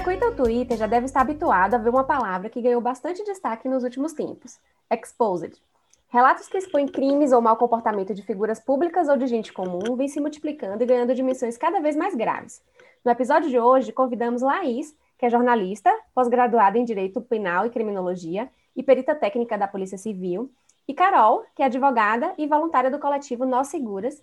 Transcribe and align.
frequenta 0.00 0.28
o 0.28 0.34
Twitter 0.34 0.78
já 0.78 0.86
deve 0.86 1.04
estar 1.04 1.20
habituado 1.20 1.74
a 1.74 1.78
ver 1.78 1.90
uma 1.90 2.04
palavra 2.04 2.48
que 2.48 2.62
ganhou 2.62 2.80
bastante 2.80 3.22
destaque 3.22 3.68
nos 3.68 3.84
últimos 3.84 4.14
tempos: 4.14 4.58
exposed. 4.90 5.60
Relatos 6.08 6.48
que 6.48 6.56
expõem 6.56 6.88
crimes 6.88 7.32
ou 7.32 7.42
mau 7.42 7.54
comportamento 7.54 8.14
de 8.14 8.22
figuras 8.22 8.58
públicas 8.58 9.10
ou 9.10 9.18
de 9.18 9.26
gente 9.26 9.52
comum 9.52 9.96
vêm 9.96 10.08
se 10.08 10.18
multiplicando 10.18 10.82
e 10.82 10.86
ganhando 10.86 11.14
dimensões 11.14 11.58
cada 11.58 11.80
vez 11.80 11.96
mais 11.96 12.14
graves. 12.14 12.62
No 13.04 13.12
episódio 13.12 13.50
de 13.50 13.60
hoje, 13.60 13.92
convidamos 13.92 14.40
Laís, 14.40 14.96
que 15.18 15.26
é 15.26 15.30
jornalista, 15.30 15.94
pós-graduada 16.14 16.78
em 16.78 16.84
Direito 16.84 17.20
Penal 17.20 17.66
e 17.66 17.70
Criminologia 17.70 18.48
e 18.74 18.82
perita 18.82 19.14
técnica 19.14 19.58
da 19.58 19.68
Polícia 19.68 19.98
Civil, 19.98 20.50
e 20.88 20.94
Carol, 20.94 21.44
que 21.54 21.62
é 21.62 21.66
advogada 21.66 22.32
e 22.38 22.46
voluntária 22.46 22.90
do 22.90 22.98
coletivo 22.98 23.44
Nós 23.44 23.68
Seguras, 23.68 24.22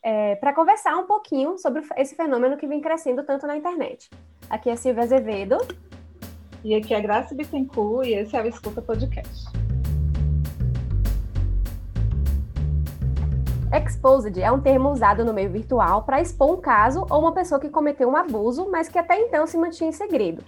é, 0.00 0.36
para 0.36 0.54
conversar 0.54 0.96
um 0.96 1.06
pouquinho 1.06 1.58
sobre 1.58 1.82
esse 1.96 2.14
fenômeno 2.14 2.56
que 2.56 2.68
vem 2.68 2.80
crescendo 2.80 3.24
tanto 3.24 3.48
na 3.48 3.56
internet. 3.56 4.08
Aqui 4.50 4.70
é 4.70 4.76
Silvia 4.76 5.02
Azevedo. 5.02 5.58
E 6.64 6.74
aqui 6.74 6.94
é 6.94 7.00
Graça 7.02 7.34
Bittencourt 7.34 8.06
e 8.08 8.14
esse 8.14 8.34
é 8.34 8.42
o 8.42 8.46
Escuta 8.46 8.80
Podcast. 8.80 9.44
Exposed 13.70 14.40
é 14.40 14.50
um 14.50 14.58
termo 14.58 14.90
usado 14.90 15.22
no 15.22 15.34
meio 15.34 15.50
virtual 15.50 16.02
para 16.04 16.22
expor 16.22 16.50
um 16.50 16.60
caso 16.60 17.06
ou 17.10 17.20
uma 17.20 17.32
pessoa 17.32 17.60
que 17.60 17.68
cometeu 17.68 18.08
um 18.08 18.16
abuso, 18.16 18.70
mas 18.70 18.88
que 18.88 18.98
até 18.98 19.20
então 19.20 19.46
se 19.46 19.58
mantinha 19.58 19.90
em 19.90 19.92
segredo. 19.92 20.42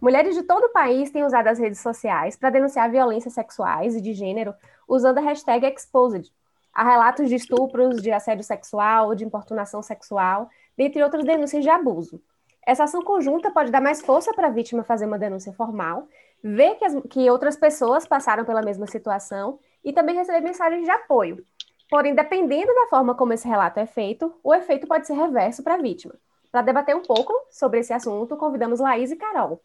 Mulheres 0.00 0.34
de 0.34 0.42
todo 0.44 0.64
o 0.64 0.72
país 0.72 1.10
têm 1.10 1.22
usado 1.22 1.48
as 1.48 1.58
redes 1.58 1.80
sociais 1.80 2.36
para 2.36 2.48
denunciar 2.48 2.90
violências 2.90 3.34
sexuais 3.34 3.94
e 3.94 4.00
de 4.00 4.14
gênero 4.14 4.54
usando 4.88 5.18
a 5.18 5.20
hashtag 5.20 5.66
Exposed. 5.66 6.32
Há 6.72 6.82
relatos 6.82 7.28
de 7.28 7.34
estupros, 7.34 8.00
de 8.00 8.10
assédio 8.10 8.42
sexual, 8.42 9.14
de 9.14 9.26
importunação 9.26 9.82
sexual, 9.82 10.48
dentre 10.74 11.02
outras 11.02 11.22
denúncias 11.22 11.62
de 11.62 11.68
abuso. 11.68 12.18
Essa 12.64 12.84
ação 12.84 13.02
conjunta 13.02 13.50
pode 13.50 13.72
dar 13.72 13.80
mais 13.80 14.00
força 14.00 14.32
para 14.32 14.46
a 14.46 14.50
vítima 14.50 14.84
fazer 14.84 15.06
uma 15.06 15.18
denúncia 15.18 15.52
formal, 15.52 16.06
ver 16.42 16.76
que, 16.76 16.84
as, 16.84 16.94
que 17.10 17.28
outras 17.30 17.56
pessoas 17.56 18.06
passaram 18.06 18.44
pela 18.44 18.62
mesma 18.62 18.86
situação 18.86 19.58
e 19.84 19.92
também 19.92 20.14
receber 20.14 20.40
mensagens 20.40 20.84
de 20.84 20.90
apoio. 20.90 21.44
Porém, 21.90 22.14
dependendo 22.14 22.72
da 22.72 22.86
forma 22.86 23.14
como 23.14 23.32
esse 23.32 23.46
relato 23.46 23.80
é 23.80 23.86
feito, 23.86 24.32
o 24.42 24.54
efeito 24.54 24.86
pode 24.86 25.06
ser 25.06 25.14
reverso 25.14 25.62
para 25.62 25.74
a 25.74 25.78
vítima. 25.78 26.14
Para 26.50 26.62
debater 26.62 26.94
um 26.94 27.02
pouco 27.02 27.32
sobre 27.50 27.80
esse 27.80 27.92
assunto, 27.92 28.36
convidamos 28.36 28.78
Laís 28.78 29.10
e 29.10 29.16
Carol. 29.16 29.60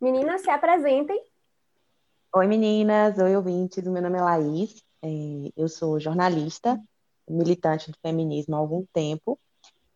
Meninas, 0.00 0.42
se 0.42 0.50
apresentem. 0.50 1.20
Oi, 2.34 2.46
meninas. 2.46 3.18
Oi, 3.18 3.34
ouvintes. 3.34 3.82
Meu 3.84 4.02
nome 4.02 4.18
é 4.18 4.22
Laís. 4.22 4.82
É, 5.02 5.08
eu 5.56 5.68
sou 5.68 5.98
jornalista, 5.98 6.78
militante 7.28 7.90
do 7.90 7.98
feminismo 8.00 8.54
há 8.54 8.58
algum 8.58 8.84
tempo 8.92 9.38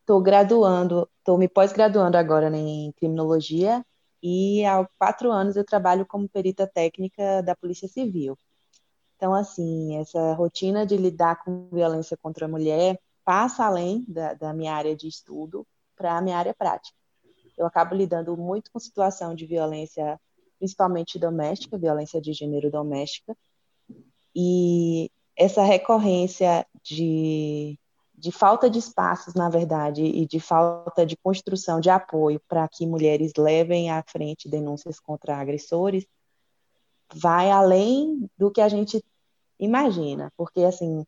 Estou 0.06 0.22
graduando, 0.22 1.10
estou 1.18 1.36
me 1.36 1.48
pós-graduando 1.48 2.16
agora 2.16 2.48
em 2.56 2.92
criminologia 2.92 3.84
e 4.22 4.64
há 4.64 4.88
quatro 4.96 5.32
anos 5.32 5.56
eu 5.56 5.64
trabalho 5.64 6.06
como 6.06 6.28
perita 6.28 6.64
técnica 6.64 7.42
da 7.42 7.56
Polícia 7.56 7.88
Civil. 7.88 8.38
Então, 9.16 9.34
assim, 9.34 9.98
essa 9.98 10.32
rotina 10.34 10.86
de 10.86 10.96
lidar 10.96 11.42
com 11.42 11.68
violência 11.72 12.16
contra 12.16 12.46
a 12.46 12.48
mulher 12.48 13.00
passa 13.24 13.64
além 13.64 14.04
da, 14.06 14.32
da 14.34 14.52
minha 14.52 14.76
área 14.76 14.94
de 14.94 15.08
estudo 15.08 15.66
para 15.96 16.16
a 16.16 16.22
minha 16.22 16.38
área 16.38 16.54
prática. 16.54 16.96
Eu 17.58 17.66
acabo 17.66 17.92
lidando 17.92 18.36
muito 18.36 18.70
com 18.70 18.78
situação 18.78 19.34
de 19.34 19.44
violência, 19.44 20.20
principalmente 20.56 21.18
doméstica, 21.18 21.76
violência 21.76 22.20
de 22.20 22.32
gênero 22.32 22.70
doméstica, 22.70 23.36
e 24.32 25.10
essa 25.36 25.64
recorrência 25.64 26.64
de 26.80 27.76
de 28.26 28.32
falta 28.32 28.68
de 28.68 28.80
espaços, 28.80 29.34
na 29.34 29.48
verdade, 29.48 30.02
e 30.02 30.26
de 30.26 30.40
falta 30.40 31.06
de 31.06 31.16
construção 31.16 31.80
de 31.80 31.88
apoio 31.88 32.40
para 32.48 32.66
que 32.66 32.84
mulheres 32.84 33.32
levem 33.38 33.88
à 33.88 34.02
frente 34.02 34.48
denúncias 34.48 34.98
contra 34.98 35.36
agressores, 35.36 36.04
vai 37.14 37.52
além 37.52 38.28
do 38.36 38.50
que 38.50 38.60
a 38.60 38.68
gente 38.68 39.00
imagina, 39.60 40.32
porque 40.36 40.64
assim 40.64 41.06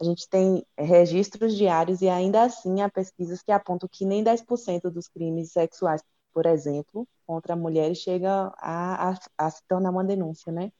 a 0.00 0.04
gente 0.04 0.26
tem 0.30 0.64
registros 0.78 1.54
diários 1.54 2.00
e 2.00 2.08
ainda 2.08 2.44
assim 2.44 2.80
há 2.80 2.88
pesquisas 2.88 3.42
que 3.42 3.52
apontam 3.52 3.86
que 3.86 4.06
nem 4.06 4.24
10% 4.24 4.90
dos 4.90 5.08
crimes 5.08 5.52
sexuais, 5.52 6.02
por 6.32 6.46
exemplo, 6.46 7.06
contra 7.26 7.54
mulheres 7.54 7.98
chega 7.98 8.50
a, 8.56 9.10
a, 9.10 9.18
a 9.36 9.50
se 9.50 9.60
tornar 9.68 9.90
uma 9.90 10.04
denúncia, 10.04 10.50
né? 10.50 10.72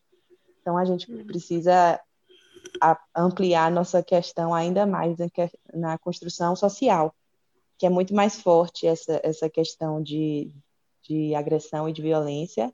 Então 0.59 0.79
a 0.79 0.87
gente 0.87 1.13
uhum. 1.13 1.27
precisa 1.27 2.01
a 2.81 2.99
ampliar 3.15 3.71
nossa 3.71 4.03
questão 4.03 4.55
ainda 4.55 4.87
mais 4.87 5.17
na 5.73 5.99
construção 5.99 6.55
social, 6.57 7.15
que 7.79 7.87
é 7.87 7.91
muito 7.91 8.15
mais 8.15 8.41
forte 8.41 8.87
essa, 8.87 9.21
essa 9.23 9.49
questão 9.51 10.03
de, 10.03 10.51
de 11.03 11.35
agressão 11.35 11.89
e 11.89 11.93
de 11.93 12.03
violência, 12.03 12.73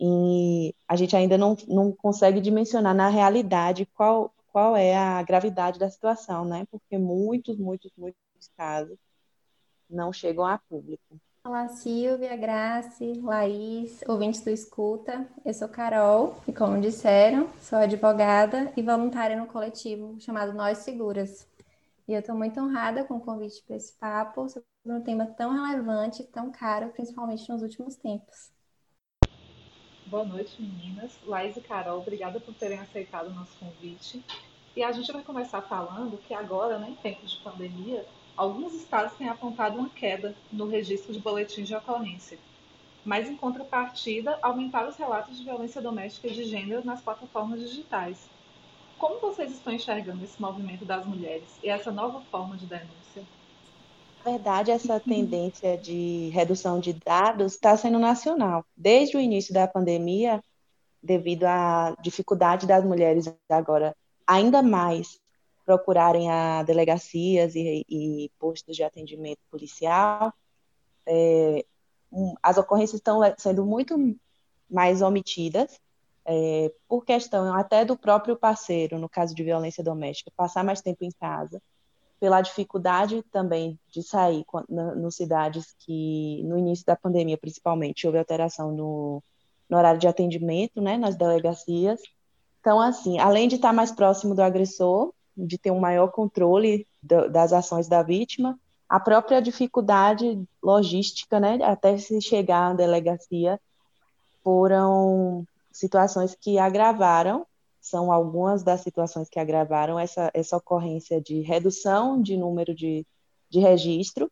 e 0.00 0.74
a 0.88 0.96
gente 0.96 1.14
ainda 1.14 1.38
não, 1.38 1.56
não 1.68 1.92
consegue 1.92 2.40
dimensionar 2.40 2.94
na 2.94 3.08
realidade 3.08 3.86
qual, 3.94 4.34
qual 4.52 4.76
é 4.76 4.96
a 4.96 5.22
gravidade 5.22 5.78
da 5.78 5.88
situação, 5.88 6.44
né? 6.44 6.66
Porque 6.70 6.98
muitos, 6.98 7.56
muitos, 7.56 7.92
muitos 7.96 8.18
casos 8.56 8.98
não 9.88 10.12
chegam 10.12 10.44
a 10.44 10.58
público. 10.58 11.20
Olá, 11.46 11.68
Silvia, 11.68 12.34
Grace, 12.38 13.20
Laís, 13.20 14.02
ouvintes 14.08 14.40
do 14.40 14.48
Escuta. 14.48 15.28
Eu 15.44 15.52
sou 15.52 15.68
Carol 15.68 16.34
e, 16.48 16.52
como 16.54 16.80
disseram, 16.80 17.52
sou 17.60 17.78
advogada 17.78 18.72
e 18.74 18.82
voluntária 18.82 19.36
no 19.36 19.46
coletivo 19.46 20.18
chamado 20.18 20.54
Nós 20.54 20.78
Seguras. 20.78 21.46
E 22.08 22.14
eu 22.14 22.20
estou 22.20 22.34
muito 22.34 22.58
honrada 22.58 23.04
com 23.04 23.16
o 23.16 23.20
convite 23.20 23.62
para 23.66 23.76
esse 23.76 23.92
papo 23.92 24.48
sobre 24.48 24.66
um 24.86 25.02
tema 25.02 25.26
tão 25.26 25.52
relevante 25.52 26.24
tão 26.24 26.50
caro, 26.50 26.88
principalmente 26.88 27.46
nos 27.50 27.60
últimos 27.60 27.94
tempos. 27.94 28.50
Boa 30.06 30.24
noite, 30.24 30.62
meninas. 30.62 31.12
Laís 31.26 31.58
e 31.58 31.60
Carol, 31.60 32.00
obrigada 32.00 32.40
por 32.40 32.54
terem 32.54 32.78
aceitado 32.78 33.26
o 33.26 33.34
nosso 33.34 33.54
convite. 33.58 34.24
E 34.74 34.82
a 34.82 34.90
gente 34.92 35.12
vai 35.12 35.22
começar 35.22 35.60
falando 35.60 36.16
que 36.16 36.32
agora, 36.32 36.78
né, 36.78 36.88
em 36.88 36.94
tempos 36.94 37.32
de 37.32 37.44
pandemia, 37.44 38.06
alguns 38.36 38.74
estados 38.74 39.16
têm 39.16 39.28
apontado 39.28 39.78
uma 39.78 39.88
queda 39.88 40.34
no 40.52 40.66
registro 40.66 41.12
de 41.12 41.18
boletins 41.18 41.68
de 41.68 41.74
ocorrência, 41.74 42.38
mas 43.04 43.28
em 43.28 43.36
contrapartida, 43.36 44.38
aumentaram 44.42 44.88
os 44.88 44.96
relatos 44.96 45.36
de 45.36 45.44
violência 45.44 45.80
doméstica 45.80 46.28
de 46.28 46.44
gênero 46.44 46.84
nas 46.84 47.00
plataformas 47.00 47.60
digitais. 47.60 48.28
Como 48.98 49.20
vocês 49.20 49.52
estão 49.52 49.72
enxergando 49.72 50.24
esse 50.24 50.40
movimento 50.40 50.84
das 50.84 51.04
mulheres 51.04 51.48
e 51.62 51.68
essa 51.68 51.92
nova 51.92 52.22
forma 52.30 52.56
de 52.56 52.66
denúncia? 52.66 53.22
Na 54.24 54.32
verdade, 54.32 54.70
essa 54.70 54.98
tendência 54.98 55.76
de 55.76 56.30
redução 56.32 56.80
de 56.80 56.94
dados 56.94 57.52
está 57.52 57.76
sendo 57.76 57.98
nacional. 57.98 58.64
Desde 58.74 59.18
o 59.18 59.20
início 59.20 59.52
da 59.52 59.68
pandemia, 59.68 60.42
devido 61.02 61.44
à 61.44 61.94
dificuldade 62.00 62.66
das 62.66 62.82
mulheres 62.82 63.30
agora 63.50 63.94
ainda 64.26 64.62
mais 64.62 65.20
procurarem 65.64 66.30
a 66.30 66.62
delegacias 66.62 67.54
e, 67.54 67.84
e 67.88 68.30
postos 68.38 68.76
de 68.76 68.82
atendimento 68.82 69.40
policial. 69.50 70.32
É, 71.06 71.64
um, 72.12 72.34
as 72.42 72.56
ocorrências 72.58 73.00
estão 73.00 73.20
sendo 73.38 73.64
muito 73.64 73.96
mais 74.70 75.02
omitidas, 75.02 75.80
é, 76.26 76.72
por 76.88 77.04
questão 77.04 77.52
até 77.54 77.84
do 77.84 77.96
próprio 77.96 78.36
parceiro, 78.36 78.98
no 78.98 79.08
caso 79.08 79.34
de 79.34 79.42
violência 79.42 79.84
doméstica, 79.84 80.32
passar 80.36 80.64
mais 80.64 80.80
tempo 80.80 81.04
em 81.04 81.10
casa, 81.10 81.60
pela 82.18 82.40
dificuldade 82.40 83.22
também 83.30 83.78
de 83.90 84.02
sair 84.02 84.44
nas 84.68 85.16
cidades 85.16 85.74
que, 85.80 86.42
no 86.44 86.56
início 86.56 86.86
da 86.86 86.96
pandemia, 86.96 87.36
principalmente, 87.36 88.06
houve 88.06 88.18
alteração 88.18 88.72
no, 88.72 89.22
no 89.68 89.76
horário 89.76 90.00
de 90.00 90.08
atendimento, 90.08 90.80
né, 90.80 90.96
nas 90.96 91.16
delegacias. 91.16 92.00
Então, 92.60 92.80
assim, 92.80 93.18
além 93.18 93.46
de 93.46 93.56
estar 93.56 93.74
mais 93.74 93.92
próximo 93.92 94.34
do 94.34 94.40
agressor, 94.42 95.12
de 95.36 95.58
ter 95.58 95.70
um 95.70 95.80
maior 95.80 96.08
controle 96.08 96.86
do, 97.02 97.28
das 97.30 97.52
ações 97.52 97.88
da 97.88 98.02
vítima, 98.02 98.58
a 98.88 99.00
própria 99.00 99.40
dificuldade 99.40 100.42
logística, 100.62 101.40
né, 101.40 101.58
até 101.62 101.96
se 101.98 102.20
chegar 102.20 102.70
à 102.70 102.74
delegacia, 102.74 103.60
foram 104.42 105.46
situações 105.72 106.36
que 106.38 106.58
agravaram, 106.58 107.46
são 107.80 108.12
algumas 108.12 108.62
das 108.62 108.82
situações 108.82 109.28
que 109.28 109.38
agravaram 109.38 109.98
essa, 109.98 110.30
essa 110.32 110.56
ocorrência 110.56 111.20
de 111.20 111.40
redução 111.40 112.20
de 112.20 112.36
número 112.36 112.74
de, 112.74 113.06
de 113.50 113.58
registro. 113.58 114.30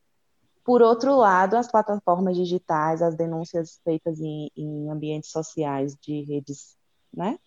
Por 0.64 0.80
outro 0.80 1.16
lado, 1.16 1.56
as 1.56 1.70
plataformas 1.70 2.36
digitais, 2.36 3.02
as 3.02 3.16
denúncias 3.16 3.80
feitas 3.84 4.20
em, 4.20 4.48
em 4.56 4.88
ambientes 4.90 5.30
sociais 5.30 5.96
de 6.00 6.22
redes 6.22 6.76
né, 7.12 7.38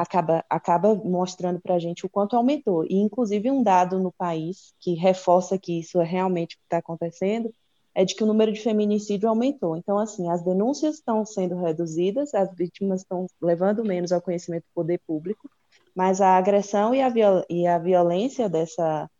acaba, 0.00 0.44
acaba 0.48 0.94
mostrando 0.94 1.60
para 1.60 1.74
a 1.74 1.78
gente 1.78 2.06
o 2.06 2.08
quanto 2.08 2.34
aumentou. 2.34 2.84
E, 2.84 2.94
inclusive, 2.94 3.50
um 3.50 3.62
dado 3.62 3.98
no 3.98 4.10
país 4.10 4.72
que 4.80 4.94
reforça 4.94 5.58
que 5.58 5.78
isso 5.78 6.00
é 6.00 6.04
realmente 6.04 6.56
o 6.56 6.58
que 6.58 6.64
está 6.64 6.78
acontecendo 6.78 7.52
é 7.94 8.04
de 8.04 8.14
que 8.14 8.22
o 8.22 8.26
número 8.26 8.52
de 8.52 8.60
feminicídio 8.60 9.28
aumentou. 9.28 9.76
Então, 9.76 9.98
assim, 9.98 10.30
as 10.30 10.42
denúncias 10.42 10.96
estão 10.96 11.26
sendo 11.26 11.56
reduzidas, 11.56 12.32
as 12.34 12.54
vítimas 12.54 13.02
estão 13.02 13.26
levando 13.42 13.84
menos 13.84 14.12
ao 14.12 14.22
conhecimento 14.22 14.62
do 14.62 14.74
poder 14.74 15.00
público, 15.06 15.50
mas 15.94 16.20
a 16.20 16.36
agressão 16.36 16.94
e 16.94 17.02
a, 17.02 17.08
viol 17.08 17.44
e 17.50 17.66
a 17.66 17.78
violência 17.78 18.48
dessa, 18.48 19.10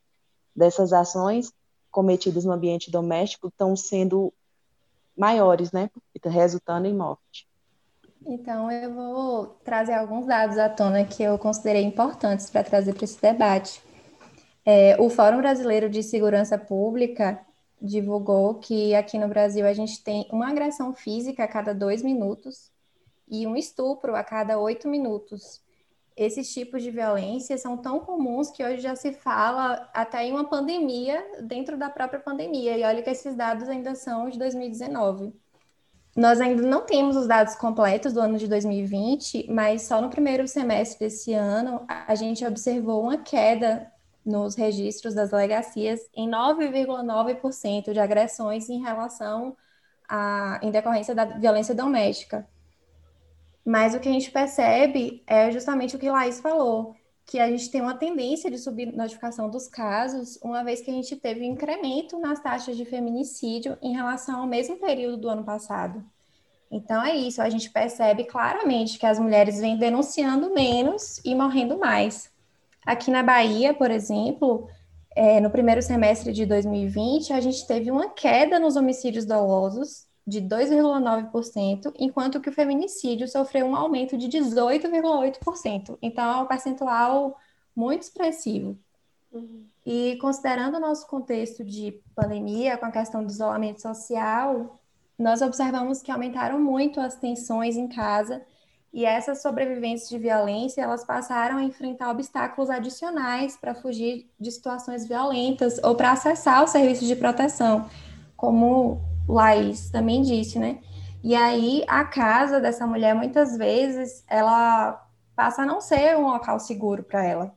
dessas 0.54 0.92
ações 0.92 1.52
cometidas 1.90 2.44
no 2.44 2.52
ambiente 2.52 2.90
doméstico 2.90 3.48
estão 3.48 3.76
sendo 3.76 4.32
maiores, 5.16 5.72
né? 5.72 5.90
Resultando 6.24 6.86
em 6.86 6.94
morte. 6.94 7.49
Então, 8.26 8.70
eu 8.70 8.92
vou 8.92 9.46
trazer 9.64 9.94
alguns 9.94 10.26
dados 10.26 10.58
à 10.58 10.68
tona 10.68 11.04
que 11.04 11.22
eu 11.22 11.38
considerei 11.38 11.82
importantes 11.82 12.50
para 12.50 12.62
trazer 12.62 12.94
para 12.94 13.04
esse 13.04 13.20
debate. 13.20 13.82
É, 14.64 15.00
o 15.00 15.08
Fórum 15.08 15.38
Brasileiro 15.38 15.88
de 15.88 16.02
Segurança 16.02 16.58
Pública 16.58 17.40
divulgou 17.80 18.56
que 18.56 18.94
aqui 18.94 19.18
no 19.18 19.26
Brasil 19.26 19.66
a 19.66 19.72
gente 19.72 20.04
tem 20.04 20.28
uma 20.30 20.50
agressão 20.50 20.92
física 20.92 21.44
a 21.44 21.48
cada 21.48 21.74
dois 21.74 22.02
minutos 22.02 22.70
e 23.26 23.46
um 23.46 23.56
estupro 23.56 24.14
a 24.14 24.22
cada 24.22 24.58
oito 24.58 24.86
minutos. 24.86 25.62
Esses 26.14 26.52
tipos 26.52 26.82
de 26.82 26.90
violência 26.90 27.56
são 27.56 27.78
tão 27.78 28.00
comuns 28.00 28.50
que 28.50 28.62
hoje 28.62 28.82
já 28.82 28.94
se 28.94 29.12
fala 29.12 29.88
até 29.94 30.26
em 30.26 30.32
uma 30.32 30.44
pandemia 30.44 31.24
dentro 31.42 31.78
da 31.78 31.88
própria 31.88 32.20
pandemia. 32.20 32.76
E 32.76 32.84
olha 32.84 33.02
que 33.02 33.08
esses 33.08 33.34
dados 33.34 33.68
ainda 33.68 33.94
são 33.94 34.28
de 34.28 34.38
2019. 34.38 35.32
Nós 36.16 36.40
ainda 36.40 36.62
não 36.62 36.84
temos 36.84 37.16
os 37.16 37.26
dados 37.26 37.54
completos 37.54 38.12
do 38.12 38.20
ano 38.20 38.36
de 38.36 38.48
2020, 38.48 39.46
mas 39.50 39.82
só 39.82 40.00
no 40.00 40.10
primeiro 40.10 40.46
semestre 40.48 40.98
desse 40.98 41.32
ano 41.32 41.84
a 41.88 42.14
gente 42.14 42.44
observou 42.44 43.02
uma 43.02 43.18
queda 43.18 43.90
nos 44.24 44.54
registros 44.54 45.14
das 45.14 45.30
delegacias 45.30 46.00
em 46.14 46.28
9,9% 46.28 47.92
de 47.92 48.00
agressões 48.00 48.68
em 48.68 48.80
relação 48.80 49.56
a, 50.08 50.58
em 50.62 50.70
decorrência 50.70 51.14
da 51.14 51.24
violência 51.24 51.74
doméstica. 51.74 52.46
Mas 53.64 53.94
o 53.94 54.00
que 54.00 54.08
a 54.08 54.12
gente 54.12 54.30
percebe 54.30 55.22
é 55.26 55.50
justamente 55.50 55.94
o 55.94 55.98
que 55.98 56.10
Laís 56.10 56.40
falou, 56.40 56.94
que 57.30 57.38
a 57.38 57.48
gente 57.48 57.70
tem 57.70 57.80
uma 57.80 57.94
tendência 57.94 58.50
de 58.50 58.58
subir 58.58 58.92
notificação 58.92 59.48
dos 59.48 59.68
casos, 59.68 60.36
uma 60.42 60.64
vez 60.64 60.80
que 60.80 60.90
a 60.90 60.94
gente 60.94 61.14
teve 61.14 61.42
um 61.42 61.52
incremento 61.52 62.18
nas 62.18 62.42
taxas 62.42 62.76
de 62.76 62.84
feminicídio 62.84 63.78
em 63.80 63.94
relação 63.94 64.40
ao 64.40 64.48
mesmo 64.48 64.76
período 64.78 65.16
do 65.16 65.28
ano 65.28 65.44
passado. 65.44 66.04
Então 66.68 67.00
é 67.00 67.14
isso, 67.14 67.40
a 67.40 67.48
gente 67.48 67.70
percebe 67.70 68.24
claramente 68.24 68.98
que 68.98 69.06
as 69.06 69.20
mulheres 69.20 69.60
vêm 69.60 69.78
denunciando 69.78 70.52
menos 70.52 71.20
e 71.24 71.32
morrendo 71.32 71.78
mais. 71.78 72.32
Aqui 72.84 73.12
na 73.12 73.22
Bahia, 73.22 73.72
por 73.72 73.92
exemplo, 73.92 74.68
é, 75.14 75.38
no 75.38 75.50
primeiro 75.50 75.82
semestre 75.82 76.32
de 76.32 76.44
2020, 76.44 77.32
a 77.32 77.40
gente 77.40 77.64
teve 77.64 77.92
uma 77.92 78.08
queda 78.08 78.58
nos 78.58 78.74
homicídios 78.74 79.24
dolosos 79.24 80.09
de 80.26 80.40
2,9%, 80.40 81.92
enquanto 81.98 82.40
que 82.40 82.48
o 82.48 82.52
feminicídio 82.52 83.26
sofreu 83.26 83.66
um 83.66 83.74
aumento 83.74 84.16
de 84.16 84.28
18,8%. 84.28 85.98
Então, 86.00 86.24
é 86.24 86.42
um 86.42 86.46
percentual 86.46 87.36
muito 87.74 88.02
expressivo. 88.02 88.78
Uhum. 89.32 89.64
E 89.84 90.16
considerando 90.20 90.76
o 90.76 90.80
nosso 90.80 91.06
contexto 91.06 91.64
de 91.64 92.00
pandemia, 92.14 92.76
com 92.76 92.86
a 92.86 92.90
questão 92.90 93.24
do 93.24 93.30
isolamento 93.30 93.80
social, 93.80 94.80
nós 95.18 95.42
observamos 95.42 96.02
que 96.02 96.10
aumentaram 96.10 96.60
muito 96.60 97.00
as 97.00 97.14
tensões 97.14 97.76
em 97.76 97.88
casa 97.88 98.42
e 98.92 99.04
essas 99.04 99.40
sobreviventes 99.40 100.08
de 100.08 100.18
violência, 100.18 100.82
elas 100.82 101.04
passaram 101.04 101.58
a 101.58 101.62
enfrentar 101.62 102.10
obstáculos 102.10 102.68
adicionais 102.68 103.56
para 103.56 103.74
fugir 103.74 104.28
de 104.38 104.50
situações 104.50 105.06
violentas 105.06 105.78
ou 105.82 105.94
para 105.94 106.12
acessar 106.12 106.64
os 106.64 106.70
serviços 106.70 107.06
de 107.06 107.14
proteção, 107.14 107.88
como 108.36 109.00
Laís 109.32 109.90
também 109.90 110.22
disse, 110.22 110.58
né? 110.58 110.80
E 111.22 111.34
aí 111.34 111.84
a 111.86 112.04
casa 112.04 112.60
dessa 112.60 112.86
mulher 112.86 113.14
muitas 113.14 113.56
vezes 113.56 114.24
ela 114.28 115.06
passa 115.36 115.62
a 115.62 115.66
não 115.66 115.80
ser 115.80 116.16
um 116.16 116.26
local 116.26 116.58
seguro 116.58 117.02
para 117.02 117.24
ela. 117.24 117.54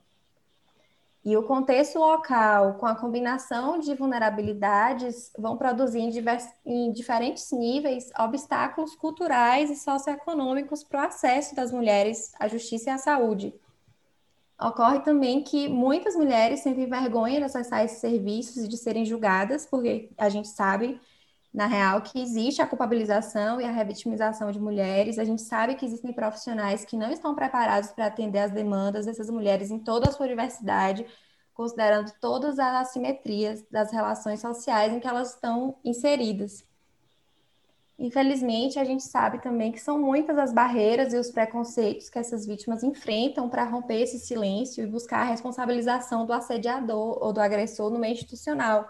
E 1.24 1.34
o 1.38 1.42
contexto 1.42 1.98
local, 1.98 2.74
com 2.74 2.84
a 2.84 2.94
combinação 2.94 3.78
de 3.78 3.94
vulnerabilidades, 3.94 5.32
vão 5.38 5.56
produzir 5.56 6.00
em, 6.00 6.10
divers, 6.10 6.46
em 6.66 6.92
diferentes 6.92 7.50
níveis 7.50 8.10
obstáculos 8.18 8.94
culturais 8.94 9.70
e 9.70 9.76
socioeconômicos 9.76 10.84
para 10.84 11.02
o 11.02 11.06
acesso 11.06 11.54
das 11.54 11.72
mulheres 11.72 12.34
à 12.38 12.46
justiça 12.46 12.90
e 12.90 12.92
à 12.92 12.98
saúde. 12.98 13.54
Ocorre 14.60 15.00
também 15.00 15.42
que 15.42 15.66
muitas 15.66 16.14
mulheres 16.14 16.60
sentem 16.60 16.86
vergonha 16.86 17.38
de 17.38 17.44
acessar 17.44 17.82
esses 17.82 17.98
serviços 17.98 18.58
e 18.58 18.68
de 18.68 18.76
serem 18.76 19.06
julgadas, 19.06 19.64
porque 19.64 20.10
a 20.18 20.28
gente 20.28 20.48
sabe 20.48 21.00
na 21.54 21.66
real, 21.66 22.02
que 22.02 22.20
existe 22.20 22.60
a 22.60 22.66
culpabilização 22.66 23.60
e 23.60 23.64
a 23.64 23.70
revitimização 23.70 24.50
de 24.50 24.58
mulheres. 24.58 25.20
A 25.20 25.24
gente 25.24 25.40
sabe 25.40 25.76
que 25.76 25.86
existem 25.86 26.12
profissionais 26.12 26.84
que 26.84 26.96
não 26.96 27.12
estão 27.12 27.32
preparados 27.32 27.92
para 27.92 28.06
atender 28.06 28.40
as 28.40 28.50
demandas 28.50 29.06
dessas 29.06 29.30
mulheres 29.30 29.70
em 29.70 29.78
toda 29.78 30.08
a 30.08 30.12
sua 30.12 30.26
diversidade, 30.26 31.06
considerando 31.54 32.12
todas 32.20 32.58
as 32.58 32.88
assimetrias 32.88 33.64
das 33.70 33.92
relações 33.92 34.40
sociais 34.40 34.92
em 34.92 34.98
que 34.98 35.06
elas 35.06 35.34
estão 35.34 35.76
inseridas. 35.84 36.66
Infelizmente, 37.96 38.80
a 38.80 38.84
gente 38.84 39.04
sabe 39.04 39.40
também 39.40 39.70
que 39.70 39.80
são 39.80 39.96
muitas 39.96 40.36
as 40.36 40.52
barreiras 40.52 41.12
e 41.12 41.16
os 41.16 41.30
preconceitos 41.30 42.10
que 42.10 42.18
essas 42.18 42.44
vítimas 42.44 42.82
enfrentam 42.82 43.48
para 43.48 43.62
romper 43.62 44.00
esse 44.00 44.18
silêncio 44.18 44.82
e 44.82 44.88
buscar 44.88 45.20
a 45.20 45.30
responsabilização 45.30 46.26
do 46.26 46.32
assediador 46.32 47.22
ou 47.22 47.32
do 47.32 47.40
agressor 47.40 47.90
no 47.90 47.98
meio 48.00 48.14
institucional. 48.14 48.88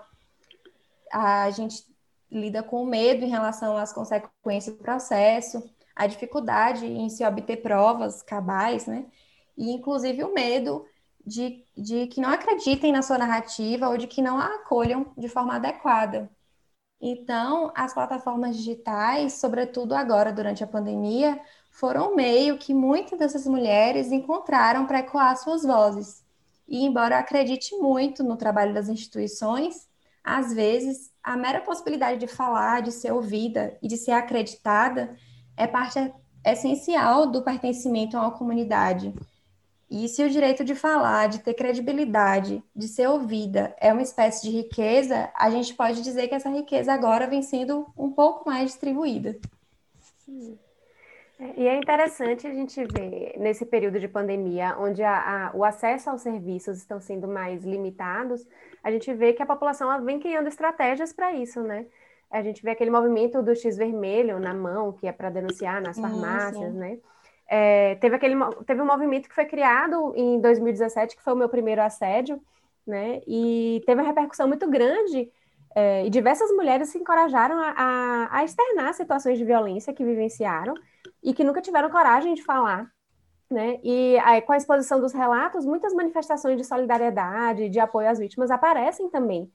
A 1.12 1.50
gente 1.50 1.93
lida 2.34 2.62
com 2.62 2.82
o 2.82 2.86
medo 2.86 3.24
em 3.24 3.28
relação 3.28 3.76
às 3.76 3.92
consequências 3.92 4.76
do 4.76 4.82
processo, 4.82 5.62
a 5.94 6.06
dificuldade 6.06 6.86
em 6.86 7.08
se 7.08 7.24
obter 7.24 7.58
provas 7.58 8.22
cabais, 8.22 8.86
né? 8.86 9.06
E 9.56 9.70
inclusive 9.70 10.24
o 10.24 10.34
medo 10.34 10.84
de, 11.24 11.64
de 11.76 12.06
que 12.08 12.20
não 12.20 12.30
acreditem 12.30 12.92
na 12.92 13.02
sua 13.02 13.18
narrativa 13.18 13.88
ou 13.88 13.96
de 13.96 14.06
que 14.06 14.20
não 14.20 14.38
a 14.38 14.46
acolham 14.56 15.06
de 15.16 15.28
forma 15.28 15.54
adequada. 15.54 16.28
Então, 17.00 17.70
as 17.74 17.92
plataformas 17.94 18.56
digitais, 18.56 19.34
sobretudo 19.34 19.94
agora 19.94 20.32
durante 20.32 20.64
a 20.64 20.66
pandemia, 20.66 21.40
foram 21.70 22.12
um 22.12 22.16
meio 22.16 22.58
que 22.58 22.72
muitas 22.72 23.18
dessas 23.18 23.46
mulheres 23.46 24.10
encontraram 24.10 24.86
para 24.86 25.00
ecoar 25.00 25.36
suas 25.36 25.62
vozes. 25.64 26.24
E 26.66 26.84
embora 26.84 27.18
acredite 27.18 27.76
muito 27.76 28.22
no 28.22 28.36
trabalho 28.36 28.72
das 28.72 28.88
instituições, 28.88 29.88
às 30.24 30.52
vezes 30.52 31.12
a 31.22 31.36
mera 31.36 31.60
possibilidade 31.60 32.18
de 32.18 32.26
falar, 32.26 32.80
de 32.80 32.90
ser 32.90 33.12
ouvida 33.12 33.76
e 33.82 33.86
de 33.86 33.96
ser 33.96 34.12
acreditada 34.12 35.14
é 35.56 35.66
parte 35.66 36.12
essencial 36.44 37.26
do 37.30 37.42
pertencimento 37.42 38.16
a 38.16 38.22
uma 38.22 38.30
comunidade. 38.30 39.14
E 39.90 40.08
se 40.08 40.24
o 40.24 40.30
direito 40.30 40.64
de 40.64 40.74
falar, 40.74 41.28
de 41.28 41.38
ter 41.38 41.54
credibilidade, 41.54 42.62
de 42.74 42.88
ser 42.88 43.06
ouvida 43.06 43.74
é 43.78 43.92
uma 43.92 44.02
espécie 44.02 44.42
de 44.42 44.50
riqueza, 44.50 45.30
a 45.36 45.50
gente 45.50 45.74
pode 45.74 46.02
dizer 46.02 46.26
que 46.26 46.34
essa 46.34 46.48
riqueza 46.48 46.92
agora 46.92 47.26
vem 47.26 47.42
sendo 47.42 47.86
um 47.96 48.10
pouco 48.10 48.48
mais 48.48 48.70
distribuída. 48.70 49.38
Sim. 50.24 50.58
E 51.56 51.66
é 51.66 51.76
interessante 51.76 52.46
a 52.46 52.52
gente 52.52 52.84
ver 52.84 53.34
nesse 53.36 53.66
período 53.66 53.98
de 53.98 54.06
pandemia, 54.06 54.76
onde 54.78 55.02
a, 55.02 55.48
a, 55.48 55.56
o 55.56 55.64
acesso 55.64 56.08
aos 56.08 56.20
serviços 56.20 56.78
estão 56.78 57.00
sendo 57.00 57.26
mais 57.26 57.64
limitados, 57.64 58.46
a 58.82 58.90
gente 58.90 59.12
vê 59.12 59.32
que 59.32 59.42
a 59.42 59.46
população 59.46 60.04
vem 60.04 60.20
criando 60.20 60.46
estratégias 60.46 61.12
para 61.12 61.32
isso, 61.32 61.60
né? 61.60 61.86
A 62.30 62.42
gente 62.42 62.62
vê 62.62 62.70
aquele 62.70 62.90
movimento 62.90 63.42
do 63.42 63.54
X 63.54 63.76
vermelho 63.76 64.38
na 64.38 64.54
mão, 64.54 64.92
que 64.92 65.06
é 65.06 65.12
para 65.12 65.30
denunciar 65.30 65.82
nas 65.82 65.98
farmácias, 65.98 66.72
sim. 66.72 66.78
né? 66.78 66.98
É, 67.46 67.96
teve, 67.96 68.14
aquele, 68.14 68.36
teve 68.64 68.80
um 68.80 68.86
movimento 68.86 69.28
que 69.28 69.34
foi 69.34 69.44
criado 69.44 70.14
em 70.16 70.40
2017, 70.40 71.16
que 71.16 71.22
foi 71.22 71.32
o 71.32 71.36
meu 71.36 71.48
primeiro 71.48 71.82
assédio, 71.82 72.40
né? 72.86 73.20
E 73.26 73.82
teve 73.86 74.00
uma 74.00 74.06
repercussão 74.06 74.46
muito 74.46 74.68
grande, 74.68 75.30
é, 75.74 76.06
e 76.06 76.10
diversas 76.10 76.50
mulheres 76.52 76.90
se 76.90 76.98
encorajaram 76.98 77.58
a, 77.58 77.74
a, 77.76 78.38
a 78.38 78.44
externar 78.44 78.94
situações 78.94 79.36
de 79.36 79.44
violência 79.44 79.92
que 79.92 80.04
vivenciaram 80.04 80.74
e 81.24 81.34
que 81.34 81.42
nunca 81.42 81.60
tiveram 81.62 81.90
coragem 81.90 82.34
de 82.34 82.44
falar 82.44 82.94
né? 83.50 83.78
E 83.82 84.18
aí, 84.18 84.42
com 84.42 84.52
a 84.52 84.56
exposição 84.56 85.00
dos 85.00 85.12
relatos, 85.12 85.64
muitas 85.64 85.94
manifestações 85.94 86.56
de 86.56 86.64
solidariedade, 86.64 87.68
de 87.68 87.78
apoio 87.78 88.08
às 88.08 88.18
vítimas 88.18 88.50
aparecem 88.50 89.08
também. 89.08 89.50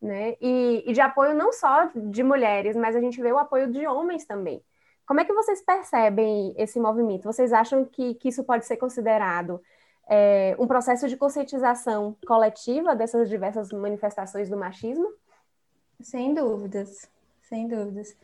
Né? 0.00 0.36
E, 0.40 0.84
e, 0.86 0.92
de 0.92 1.00
apoio 1.00 1.34
não 1.34 1.52
só 1.52 1.90
de 1.94 2.22
mulheres, 2.22 2.76
mas 2.76 2.94
a 2.94 3.00
gente 3.00 3.20
vê 3.20 3.32
o 3.32 3.38
apoio 3.38 3.70
de 3.70 3.86
homens 3.86 4.26
também. 4.26 4.62
Como 5.06 5.20
é 5.20 5.24
que 5.24 5.32
vocês 5.32 5.62
percebem 5.62 6.54
esse 6.56 6.78
movimento? 6.78 7.24
Vocês 7.24 7.52
acham 7.52 7.84
que, 7.84 8.14
que 8.14 8.28
isso 8.28 8.44
pode 8.44 8.66
ser 8.66 8.76
considerado 8.76 9.62
é, 10.08 10.54
um 10.58 10.66
processo 10.66 11.08
de 11.08 11.16
conscientização 11.16 12.16
coletiva 12.26 12.94
dessas 12.94 13.28
diversas 13.28 13.70
manifestações 13.72 14.50
do 14.50 14.56
machismo? 14.56 15.08
Sem 16.00 16.34
dúvidas, 16.34 17.08
sem 17.42 17.66
dúvidas. 17.66 18.14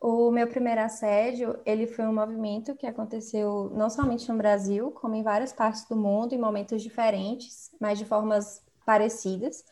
O 0.00 0.30
meu 0.30 0.46
primeiro 0.46 0.80
assédio, 0.80 1.58
ele 1.66 1.86
foi 1.86 2.06
um 2.06 2.14
movimento 2.14 2.76
que 2.76 2.86
aconteceu 2.86 3.70
não 3.74 3.90
somente 3.90 4.28
no 4.30 4.38
Brasil, 4.38 4.92
como 4.92 5.14
em 5.14 5.22
várias 5.24 5.52
partes 5.52 5.84
do 5.88 5.96
mundo, 5.96 6.34
em 6.34 6.38
momentos 6.38 6.82
diferentes, 6.82 7.70
mas 7.80 7.98
de 7.98 8.04
formas 8.04 8.64
parecidas. 8.86 9.64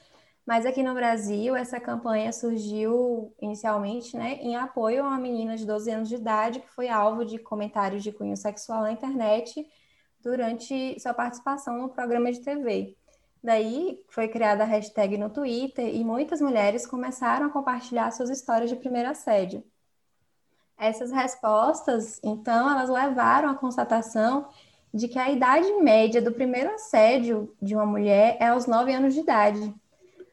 Mas 0.44 0.66
aqui 0.66 0.82
no 0.82 0.94
Brasil, 0.94 1.54
essa 1.56 1.80
campanha 1.80 2.32
surgiu 2.32 3.34
inicialmente 3.40 4.16
né, 4.16 4.34
em 4.40 4.56
apoio 4.56 5.04
a 5.04 5.08
uma 5.08 5.18
menina 5.18 5.56
de 5.56 5.66
12 5.66 5.90
anos 5.90 6.08
de 6.08 6.16
idade 6.16 6.60
que 6.60 6.70
foi 6.70 6.88
alvo 6.88 7.24
de 7.24 7.38
comentários 7.38 8.02
de 8.02 8.12
cunho 8.12 8.36
sexual 8.36 8.82
na 8.82 8.92
internet 8.92 9.66
durante 10.20 10.98
sua 11.00 11.14
participação 11.14 11.78
no 11.78 11.88
programa 11.88 12.32
de 12.32 12.40
TV. 12.40 12.96
Daí 13.42 14.04
foi 14.08 14.28
criada 14.28 14.64
a 14.64 14.66
hashtag 14.66 15.16
no 15.18 15.30
Twitter 15.30 15.94
e 15.94 16.04
muitas 16.04 16.40
mulheres 16.40 16.86
começaram 16.86 17.46
a 17.46 17.50
compartilhar 17.50 18.10
suas 18.10 18.30
histórias 18.30 18.70
de 18.70 18.76
primeiro 18.76 19.08
assédio. 19.08 19.64
Essas 20.78 21.10
respostas, 21.10 22.20
então, 22.22 22.70
elas 22.70 22.90
levaram 22.90 23.48
à 23.48 23.54
constatação 23.54 24.46
de 24.92 25.08
que 25.08 25.18
a 25.18 25.30
idade 25.30 25.72
média 25.74 26.20
do 26.20 26.32
primeiro 26.32 26.74
assédio 26.74 27.54
de 27.60 27.74
uma 27.74 27.86
mulher 27.86 28.36
é 28.40 28.48
aos 28.48 28.66
9 28.66 28.92
anos 28.92 29.14
de 29.14 29.20
idade, 29.20 29.74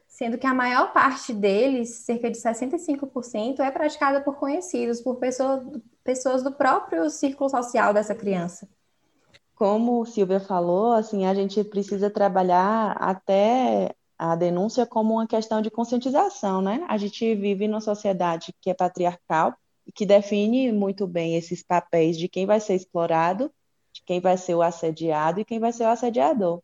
sendo 0.06 0.38
que 0.38 0.46
a 0.46 0.54
maior 0.54 0.92
parte 0.92 1.32
deles, 1.32 1.96
cerca 1.96 2.30
de 2.30 2.38
65%, 2.38 3.60
é 3.60 3.70
praticada 3.70 4.20
por 4.20 4.36
conhecidos, 4.36 5.00
por 5.00 5.16
pessoa, 5.16 5.64
pessoas 6.02 6.42
do 6.42 6.52
próprio 6.52 7.08
círculo 7.10 7.50
social 7.50 7.92
dessa 7.92 8.14
criança. 8.14 8.68
Como 9.54 10.04
Silvia 10.04 10.40
falou, 10.40 10.92
assim, 10.92 11.26
a 11.26 11.34
gente 11.34 11.62
precisa 11.64 12.10
trabalhar 12.10 12.96
até 13.00 13.94
a 14.18 14.36
denúncia 14.36 14.86
como 14.86 15.14
uma 15.14 15.26
questão 15.26 15.60
de 15.60 15.70
conscientização, 15.70 16.60
né? 16.60 16.84
A 16.88 16.96
gente 16.96 17.34
vive 17.34 17.66
numa 17.66 17.80
sociedade 17.80 18.54
que 18.60 18.70
é 18.70 18.74
patriarcal 18.74 19.54
que 19.94 20.06
define 20.06 20.72
muito 20.72 21.06
bem 21.06 21.36
esses 21.36 21.62
papéis 21.62 22.16
de 22.16 22.28
quem 22.28 22.46
vai 22.46 22.60
ser 22.60 22.74
explorado, 22.74 23.52
de 23.92 24.02
quem 24.04 24.20
vai 24.20 24.36
ser 24.36 24.54
o 24.54 24.62
assediado 24.62 25.40
e 25.40 25.44
quem 25.44 25.58
vai 25.58 25.72
ser 25.72 25.84
o 25.84 25.88
assediador. 25.88 26.62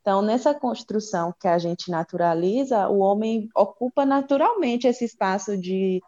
Então, 0.00 0.22
nessa 0.22 0.54
construção 0.54 1.34
que 1.38 1.46
a 1.46 1.58
gente 1.58 1.90
naturaliza, 1.90 2.88
o 2.88 3.00
homem 3.00 3.48
ocupa 3.54 4.06
naturalmente 4.06 4.86
esse 4.86 5.04
espaço 5.04 5.58
de, 5.58 6.00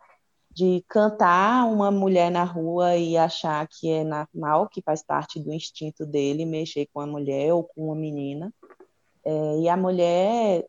de 0.51 0.83
cantar 0.89 1.67
uma 1.67 1.91
mulher 1.91 2.31
na 2.31 2.45
rua 2.45 2.97
e 2.97 3.17
achar 3.17 3.67
que 3.69 3.91
é 3.91 4.03
normal, 4.03 4.69
que 4.69 4.81
faz 4.81 5.03
parte 5.03 5.39
do 5.39 5.53
instinto 5.53 6.07
dele 6.07 6.47
mexer 6.47 6.89
com 6.93 7.01
a 7.01 7.07
mulher 7.07 7.53
ou 7.53 7.65
com 7.65 7.87
uma 7.87 7.95
menina. 7.95 8.53
É, 9.25 9.59
e 9.61 9.69
a 9.69 9.77
mulher 9.77 10.65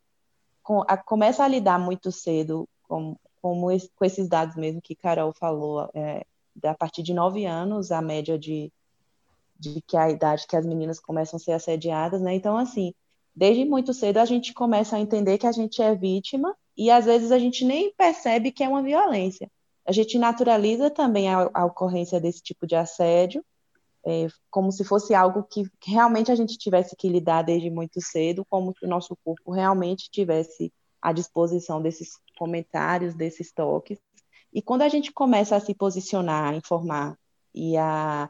com, 0.61 0.83
a, 0.87 0.97
começa 0.97 1.43
a 1.43 1.47
lidar 1.47 1.79
muito 1.79 2.11
cedo 2.11 2.67
com, 2.87 3.15
como 3.43 3.69
esse, 3.69 3.89
com 3.93 4.05
esses 4.05 4.29
dados 4.29 4.55
mesmo 4.55 4.81
que 4.81 4.95
Carol 4.95 5.33
falou, 5.33 5.89
é, 5.93 6.25
a 6.63 6.73
partir 6.73 7.03
de 7.03 7.13
nove 7.13 7.45
anos, 7.45 7.91
a 7.91 8.01
média 8.01 8.39
de, 8.39 8.71
de 9.59 9.81
que 9.81 9.97
a 9.97 10.09
idade 10.09 10.47
que 10.47 10.55
as 10.55 10.65
meninas 10.65 10.99
começam 10.99 11.35
a 11.35 11.39
ser 11.39 11.51
assediadas, 11.51 12.21
né? 12.21 12.33
Então, 12.33 12.57
assim, 12.57 12.93
desde 13.35 13.65
muito 13.65 13.93
cedo 13.93 14.17
a 14.19 14.25
gente 14.25 14.53
começa 14.53 14.95
a 14.95 14.99
entender 14.99 15.37
que 15.37 15.45
a 15.45 15.51
gente 15.51 15.81
é 15.81 15.93
vítima 15.93 16.55
e 16.77 16.89
às 16.89 17.03
vezes 17.03 17.31
a 17.33 17.37
gente 17.37 17.65
nem 17.65 17.93
percebe 17.93 18.51
que 18.51 18.63
é 18.63 18.69
uma 18.69 18.81
violência. 18.81 19.51
A 19.85 19.91
gente 19.91 20.17
naturaliza 20.17 20.89
também 20.89 21.27
a, 21.27 21.49
a 21.53 21.65
ocorrência 21.65 22.21
desse 22.21 22.41
tipo 22.41 22.65
de 22.65 22.75
assédio 22.77 23.43
é, 24.05 24.27
como 24.49 24.71
se 24.71 24.83
fosse 24.83 25.13
algo 25.13 25.43
que, 25.43 25.63
realmente 25.85 26.31
a 26.31 26.35
gente 26.35 26.57
tivesse 26.57 26.95
que 26.95 27.07
lidar 27.07 27.41
desde 27.43 27.69
muito 27.69 28.01
cedo, 28.01 28.45
como 28.49 28.73
se 28.77 28.85
o 28.85 28.89
nosso 28.89 29.17
corpo 29.23 29.51
realmente 29.51 30.09
tivesse 30.11 30.71
à 31.03 31.11
disposição 31.11 31.81
desses 31.81 32.17
comentários, 32.37 33.13
desses 33.13 33.51
toques. 33.51 33.99
E 34.53 34.61
quando 34.61 34.83
a 34.83 34.87
gente 34.87 35.11
começa 35.11 35.53
a 35.53 35.59
se 35.59 35.75
posicionar, 35.75 36.53
a 36.53 36.55
informar 36.55 37.19
e 37.53 37.75
a 37.75 38.29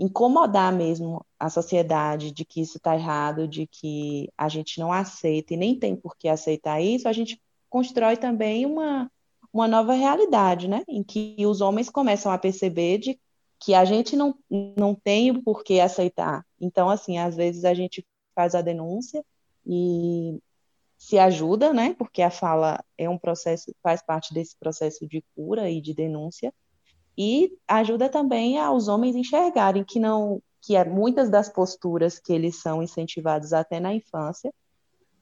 incomodar 0.00 0.72
mesmo 0.72 1.24
a 1.38 1.50
sociedade 1.50 2.32
de 2.32 2.44
que 2.44 2.62
isso 2.62 2.78
está 2.78 2.96
errado, 2.96 3.46
de 3.46 3.66
que 3.66 4.30
a 4.38 4.48
gente 4.48 4.80
não 4.80 4.90
aceita 4.90 5.52
e 5.52 5.56
nem 5.58 5.78
tem 5.78 5.94
por 5.94 6.16
que 6.16 6.26
aceitar 6.26 6.80
isso, 6.80 7.06
a 7.06 7.12
gente 7.12 7.40
constrói 7.68 8.16
também 8.16 8.64
uma, 8.64 9.10
uma 9.52 9.68
nova 9.68 9.92
realidade, 9.92 10.66
né? 10.66 10.82
Em 10.88 11.02
que 11.02 11.36
os 11.46 11.60
homens 11.60 11.90
começam 11.90 12.32
a 12.32 12.38
perceber 12.38 12.98
de 12.98 13.20
que 13.60 13.74
a 13.74 13.84
gente 13.84 14.16
não, 14.16 14.34
não 14.50 14.94
tem 14.94 15.38
por 15.42 15.62
que 15.62 15.78
aceitar. 15.78 16.44
Então, 16.58 16.88
assim, 16.88 17.18
às 17.18 17.36
vezes 17.36 17.64
a 17.64 17.74
gente 17.74 18.04
faz 18.34 18.54
a 18.54 18.62
denúncia 18.62 19.22
e 19.66 20.40
se 21.04 21.18
ajuda, 21.18 21.70
né? 21.70 21.94
Porque 21.98 22.22
a 22.22 22.30
fala 22.30 22.82
é 22.96 23.10
um 23.10 23.18
processo, 23.18 23.74
faz 23.82 24.00
parte 24.00 24.32
desse 24.32 24.56
processo 24.58 25.06
de 25.06 25.22
cura 25.36 25.68
e 25.68 25.78
de 25.78 25.92
denúncia, 25.92 26.50
e 27.16 27.52
ajuda 27.68 28.08
também 28.08 28.58
aos 28.58 28.88
homens 28.88 29.14
enxergarem 29.14 29.84
que 29.84 30.00
não, 30.00 30.42
que 30.62 30.74
é 30.74 30.82
muitas 30.82 31.28
das 31.28 31.46
posturas 31.50 32.18
que 32.18 32.32
eles 32.32 32.56
são 32.56 32.82
incentivados 32.82 33.52
até 33.52 33.78
na 33.78 33.94
infância 33.94 34.50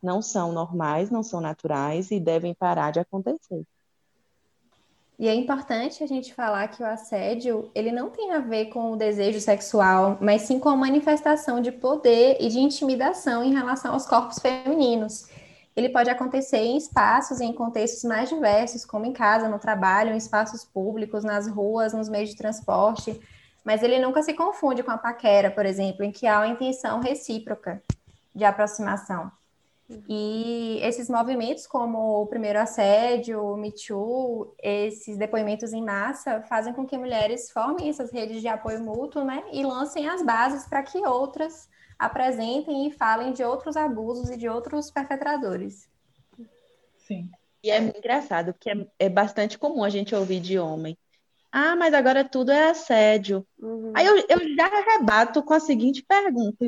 não 0.01 0.23
são 0.23 0.53
normais, 0.53 1.11
não 1.11 1.23
são 1.23 1.41
naturais 1.41 2.13
e 2.13 2.21
devem 2.21 2.55
parar 2.55 2.93
de 2.93 3.01
acontecer. 3.01 3.65
E 5.19 5.29
é 5.29 5.35
importante 5.35 6.03
a 6.03 6.07
gente 6.07 6.33
falar 6.33 6.69
que 6.69 6.83
o 6.83 6.87
assédio, 6.87 7.71
ele 7.75 7.93
não 7.93 8.11
tem 8.11 8.33
a 8.33 8.39
ver 8.39 8.67
com 8.67 8.93
o 8.93 8.97
desejo 8.97 9.41
sexual, 9.41 10.17
mas 10.21 10.43
sim 10.43 10.59
com 10.59 10.69
a 10.69 10.77
manifestação 10.77 11.61
de 11.61 11.71
poder 11.71 12.39
e 12.41 12.49
de 12.49 12.59
intimidação 12.59 13.45
em 13.45 13.53
relação 13.53 13.93
aos 13.93 14.07
corpos 14.07 14.39
femininos. 14.39 15.32
Ele 15.75 15.89
pode 15.89 16.11
acontecer 16.11 16.59
em 16.59 16.77
espaços 16.77 17.41
e 17.41 17.45
em 17.45 17.53
contextos 17.53 18.05
mais 18.05 18.29
diversos, 18.29 18.85
como 18.85 19.07
em 19.07 19.13
casa, 19.13 19.49
no 19.49 19.59
trabalho, 19.59 20.13
em 20.13 20.17
espaços 20.17 20.65
públicos, 20.65 21.25
nas 21.25 21.49
ruas, 21.49 21.93
nos 21.95 22.09
meios 22.09 22.31
de 22.31 22.37
transporte, 22.37 23.19
mas 23.65 23.83
ele 23.83 23.99
nunca 23.99 24.23
se 24.23 24.35
confunde 24.35 24.83
com 24.83 24.91
a 24.91 24.99
paquera, 24.99 25.51
por 25.51 25.65
exemplo, 25.65 26.05
em 26.05 26.13
que 26.13 26.27
há 26.27 26.39
uma 26.39 26.49
intenção 26.49 27.01
recíproca 27.01 27.83
de 28.35 28.45
aproximação. 28.45 29.31
E 30.09 30.79
esses 30.83 31.09
movimentos, 31.09 31.67
como 31.67 32.23
o 32.23 32.27
primeiro 32.27 32.59
assédio, 32.59 33.43
o 33.43 33.57
Me 33.57 33.73
Too, 33.73 34.55
esses 34.63 35.17
depoimentos 35.17 35.73
em 35.73 35.83
massa, 35.83 36.43
fazem 36.43 36.73
com 36.73 36.87
que 36.87 36.99
mulheres 36.99 37.51
formem 37.51 37.89
essas 37.89 38.13
redes 38.13 38.41
de 38.41 38.49
apoio 38.49 38.83
mútuo, 38.83 39.25
né? 39.25 39.43
E 39.53 39.65
lancem 39.65 40.09
as 40.09 40.23
bases 40.23 40.67
para 40.67 40.83
que 40.83 40.99
outras 41.07 41.69
apresentem 41.99 42.89
e 42.89 42.93
falem 42.93 43.33
de 43.33 43.45
outros 43.45 43.77
abusos 43.77 44.31
e 44.31 44.37
de 44.37 44.49
outros 44.49 44.91
perpetradores. 44.91 45.89
Sim. 46.97 47.31
E 47.63 47.71
é 47.71 47.79
engraçado, 47.79 48.53
porque 48.53 48.71
é, 48.71 48.87
é 48.99 49.09
bastante 49.09 49.57
comum 49.57 49.85
a 49.85 49.89
gente 49.89 50.15
ouvir 50.15 50.41
de 50.41 50.59
homem. 50.59 50.99
Ah, 51.51 51.77
mas 51.77 51.93
agora 51.93 52.25
tudo 52.25 52.51
é 52.51 52.71
assédio. 52.71 53.47
Uhum. 53.59 53.93
Aí 53.95 54.07
eu, 54.07 54.17
eu 54.29 54.57
já 54.57 54.69
rebato 54.93 55.43
com 55.43 55.53
a 55.53 55.61
seguinte 55.61 56.03
pergunta: 56.03 56.67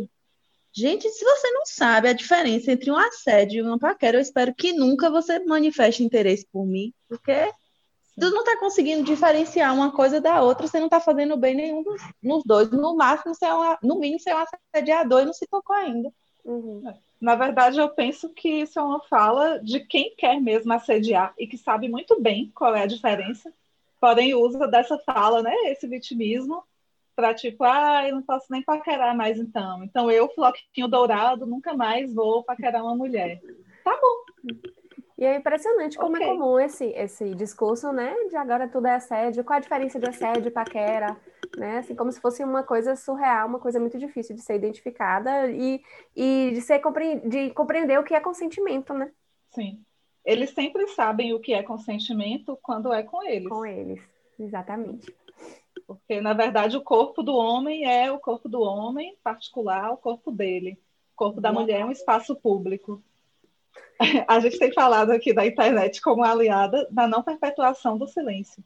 Gente, 0.76 1.08
se 1.08 1.24
você 1.24 1.50
não 1.52 1.64
sabe 1.64 2.08
a 2.08 2.12
diferença 2.12 2.72
entre 2.72 2.90
um 2.90 2.96
assédio 2.96 3.58
e 3.58 3.62
uma 3.62 3.78
paquera, 3.78 4.16
eu 4.16 4.20
espero 4.20 4.52
que 4.52 4.72
nunca 4.72 5.08
você 5.08 5.38
manifeste 5.44 6.02
interesse 6.02 6.44
por 6.52 6.66
mim, 6.66 6.92
porque 7.08 7.48
tu 8.18 8.28
não 8.30 8.40
está 8.40 8.58
conseguindo 8.58 9.04
diferenciar 9.04 9.72
uma 9.72 9.92
coisa 9.92 10.20
da 10.20 10.42
outra, 10.42 10.66
você 10.66 10.80
não 10.80 10.86
está 10.86 10.98
fazendo 10.98 11.36
bem 11.36 11.54
nenhum 11.54 11.80
dos 11.84 12.02
nos 12.20 12.42
dois. 12.44 12.72
No 12.72 12.96
máximo, 12.96 13.32
você 13.32 13.44
é 13.44 13.54
uma, 13.54 13.78
no 13.84 14.00
mínimo, 14.00 14.18
você 14.18 14.30
é 14.30 14.36
um 14.36 14.44
assediador 14.74 15.22
e 15.22 15.26
não 15.26 15.32
se 15.32 15.46
tocou 15.46 15.76
ainda. 15.76 16.12
Uhum. 16.44 16.82
Na 17.20 17.36
verdade, 17.36 17.78
eu 17.78 17.88
penso 17.90 18.28
que 18.30 18.62
isso 18.62 18.76
é 18.76 18.82
uma 18.82 19.00
fala 19.04 19.60
de 19.60 19.78
quem 19.78 20.12
quer 20.16 20.40
mesmo 20.40 20.72
assediar 20.72 21.32
e 21.38 21.46
que 21.46 21.56
sabe 21.56 21.88
muito 21.88 22.20
bem 22.20 22.50
qual 22.52 22.74
é 22.74 22.82
a 22.82 22.86
diferença, 22.86 23.52
porém 24.00 24.34
usa 24.34 24.66
dessa 24.66 24.98
fala, 24.98 25.40
né, 25.40 25.54
esse 25.66 25.86
vitimismo, 25.86 26.64
para 27.14 27.34
tipo, 27.34 27.64
ah, 27.64 28.06
eu 28.06 28.16
não 28.16 28.22
posso 28.22 28.46
nem 28.50 28.62
paquerar 28.62 29.16
mais 29.16 29.38
então. 29.38 29.82
Então 29.84 30.10
eu, 30.10 30.28
floquinho 30.28 30.88
dourado, 30.88 31.46
nunca 31.46 31.74
mais 31.74 32.12
vou 32.12 32.42
paquerar 32.44 32.82
uma 32.82 32.96
mulher. 32.96 33.40
Tá 33.84 33.98
bom. 34.00 34.60
E 35.16 35.24
é 35.24 35.36
impressionante 35.36 35.96
como 35.96 36.16
é 36.16 36.20
okay. 36.20 36.28
é 36.28 36.32
comum 36.32 36.58
esse, 36.58 36.86
esse 36.86 37.34
discurso, 37.34 37.92
né? 37.92 38.12
De 38.28 38.36
agora 38.36 38.68
tudo 38.68 38.86
é 38.86 38.94
assédio. 38.94 39.44
Qual 39.44 39.56
a 39.56 39.60
diferença 39.60 39.98
de 39.98 40.08
assédio 40.08 40.48
e 40.48 40.50
paquera? 40.50 41.16
Né? 41.56 41.78
Assim, 41.78 41.94
como 41.94 42.10
se 42.10 42.20
fosse 42.20 42.42
uma 42.42 42.64
coisa 42.64 42.96
surreal, 42.96 43.46
uma 43.46 43.60
coisa 43.60 43.78
muito 43.78 43.96
difícil 43.96 44.34
de 44.34 44.42
ser 44.42 44.56
identificada 44.56 45.48
e, 45.50 45.80
e 46.16 46.50
de, 46.52 46.60
ser 46.60 46.80
compre... 46.80 47.20
de 47.20 47.50
compreender 47.50 47.98
o 47.98 48.02
que 48.02 48.14
é 48.14 48.20
consentimento, 48.20 48.92
né? 48.92 49.12
Sim. 49.50 49.80
Eles 50.24 50.50
sempre 50.50 50.86
sabem 50.88 51.32
o 51.32 51.38
que 51.38 51.54
é 51.54 51.62
consentimento 51.62 52.58
quando 52.60 52.92
é 52.92 53.02
com 53.02 53.22
eles. 53.22 53.48
Com 53.48 53.64
eles, 53.64 54.02
exatamente. 54.38 55.14
Porque, 55.86 56.20
na 56.20 56.32
verdade, 56.32 56.76
o 56.76 56.82
corpo 56.82 57.22
do 57.22 57.34
homem 57.34 57.84
é 57.84 58.10
o 58.10 58.18
corpo 58.18 58.48
do 58.48 58.60
homem 58.60 59.16
particular, 59.22 59.92
o 59.92 59.96
corpo 59.96 60.30
dele. 60.30 60.78
O 61.12 61.16
corpo 61.16 61.40
da 61.40 61.52
mulher 61.52 61.80
é 61.80 61.84
um 61.84 61.90
espaço 61.90 62.34
público. 62.34 63.02
A 64.28 64.40
gente 64.40 64.58
tem 64.58 64.72
falado 64.72 65.10
aqui 65.10 65.32
da 65.32 65.46
internet 65.46 66.00
como 66.00 66.24
aliada 66.24 66.88
da 66.90 67.06
não 67.06 67.22
perpetuação 67.22 67.96
do 67.96 68.08
silêncio. 68.08 68.62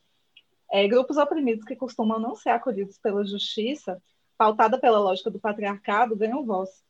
É, 0.71 0.87
grupos 0.87 1.17
oprimidos 1.17 1.65
que 1.65 1.77
costumam 1.77 2.19
não 2.19 2.35
ser 2.35 2.51
acolhidos 2.51 2.99
pela 2.99 3.25
justiça, 3.25 4.03
pautada 4.37 4.79
pela 4.79 4.99
lógica 4.99 5.31
do 5.31 5.41
patriarcado, 5.41 6.17
ganham 6.17 6.45
voz. 6.45 6.85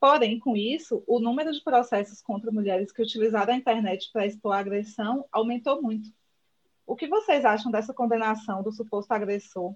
Porém, 0.00 0.38
com 0.38 0.56
isso, 0.56 1.02
o 1.06 1.18
número 1.18 1.52
de 1.52 1.62
processos 1.62 2.22
contra 2.22 2.52
mulheres 2.52 2.92
que 2.92 3.02
utilizaram 3.02 3.52
a 3.52 3.56
internet 3.56 4.10
para 4.12 4.26
expor 4.26 4.54
a 4.54 4.58
agressão 4.58 5.24
aumentou 5.32 5.82
muito. 5.82 6.10
O 6.88 6.96
que 6.96 7.06
vocês 7.06 7.44
acham 7.44 7.70
dessa 7.70 7.92
condenação 7.92 8.62
do 8.62 8.72
suposto 8.72 9.12
agressor, 9.12 9.74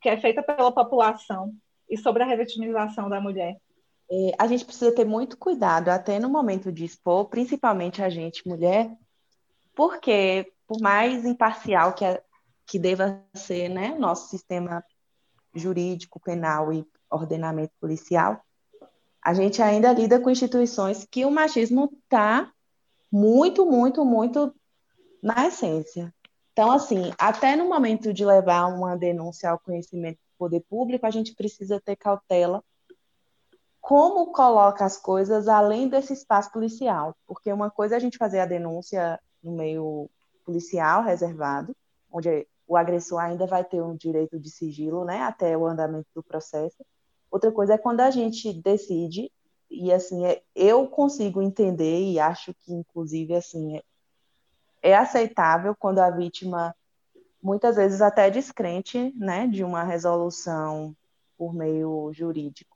que 0.00 0.08
é 0.08 0.20
feita 0.20 0.40
pela 0.40 0.70
população, 0.70 1.52
e 1.90 1.98
sobre 1.98 2.22
a 2.22 2.26
revitimização 2.26 3.10
da 3.10 3.20
mulher? 3.20 3.56
É, 4.08 4.30
a 4.38 4.46
gente 4.46 4.64
precisa 4.64 4.94
ter 4.94 5.04
muito 5.04 5.36
cuidado, 5.36 5.88
até 5.88 6.20
no 6.20 6.28
momento 6.28 6.70
de 6.70 6.84
expor, 6.84 7.24
principalmente 7.24 8.00
a 8.00 8.08
gente, 8.08 8.46
mulher, 8.46 8.96
porque, 9.74 10.52
por 10.64 10.80
mais 10.80 11.24
imparcial 11.24 11.92
que, 11.92 12.04
a, 12.04 12.22
que 12.64 12.78
deva 12.78 13.20
ser 13.34 13.68
né, 13.68 13.96
nosso 13.98 14.28
sistema 14.28 14.84
jurídico, 15.52 16.20
penal 16.20 16.72
e 16.72 16.86
ordenamento 17.10 17.72
policial, 17.80 18.40
a 19.20 19.34
gente 19.34 19.60
ainda 19.60 19.92
lida 19.92 20.20
com 20.20 20.30
instituições 20.30 21.04
que 21.10 21.24
o 21.24 21.32
machismo 21.32 21.90
está 22.04 22.52
muito, 23.10 23.66
muito, 23.66 24.04
muito 24.04 24.54
na 25.20 25.48
essência. 25.48 26.13
Então, 26.54 26.70
assim, 26.70 27.12
até 27.18 27.56
no 27.56 27.68
momento 27.68 28.14
de 28.14 28.24
levar 28.24 28.66
uma 28.66 28.96
denúncia 28.96 29.50
ao 29.50 29.58
conhecimento 29.58 30.18
do 30.18 30.38
poder 30.38 30.60
público, 30.60 31.04
a 31.04 31.10
gente 31.10 31.34
precisa 31.34 31.80
ter 31.80 31.96
cautela 31.96 32.62
como 33.80 34.32
coloca 34.32 34.84
as 34.84 34.96
coisas 34.96 35.48
além 35.48 35.88
desse 35.88 36.12
espaço 36.12 36.52
policial, 36.52 37.14
porque 37.26 37.52
uma 37.52 37.72
coisa 37.72 37.96
é 37.96 37.98
a 37.98 38.00
gente 38.00 38.16
fazer 38.16 38.38
a 38.38 38.46
denúncia 38.46 39.20
no 39.42 39.50
meio 39.50 40.08
policial 40.44 41.02
reservado, 41.02 41.76
onde 42.10 42.46
o 42.68 42.76
agressor 42.76 43.18
ainda 43.18 43.46
vai 43.46 43.64
ter 43.64 43.82
um 43.82 43.96
direito 43.96 44.38
de 44.38 44.48
sigilo, 44.48 45.04
né, 45.04 45.22
até 45.22 45.58
o 45.58 45.66
andamento 45.66 46.06
do 46.14 46.22
processo. 46.22 46.76
Outra 47.30 47.50
coisa 47.50 47.74
é 47.74 47.78
quando 47.78 48.00
a 48.00 48.12
gente 48.12 48.52
decide 48.52 49.28
e 49.68 49.92
assim 49.92 50.24
é, 50.24 50.40
eu 50.54 50.86
consigo 50.86 51.42
entender 51.42 52.12
e 52.12 52.20
acho 52.20 52.54
que 52.54 52.72
inclusive 52.72 53.34
assim 53.34 53.82
é, 54.84 54.94
aceitável 54.96 55.74
quando 55.74 55.98
a 55.98 56.10
vítima 56.10 56.74
muitas 57.42 57.76
vezes 57.76 58.00
até 58.00 58.30
descrente, 58.30 59.12
né, 59.16 59.46
de 59.46 59.64
uma 59.64 59.82
resolução 59.82 60.96
por 61.36 61.52
meio 61.52 62.10
jurídico 62.12 62.74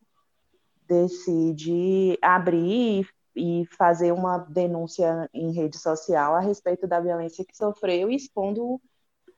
decide 0.89 2.19
abrir 2.23 3.07
e 3.37 3.67
fazer 3.77 4.11
uma 4.11 4.39
denúncia 4.39 5.29
em 5.35 5.53
rede 5.53 5.79
social 5.79 6.35
a 6.35 6.41
respeito 6.41 6.87
da 6.89 6.99
violência 6.99 7.45
que 7.45 7.57
sofreu 7.57 8.11
expondo 8.11 8.81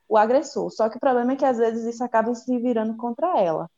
o 0.09 0.17
agressor. 0.17 0.71
Só 0.71 0.89
que 0.89 0.97
o 0.97 1.01
problema 1.01 1.33
é 1.33 1.37
que 1.37 1.45
às 1.45 1.59
vezes 1.59 1.85
isso 1.85 2.05
acaba 2.05 2.35
se 2.35 2.57
virando 2.59 2.97
contra 2.97 3.39
ela. 3.39 3.69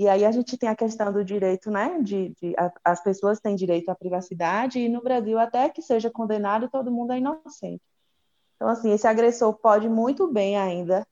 E 0.00 0.08
aí 0.08 0.24
a 0.24 0.32
gente 0.32 0.56
tem 0.56 0.66
a 0.70 0.74
questão 0.74 1.12
do 1.12 1.22
direito, 1.22 1.70
né? 1.70 2.00
De, 2.00 2.30
de 2.30 2.54
a, 2.56 2.72
as 2.82 3.02
pessoas 3.02 3.38
têm 3.38 3.54
direito 3.54 3.90
à 3.90 3.94
privacidade 3.94 4.78
e 4.78 4.88
no 4.88 5.02
Brasil 5.02 5.38
até 5.38 5.68
que 5.68 5.82
seja 5.82 6.10
condenado 6.10 6.70
todo 6.70 6.90
mundo 6.90 7.12
é 7.12 7.18
inocente. 7.18 7.82
Então 8.56 8.66
assim 8.68 8.92
esse 8.92 9.06
agressor 9.06 9.52
pode 9.58 9.90
muito 9.90 10.26
bem 10.32 10.56
ainda 10.56 11.06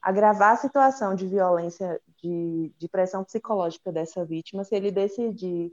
agravar 0.00 0.52
a 0.52 0.56
situação 0.56 1.12
de 1.16 1.26
violência, 1.26 2.00
de, 2.22 2.72
de 2.78 2.88
pressão 2.88 3.24
psicológica 3.24 3.90
dessa 3.90 4.24
vítima 4.24 4.62
se 4.62 4.76
ele 4.76 4.92
decidir 4.92 5.72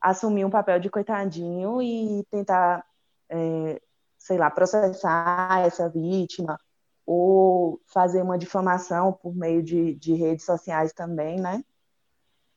assumir 0.00 0.44
um 0.44 0.50
papel 0.50 0.78
de 0.78 0.88
coitadinho 0.88 1.82
e 1.82 2.24
tentar, 2.30 2.86
é, 3.28 3.82
sei 4.16 4.38
lá, 4.38 4.48
processar 4.52 5.62
essa 5.66 5.88
vítima 5.88 6.56
ou 7.04 7.80
fazer 7.86 8.22
uma 8.22 8.38
difamação 8.38 9.12
por 9.12 9.34
meio 9.34 9.64
de, 9.64 9.96
de 9.96 10.14
redes 10.14 10.44
sociais 10.44 10.92
também, 10.92 11.40
né? 11.40 11.64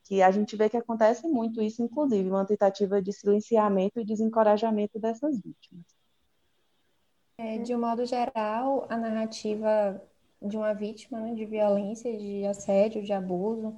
Que 0.04 0.22
a 0.22 0.30
gente 0.30 0.56
vê 0.56 0.68
que 0.68 0.76
acontece 0.76 1.26
muito 1.28 1.62
isso, 1.62 1.82
inclusive, 1.82 2.28
uma 2.28 2.44
tentativa 2.44 3.00
de 3.00 3.12
silenciamento 3.12 4.00
e 4.00 4.04
desencorajamento 4.04 4.98
dessas 4.98 5.40
vítimas. 5.40 5.84
É, 7.38 7.58
de 7.58 7.74
um 7.74 7.80
modo 7.80 8.04
geral, 8.04 8.86
a 8.88 8.96
narrativa 8.96 10.00
de 10.40 10.56
uma 10.56 10.74
vítima 10.74 11.20
né, 11.20 11.34
de 11.34 11.44
violência, 11.46 12.16
de 12.16 12.44
assédio, 12.46 13.02
de 13.02 13.12
abuso, 13.12 13.76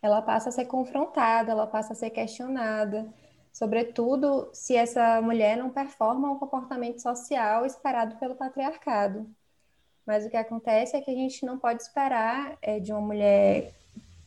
ela 0.00 0.20
passa 0.20 0.48
a 0.48 0.52
ser 0.52 0.66
confrontada, 0.66 1.52
ela 1.52 1.66
passa 1.66 1.92
a 1.92 1.96
ser 1.96 2.10
questionada, 2.10 3.12
sobretudo 3.52 4.50
se 4.52 4.74
essa 4.74 5.20
mulher 5.22 5.56
não 5.56 5.70
performa 5.70 6.30
um 6.30 6.38
comportamento 6.38 7.00
social 7.00 7.64
esperado 7.64 8.16
pelo 8.16 8.34
patriarcado. 8.34 9.30
Mas 10.04 10.26
o 10.26 10.30
que 10.30 10.36
acontece 10.36 10.96
é 10.96 11.00
que 11.00 11.10
a 11.10 11.14
gente 11.14 11.46
não 11.46 11.58
pode 11.58 11.82
esperar 11.82 12.58
é, 12.60 12.80
de 12.80 12.92
uma 12.92 13.00
mulher, 13.00 13.72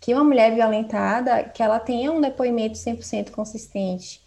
que 0.06 0.14
uma 0.14 0.24
mulher 0.24 0.54
violentada, 0.54 1.46
que 1.46 1.64
ela 1.64 1.80
tenha 1.80 2.12
um 2.12 2.22
depoimento 2.22 2.78
100% 2.78 3.32
consistente. 3.32 4.22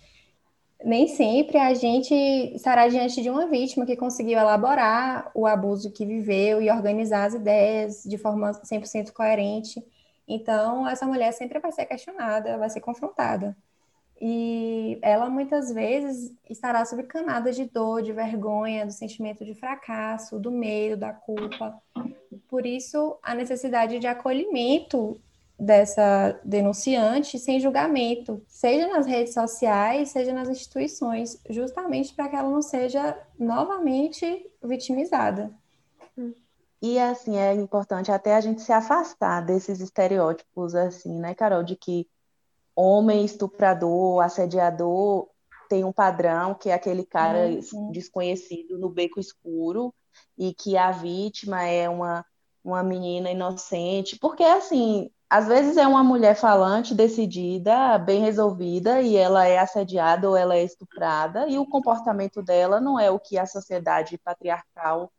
Nem 0.85 1.07
sempre 1.07 1.57
a 1.57 1.73
gente 1.73 2.13
estará 2.53 2.89
diante 2.89 3.23
de 3.23 3.31
uma 3.31 3.47
vítima 3.47 3.87
que 3.87 3.95
conseguiu 3.95 4.41
elaborar 4.41 5.31
o 5.33 5.47
abuso 5.47 5.93
que 5.93 6.05
viveu 6.05 6.61
e 6.61 6.69
organizar 6.69 7.27
as 7.27 7.35
ideias 7.35 8.03
de 8.03 8.19
forma 8.19 8.51
100% 8.51 9.13
coerente. 9.13 9.81
Então, 10.27 10.89
essa 10.89 11.07
mulher 11.07 11.31
sempre 11.31 11.61
vai 11.61 11.71
ser 11.71 11.87
questionada, 11.87 12.59
vai 12.59 12.69
ser 12.69 12.81
confrontada. 12.81 13.57
E 14.21 14.99
ela 15.01 15.31
muitas 15.31 15.73
vezes 15.73 16.35
estará 16.51 16.85
sob 16.85 17.05
camadas 17.05 17.55
de 17.55 17.67
dor, 17.67 18.03
de 18.03 18.13
vergonha, 18.13 18.85
do 18.85 18.91
sentimento 18.91 19.45
de 19.45 19.55
fracasso, 19.55 20.41
do 20.41 20.51
medo, 20.51 20.97
da 20.97 21.13
culpa. 21.13 21.81
Por 22.49 22.67
isso, 22.67 23.17
a 23.23 23.33
necessidade 23.33 24.01
de 24.01 24.09
acolhimento 24.09 25.21
dessa 25.59 26.39
denunciante 26.45 27.39
sem 27.39 27.59
julgamento, 27.59 28.41
seja 28.47 28.87
nas 28.87 29.07
redes 29.07 29.35
sociais, 29.35 30.11
seja 30.11 30.33
nas 30.33 30.49
instituições, 30.49 31.41
justamente 31.51 32.15
para 32.15 32.29
que 32.29 32.37
ela 32.37 32.49
não 32.49 32.63
seja 32.63 33.19
novamente 33.39 34.49
vitimizada. 34.63 35.53
E 36.81 36.99
assim, 36.99 37.37
é 37.37 37.55
importante 37.55 38.13
até 38.13 38.37
a 38.37 38.41
gente 38.41 38.63
se 38.63 38.73
afastar 38.73 39.41
desses 39.41 39.81
estereótipos, 39.81 40.77
assim, 40.77 41.19
né, 41.19 41.35
Carol, 41.35 41.65
de 41.65 41.75
que 41.75 42.07
homem 42.75 43.25
estuprador, 43.25 44.23
assediador 44.23 45.29
tem 45.69 45.85
um 45.85 45.93
padrão 45.93 46.55
que 46.55 46.71
é 46.71 46.75
aquele 46.75 47.05
cara 47.05 47.49
uhum. 47.49 47.91
desconhecido 47.91 48.79
no 48.79 48.89
beco 48.89 49.19
escuro 49.19 49.93
e 50.37 50.55
que 50.55 50.77
a 50.77 50.93
vítima 50.93 51.65
é 51.65 51.89
uma, 51.89 52.25
uma 52.65 52.83
menina 52.85 53.31
inocente, 53.31 54.17
porque 54.17 54.45
assim, 54.45 55.11
às 55.31 55.47
vezes 55.47 55.77
é 55.77 55.87
uma 55.87 56.03
mulher 56.03 56.35
falante, 56.35 56.95
decidida, 56.95 57.99
bem 57.99 58.21
resolvida, 58.21 59.03
e 59.03 59.17
ela 59.17 59.47
é 59.47 59.59
assediada 59.59 60.29
ou 60.29 60.37
ela 60.37 60.57
é 60.57 60.65
estuprada, 60.65 61.47
e 61.49 61.59
o 61.59 61.67
comportamento 61.67 62.43
dela 62.43 62.81
não 62.81 62.99
é 62.99 63.11
o 63.11 63.21
que 63.21 63.39
a 63.39 63.47
sociedade 63.47 64.17
patriarcal 64.19 65.13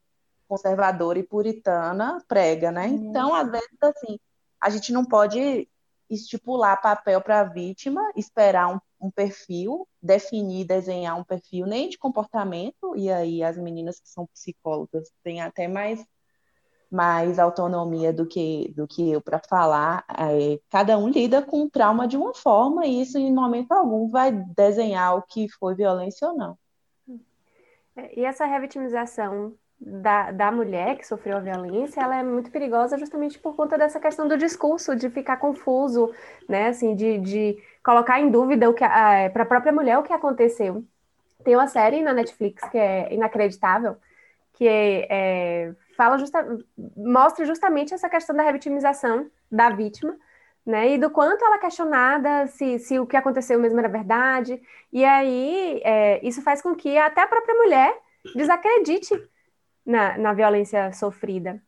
conservadora 0.47 1.19
e 1.19 1.23
puritana 1.23 2.23
prega, 2.27 2.71
né? 2.71 2.87
Uhum. 2.87 3.09
Então, 3.09 3.35
às 3.35 3.51
vezes, 3.51 3.77
assim, 3.81 4.19
a 4.59 4.69
gente 4.71 4.91
não 4.91 5.05
pode 5.05 5.69
estipular 6.09 6.81
papel 6.81 7.21
para 7.21 7.41
a 7.41 7.43
vítima, 7.43 8.01
esperar 8.15 8.73
um, 8.73 8.79
um, 8.99 9.11
perfil, 9.11 9.87
definir, 10.01 10.65
desenhar 10.65 11.15
um 11.15 11.23
perfil 11.23 11.67
nem 11.67 11.87
de 11.87 11.99
comportamento, 11.99 12.95
e 12.95 13.11
aí 13.11 13.43
as 13.43 13.57
meninas 13.57 13.99
que 13.99 14.09
são 14.09 14.25
psicólogas 14.25 15.11
têm 15.23 15.39
até 15.39 15.67
mais, 15.67 16.03
mais 16.91 17.37
autonomia 17.37 18.11
do 18.11 18.25
que, 18.25 18.73
do 18.75 18.87
que 18.87 19.11
eu 19.11 19.21
para 19.21 19.39
falar. 19.39 20.03
É, 20.09 20.59
cada 20.69 20.97
um 20.97 21.09
lida 21.09 21.41
com 21.41 21.63
o 21.63 21.69
trauma 21.69 22.07
de 22.07 22.17
uma 22.17 22.33
forma, 22.33 22.85
e 22.85 23.01
isso 23.01 23.17
em 23.17 23.33
momento 23.33 23.71
algum 23.71 24.07
vai 24.07 24.31
desenhar 24.31 25.15
o 25.15 25.21
que 25.21 25.47
foi 25.49 25.75
violência 25.75 26.27
ou 26.27 26.35
não. 26.35 26.57
É, 27.95 28.19
e 28.19 28.25
essa 28.25 28.45
revitimização 28.45 29.53
da, 29.79 30.31
da 30.31 30.51
mulher 30.51 30.97
que 30.97 31.07
sofreu 31.07 31.37
a 31.37 31.39
violência, 31.39 32.01
ela 32.01 32.17
é 32.17 32.23
muito 32.23 32.51
perigosa 32.51 32.97
justamente 32.97 33.39
por 33.39 33.55
conta 33.55 33.77
dessa 33.77 33.99
questão 33.99 34.27
do 34.27 34.37
discurso, 34.37 34.95
de 34.95 35.09
ficar 35.09 35.37
confuso, 35.37 36.13
né, 36.47 36.67
assim, 36.67 36.95
de, 36.95 37.17
de 37.19 37.57
colocar 37.83 38.19
em 38.19 38.29
dúvida 38.29 38.69
o 38.69 38.73
que 38.73 38.83
para 38.85 39.43
a 39.43 39.45
própria 39.45 39.71
mulher 39.71 39.97
o 39.97 40.03
que 40.03 40.11
aconteceu. 40.11 40.83
Tem 41.43 41.55
uma 41.55 41.67
série 41.67 42.01
na 42.01 42.13
Netflix 42.13 42.67
que 42.69 42.77
é 42.77 43.13
inacreditável, 43.13 43.95
que 44.53 44.67
é, 44.67 45.73
fala 45.99 46.17
justa, 46.17 46.57
mostra 46.95 47.43
justamente 47.43 47.93
essa 47.93 48.07
questão 48.07 48.33
da 48.33 48.41
revitimização 48.43 49.29
da 49.51 49.69
vítima, 49.69 50.15
né? 50.65 50.93
E 50.93 50.97
do 50.97 51.09
quanto 51.09 51.43
ela 51.43 51.57
é 51.57 51.59
questionada 51.59 52.47
se, 52.47 52.79
se 52.79 52.97
o 52.97 53.05
que 53.05 53.17
aconteceu 53.17 53.59
mesmo 53.59 53.79
era 53.79 53.89
verdade. 53.89 54.61
E 54.93 55.03
aí 55.03 55.81
é, 55.83 56.25
isso 56.25 56.41
faz 56.41 56.61
com 56.61 56.73
que 56.73 56.97
até 56.97 57.21
a 57.21 57.27
própria 57.27 57.53
mulher 57.53 57.93
desacredite 58.33 59.13
na, 59.85 60.17
na 60.17 60.31
violência 60.33 60.93
sofrida. 60.93 61.61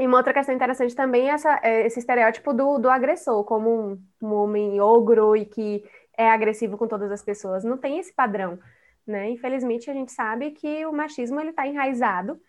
E 0.00 0.04
uma 0.04 0.16
outra 0.16 0.34
questão 0.34 0.54
interessante 0.54 0.96
também 0.96 1.30
é 1.30 1.34
essa, 1.34 1.60
é 1.62 1.86
esse 1.86 2.00
estereótipo 2.00 2.52
do, 2.52 2.78
do 2.78 2.90
agressor, 2.90 3.44
como 3.44 3.70
um, 3.70 4.02
um, 4.20 4.32
homem 4.32 4.80
ogro 4.80 5.36
e 5.36 5.44
que 5.44 5.84
é 6.18 6.28
agressivo 6.28 6.76
com 6.76 6.88
todas 6.88 7.12
as 7.12 7.22
pessoas. 7.22 7.62
Não 7.62 7.76
tem 7.76 8.00
esse 8.00 8.12
padrão, 8.12 8.58
né? 9.06 9.30
Infelizmente, 9.30 9.88
a 9.88 9.94
gente 9.94 10.10
sabe 10.10 10.50
que 10.50 10.84
o 10.86 10.92
machismo 10.92 11.38
ele 11.38 11.50
está 11.50 11.66
enraizado 11.68 12.40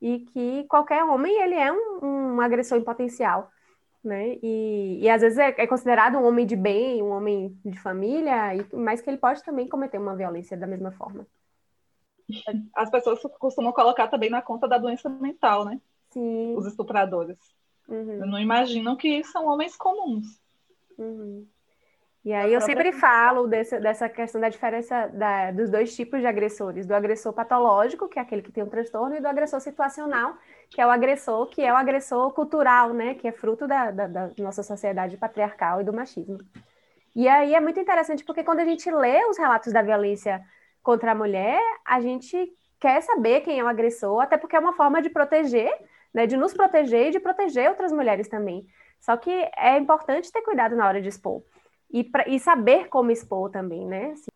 e 0.00 0.20
que 0.20 0.64
qualquer 0.64 1.04
homem 1.04 1.34
ele 1.42 1.54
é 1.54 1.72
um, 1.72 2.34
um 2.36 2.40
agressor 2.40 2.78
em 2.78 2.84
potencial, 2.84 3.50
né? 4.02 4.38
E, 4.42 5.00
e 5.02 5.08
às 5.08 5.22
vezes 5.22 5.38
é, 5.38 5.54
é, 5.58 5.66
considerado 5.66 6.16
um 6.16 6.24
homem 6.24 6.46
de 6.46 6.56
bem, 6.56 7.02
um 7.02 7.10
homem 7.10 7.58
de 7.64 7.78
família, 7.80 8.54
e, 8.54 8.66
mas 8.74 9.00
que 9.00 9.10
ele 9.10 9.18
pode 9.18 9.42
também 9.44 9.68
cometer 9.68 9.98
uma 9.98 10.16
violência 10.16 10.56
da 10.56 10.66
mesma 10.66 10.92
forma. 10.92 11.26
As 12.74 12.90
pessoas 12.90 13.20
costumam 13.38 13.72
colocar 13.72 14.08
também 14.08 14.30
na 14.30 14.42
conta 14.42 14.68
da 14.68 14.78
doença 14.78 15.08
mental, 15.08 15.64
né? 15.64 15.80
Sim. 16.10 16.54
Os 16.56 16.66
estupradores. 16.66 17.38
Uhum. 17.88 18.26
Não 18.26 18.38
imaginam 18.38 18.96
que 18.96 19.24
são 19.24 19.46
homens 19.46 19.76
comuns. 19.76 20.26
Uhum. 20.98 21.46
E 22.28 22.32
aí 22.34 22.52
eu 22.52 22.60
sempre 22.60 22.92
falo 22.92 23.46
dessa, 23.46 23.80
dessa 23.80 24.06
questão 24.06 24.38
da 24.38 24.50
diferença 24.50 25.06
da, 25.14 25.50
dos 25.50 25.70
dois 25.70 25.96
tipos 25.96 26.20
de 26.20 26.26
agressores, 26.26 26.84
do 26.84 26.94
agressor 26.94 27.32
patológico, 27.32 28.06
que 28.06 28.18
é 28.18 28.22
aquele 28.22 28.42
que 28.42 28.52
tem 28.52 28.62
um 28.62 28.68
transtorno, 28.68 29.16
e 29.16 29.20
do 29.20 29.26
agressor 29.26 29.58
situacional, 29.62 30.36
que 30.68 30.78
é 30.78 30.86
o 30.86 30.90
agressor, 30.90 31.46
que 31.46 31.62
é 31.62 31.72
o 31.72 31.76
agressor 31.76 32.30
cultural, 32.34 32.92
né? 32.92 33.14
Que 33.14 33.28
é 33.28 33.32
fruto 33.32 33.66
da, 33.66 33.90
da, 33.90 34.06
da 34.06 34.30
nossa 34.40 34.62
sociedade 34.62 35.16
patriarcal 35.16 35.80
e 35.80 35.84
do 35.84 35.90
machismo. 35.90 36.36
E 37.16 37.26
aí 37.26 37.54
é 37.54 37.60
muito 37.60 37.80
interessante 37.80 38.22
porque 38.22 38.44
quando 38.44 38.60
a 38.60 38.66
gente 38.66 38.90
lê 38.90 39.24
os 39.24 39.38
relatos 39.38 39.72
da 39.72 39.80
violência 39.80 40.42
contra 40.82 41.12
a 41.12 41.14
mulher, 41.14 41.58
a 41.82 41.98
gente 41.98 42.36
quer 42.78 43.00
saber 43.00 43.40
quem 43.40 43.58
é 43.58 43.64
o 43.64 43.68
agressor, 43.68 44.20
até 44.20 44.36
porque 44.36 44.54
é 44.54 44.58
uma 44.58 44.74
forma 44.74 45.00
de 45.00 45.08
proteger, 45.08 45.72
né, 46.12 46.26
de 46.26 46.36
nos 46.36 46.52
proteger 46.52 47.06
e 47.06 47.10
de 47.10 47.20
proteger 47.20 47.70
outras 47.70 47.90
mulheres 47.90 48.28
também. 48.28 48.66
Só 49.00 49.16
que 49.16 49.30
é 49.56 49.78
importante 49.78 50.30
ter 50.30 50.42
cuidado 50.42 50.76
na 50.76 50.86
hora 50.86 51.00
de 51.00 51.08
expor 51.08 51.42
e, 51.90 52.04
pra, 52.04 52.28
e 52.28 52.38
saber 52.38 52.88
como 52.88 53.10
expor 53.10 53.50
também, 53.50 53.86
né? 53.86 54.12
Assim, 54.12 54.30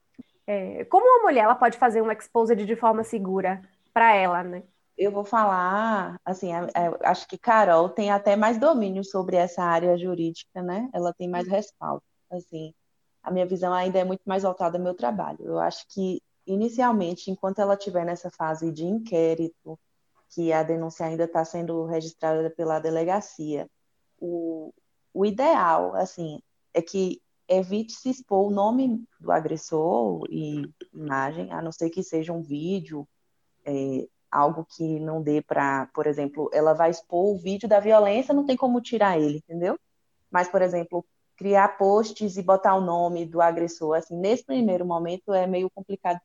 é, 0.47 0.85
como 0.87 1.07
uma 1.07 1.23
mulher 1.25 1.45
ela 1.45 1.55
pode 1.55 1.79
fazer 1.79 2.03
um 2.03 2.11
exposed 2.11 2.65
de 2.65 2.77
forma 2.77 3.05
segura 3.05 3.63
para 3.93 4.15
ela, 4.15 4.43
né? 4.43 4.63
Eu 4.97 5.11
vou 5.11 5.25
falar, 5.25 6.21
assim, 6.25 6.53
é, 6.53 6.59
é, 6.75 7.09
acho 7.09 7.27
que 7.27 7.39
Carol 7.39 7.89
tem 7.89 8.11
até 8.11 8.37
mais 8.37 8.59
domínio 8.59 9.05
sobre 9.05 9.37
essa 9.37 9.63
área 9.63 9.97
jurídica, 9.97 10.63
né? 10.63 10.89
Ela 10.93 11.13
tem 11.15 11.29
mais 11.29 11.49
respaldo, 11.49 12.03
assim. 12.31 12.75
A 13.23 13.31
minha 13.31 13.47
visão 13.47 13.73
ainda 13.73 13.99
é 13.99 14.05
muito 14.05 14.23
mais 14.27 14.43
voltada 14.43 14.77
ao 14.77 14.83
meu 14.83 14.95
trabalho. 14.95 15.39
Eu 15.41 15.59
acho 15.59 15.87
que 15.89 16.21
inicialmente, 16.47 17.31
enquanto 17.31 17.61
ela 17.61 17.75
estiver 17.75 18.05
nessa 18.05 18.31
fase 18.31 18.71
de 18.71 18.85
inquérito, 18.85 19.79
que 20.31 20.53
a 20.53 20.63
denúncia 20.63 21.07
ainda 21.07 21.25
está 21.25 21.45
sendo 21.45 21.85
registrada 21.85 22.51
pela 22.51 22.81
delegacia, 22.81 23.69
o, 24.19 24.73
o 25.15 25.27
ideal, 25.27 25.95
assim, 25.95 26.41
é 26.75 26.83
que 26.83 27.21
evite 27.59 27.93
se 27.93 28.11
expor 28.11 28.49
o 28.49 28.51
nome 28.51 29.05
do 29.21 29.31
agressor 29.31 30.25
e 30.31 30.63
imagem, 30.93 31.53
a 31.53 31.63
não 31.63 31.73
ser 31.73 31.91
que 31.91 32.03
seja 32.03 32.33
um 32.33 32.43
vídeo, 32.43 33.07
é, 33.65 34.07
algo 34.31 34.65
que 34.65 34.99
não 35.01 35.23
dê 35.23 35.43
para, 35.43 35.87
por 35.95 36.07
exemplo, 36.07 36.51
ela 36.53 36.73
vai 36.73 36.91
expor 36.91 37.35
o 37.35 37.39
vídeo 37.39 37.69
da 37.69 37.81
violência, 37.81 38.35
não 38.35 38.47
tem 38.47 38.57
como 38.57 38.81
tirar 38.81 39.19
ele, 39.19 39.39
entendeu? 39.39 39.79
Mas, 40.31 40.49
por 40.49 40.63
exemplo, 40.63 41.05
criar 41.37 41.77
posts 41.77 42.37
e 42.37 42.43
botar 42.43 42.75
o 42.75 42.81
nome 42.81 43.27
do 43.27 43.41
agressor, 43.41 43.97
assim, 43.97 44.17
nesse 44.17 44.45
primeiro 44.45 44.87
momento 44.87 45.33
é 45.33 45.47
meio 45.47 45.71
complicado, 45.71 46.21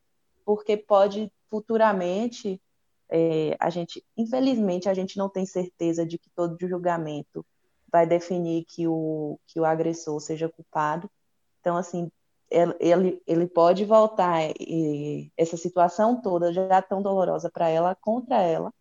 porque 0.46 0.78
pode 0.78 1.32
futuramente 1.50 2.62
é, 3.10 3.56
a 3.60 3.70
gente, 3.70 4.04
infelizmente, 4.18 4.90
a 4.90 4.94
gente 4.94 5.18
não 5.18 5.30
tem 5.30 5.46
certeza 5.46 6.06
de 6.06 6.18
que 6.18 6.30
todo 6.30 6.68
julgamento 6.68 7.46
vai 7.92 8.06
definir 8.06 8.66
que 8.66 8.88
o, 8.88 9.40
que 9.48 9.60
o 9.60 9.66
agressor 9.66 10.20
seja 10.20 10.50
culpado. 10.50 11.10
Então, 11.60 11.78
assim, 11.78 12.12
ele, 12.50 13.22
ele 13.28 13.48
pode 13.48 13.84
voltar 13.86 14.52
e 14.60 15.32
essa 15.38 15.58
situação 15.58 16.22
toda 16.22 16.54
já 16.54 16.82
tão 16.82 17.02
dolorosa 17.02 17.50
para 17.52 17.70
ela, 17.70 17.96
contra 17.96 18.41
ela, 18.41 18.74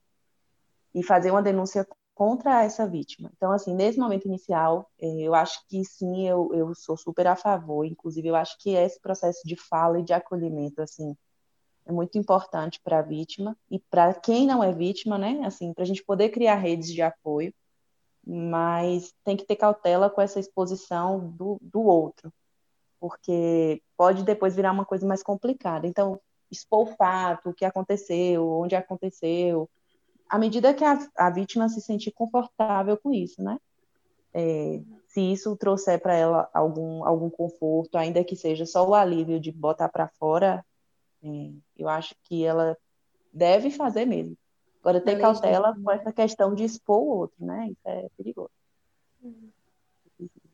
e 0.95 1.03
fazer 1.03 1.31
uma 1.31 1.43
denúncia 1.43 1.87
contra 2.15 2.65
essa 2.65 2.89
vítima. 2.89 3.31
Então, 3.37 3.53
assim, 3.53 3.75
nesse 3.75 3.99
momento 3.99 4.27
inicial, 4.27 4.91
é, 4.99 5.07
eu 5.21 5.35
acho 5.35 5.61
que 5.69 5.85
sim, 5.85 6.27
eu, 6.27 6.51
eu 6.55 6.75
sou 6.75 6.97
super 6.97 7.27
a 7.27 7.37
favor. 7.37 7.85
Inclusive, 7.85 8.29
eu 8.29 8.37
acho 8.37 8.57
que 8.59 8.71
esse 8.71 8.99
processo 9.01 9.41
de 9.45 9.57
fala 9.57 10.01
e 10.01 10.03
de 10.03 10.15
acolhimento, 10.15 10.81
assim, 10.81 11.15
é 11.85 11.93
muito 11.93 12.17
importante 12.19 12.81
para 12.83 13.01
a 13.01 13.03
vítima 13.03 13.57
e 13.71 13.79
para 13.79 14.15
quem 14.15 14.47
não 14.47 14.65
é 14.65 14.73
vítima, 14.73 15.19
né? 15.19 15.43
Assim, 15.45 15.75
para 15.75 15.85
a 15.85 15.87
gente 15.87 16.03
poder 16.03 16.31
criar 16.31 16.57
redes 16.57 16.93
de 16.93 17.03
apoio, 17.03 17.53
mas 18.27 19.15
tem 19.23 19.37
que 19.37 19.45
ter 19.45 19.57
cautela 19.57 20.09
com 20.11 20.21
essa 20.21 20.41
exposição 20.41 21.31
do, 21.31 21.59
do 21.61 21.83
outro, 21.83 22.33
porque 23.07 23.81
pode 23.97 24.25
depois 24.25 24.57
virar 24.57 24.73
uma 24.73 24.85
coisa 24.85 25.07
mais 25.07 25.23
complicada. 25.23 25.87
Então, 25.87 26.21
expor 26.51 26.89
o 26.89 26.97
fato, 26.97 27.51
o 27.51 27.55
que 27.55 27.65
aconteceu, 27.65 28.49
onde 28.49 28.75
aconteceu, 28.75 29.71
à 30.29 30.39
medida 30.39 30.75
que 30.75 30.85
a, 30.85 30.99
a 31.17 31.31
vítima 31.31 31.69
se 31.69 31.81
sentir 31.81 32.11
confortável 32.11 32.97
com 32.97 33.13
isso, 33.13 33.41
né? 33.43 33.59
É, 34.35 34.81
se 35.07 35.21
isso 35.21 35.57
trouxer 35.57 36.01
para 36.01 36.15
ela 36.15 36.51
algum, 36.53 37.05
algum 37.05 37.31
conforto, 37.31 37.97
ainda 37.97 38.25
que 38.25 38.35
seja 38.35 38.67
só 38.67 38.87
o 38.87 38.95
alívio 38.95 39.39
de 39.39 39.53
botar 39.53 39.89
para 39.89 40.09
fora, 40.09 40.65
é, 41.23 41.51
eu 41.79 41.89
acho 41.89 42.15
que 42.25 42.45
ela 42.45 42.77
deve 43.33 43.71
fazer 43.71 44.05
mesmo. 44.05 44.37
Agora, 44.81 45.01
ter 45.01 45.19
cautela 45.19 45.75
com 45.75 45.91
essa 45.91 46.13
questão 46.13 46.55
de 46.55 46.65
expor 46.65 47.01
o 47.01 47.19
outro, 47.19 47.45
né? 47.45 47.69
Isso 47.71 47.81
é 47.85 48.09
perigoso. 48.17 48.51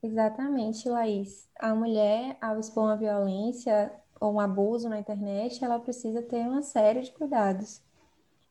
Exatamente, 0.02 0.88
Laís. 0.88 1.48
A 1.58 1.74
mulher, 1.74 2.36
ao 2.40 2.58
expor 2.58 2.84
uma 2.84 2.96
violência 2.96 3.92
ou 4.20 4.34
um 4.34 4.40
abuso 4.40 4.88
na 4.88 4.98
internet, 4.98 5.64
ela 5.64 5.78
precisa 5.78 6.22
ter 6.22 6.46
uma 6.46 6.62
série 6.62 7.02
de 7.02 7.12
cuidados. 7.12 7.80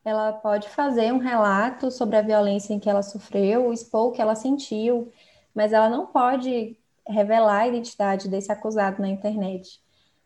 Ela 0.06 0.34
pode 0.34 0.70
fazer 0.70 1.14
um 1.14 1.18
relato 1.20 1.92
sobre 1.92 2.18
a 2.18 2.22
violência 2.22 2.74
em 2.74 2.80
que 2.80 2.90
ela 2.90 3.04
sofreu, 3.04 3.74
expor 3.74 4.08
o 4.10 4.12
que 4.12 4.22
ela 4.22 4.36
sentiu, 4.36 5.12
mas 5.54 5.74
ela 5.74 5.90
não 5.90 6.08
pode 6.08 6.78
revelar 7.08 7.62
a 7.62 7.68
identidade 7.68 8.30
desse 8.30 8.52
acusado 8.52 9.02
na 9.02 9.10
internet 9.10 9.82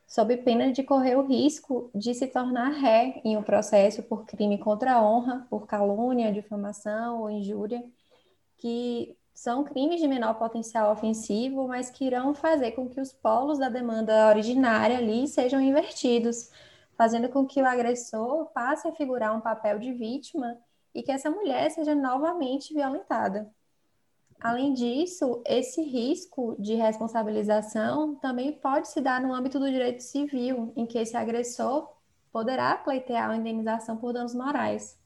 sob 0.08 0.38
pena 0.38 0.72
de 0.72 0.84
correr 0.84 1.16
o 1.16 1.26
risco 1.26 1.90
de 1.94 2.14
se 2.14 2.28
tornar 2.28 2.70
ré 2.70 3.22
em 3.24 3.36
um 3.38 3.44
processo 3.44 4.04
por 4.04 4.26
crime 4.26 4.58
contra 4.58 4.94
a 4.94 5.04
honra, 5.04 5.48
por 5.50 5.66
calúnia, 5.68 6.32
difamação 6.32 7.22
ou 7.22 7.30
injúria, 7.30 7.84
que 8.58 9.18
são 9.36 9.66
crimes 9.66 10.00
de 10.00 10.08
menor 10.08 10.36
potencial 10.36 10.92
ofensivo, 10.94 11.68
mas 11.68 11.90
que 11.90 12.06
irão 12.06 12.34
fazer 12.34 12.72
com 12.72 12.88
que 12.88 13.02
os 13.02 13.12
polos 13.12 13.60
da 13.60 13.68
demanda 13.68 14.30
originária 14.30 14.98
ali 14.98 15.28
sejam 15.28 15.60
invertidos, 15.60 16.50
fazendo 16.98 17.28
com 17.28 17.46
que 17.46 17.62
o 17.62 17.66
agressor 17.66 18.46
passe 18.54 18.88
a 18.88 18.94
figurar 18.94 19.36
um 19.36 19.42
papel 19.42 19.78
de 19.78 19.92
vítima 19.92 20.58
e 20.94 21.04
que 21.04 21.12
essa 21.12 21.30
mulher 21.30 21.70
seja 21.70 21.94
novamente 21.94 22.74
violentada. 22.74 23.54
Além 24.40 24.74
disso, 24.74 25.42
esse 25.46 25.82
risco 25.82 26.56
de 26.58 26.76
responsabilização 26.76 28.16
também 28.16 28.54
pode 28.54 28.88
se 28.88 29.02
dar 29.02 29.20
no 29.20 29.34
âmbito 29.34 29.60
do 29.60 29.70
direito 29.70 30.02
civil, 30.02 30.72
em 30.78 30.86
que 30.86 30.98
esse 30.98 31.18
agressor 31.18 31.92
poderá 32.32 32.78
pleitear 32.78 33.30
uma 33.30 33.38
indenização 33.38 33.98
por 33.98 34.14
danos 34.14 34.34
morais. 34.34 34.98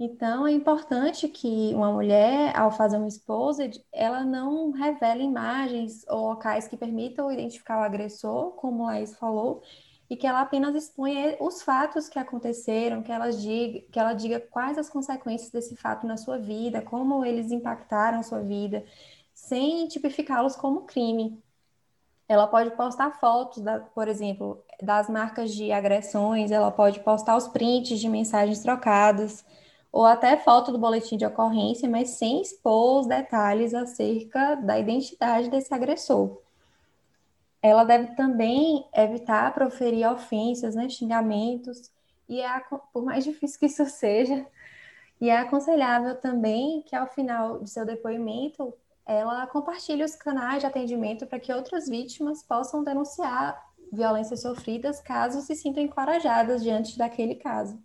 Então, 0.00 0.46
é 0.46 0.52
importante 0.52 1.28
que 1.28 1.74
uma 1.74 1.90
mulher, 1.92 2.56
ao 2.56 2.70
fazer 2.70 2.96
um 2.98 3.06
exposed, 3.06 3.84
ela 3.92 4.24
não 4.24 4.70
revele 4.70 5.24
imagens 5.24 6.04
ou 6.08 6.28
locais 6.28 6.68
que 6.68 6.76
permitam 6.76 7.32
identificar 7.32 7.78
o 7.80 7.82
agressor, 7.82 8.52
como 8.52 8.84
a 8.84 8.92
Laís 8.92 9.16
falou, 9.18 9.60
e 10.08 10.16
que 10.16 10.24
ela 10.26 10.40
apenas 10.40 10.74
exponha 10.76 11.36
os 11.40 11.62
fatos 11.62 12.08
que 12.08 12.18
aconteceram, 12.18 13.02
que 13.02 13.10
ela 13.10 13.30
diga, 13.30 13.80
que 13.90 13.98
ela 13.98 14.12
diga 14.12 14.38
quais 14.38 14.78
as 14.78 14.88
consequências 14.88 15.50
desse 15.50 15.74
fato 15.76 16.06
na 16.06 16.16
sua 16.16 16.38
vida, 16.38 16.80
como 16.80 17.24
eles 17.24 17.50
impactaram 17.50 18.22
sua 18.22 18.40
vida, 18.40 18.84
sem 19.34 19.88
tipificá-los 19.88 20.54
como 20.54 20.82
crime. 20.82 21.42
Ela 22.28 22.46
pode 22.46 22.70
postar 22.76 23.12
fotos, 23.18 23.62
da, 23.62 23.80
por 23.80 24.06
exemplo, 24.06 24.62
das 24.82 25.08
marcas 25.08 25.52
de 25.54 25.72
agressões, 25.72 26.50
ela 26.52 26.70
pode 26.70 27.00
postar 27.00 27.36
os 27.36 27.48
prints 27.48 27.98
de 27.98 28.08
mensagens 28.08 28.60
trocadas, 28.62 29.44
ou 29.92 30.04
até 30.04 30.36
foto 30.36 30.72
do 30.72 30.78
boletim 30.78 31.16
de 31.16 31.26
ocorrência, 31.26 31.88
mas 31.88 32.10
sem 32.10 32.42
expor 32.42 33.00
os 33.00 33.06
detalhes 33.06 33.74
acerca 33.74 34.54
da 34.56 34.78
identidade 34.78 35.48
desse 35.50 35.72
agressor 35.72 36.38
ela 37.62 37.84
deve 37.84 38.14
também 38.14 38.86
evitar 38.94 39.52
proferir 39.52 40.08
ofensas, 40.10 40.74
né, 40.74 40.88
xingamentos, 40.88 41.90
e 42.28 42.40
é, 42.40 42.60
por 42.92 43.04
mais 43.04 43.24
difícil 43.24 43.58
que 43.58 43.66
isso 43.66 43.84
seja, 43.90 44.46
e 45.20 45.28
é 45.28 45.36
aconselhável 45.36 46.16
também 46.16 46.82
que 46.82 46.94
ao 46.94 47.06
final 47.08 47.58
de 47.60 47.70
seu 47.70 47.84
depoimento 47.84 48.72
ela 49.04 49.46
compartilhe 49.46 50.04
os 50.04 50.14
canais 50.14 50.60
de 50.60 50.66
atendimento 50.66 51.26
para 51.26 51.40
que 51.40 51.52
outras 51.52 51.88
vítimas 51.88 52.42
possam 52.42 52.84
denunciar 52.84 53.58
violências 53.90 54.42
sofridas 54.42 55.00
caso 55.00 55.40
se 55.40 55.56
sintam 55.56 55.82
encorajadas 55.82 56.62
diante 56.62 56.96
daquele 56.96 57.34
caso. 57.34 57.82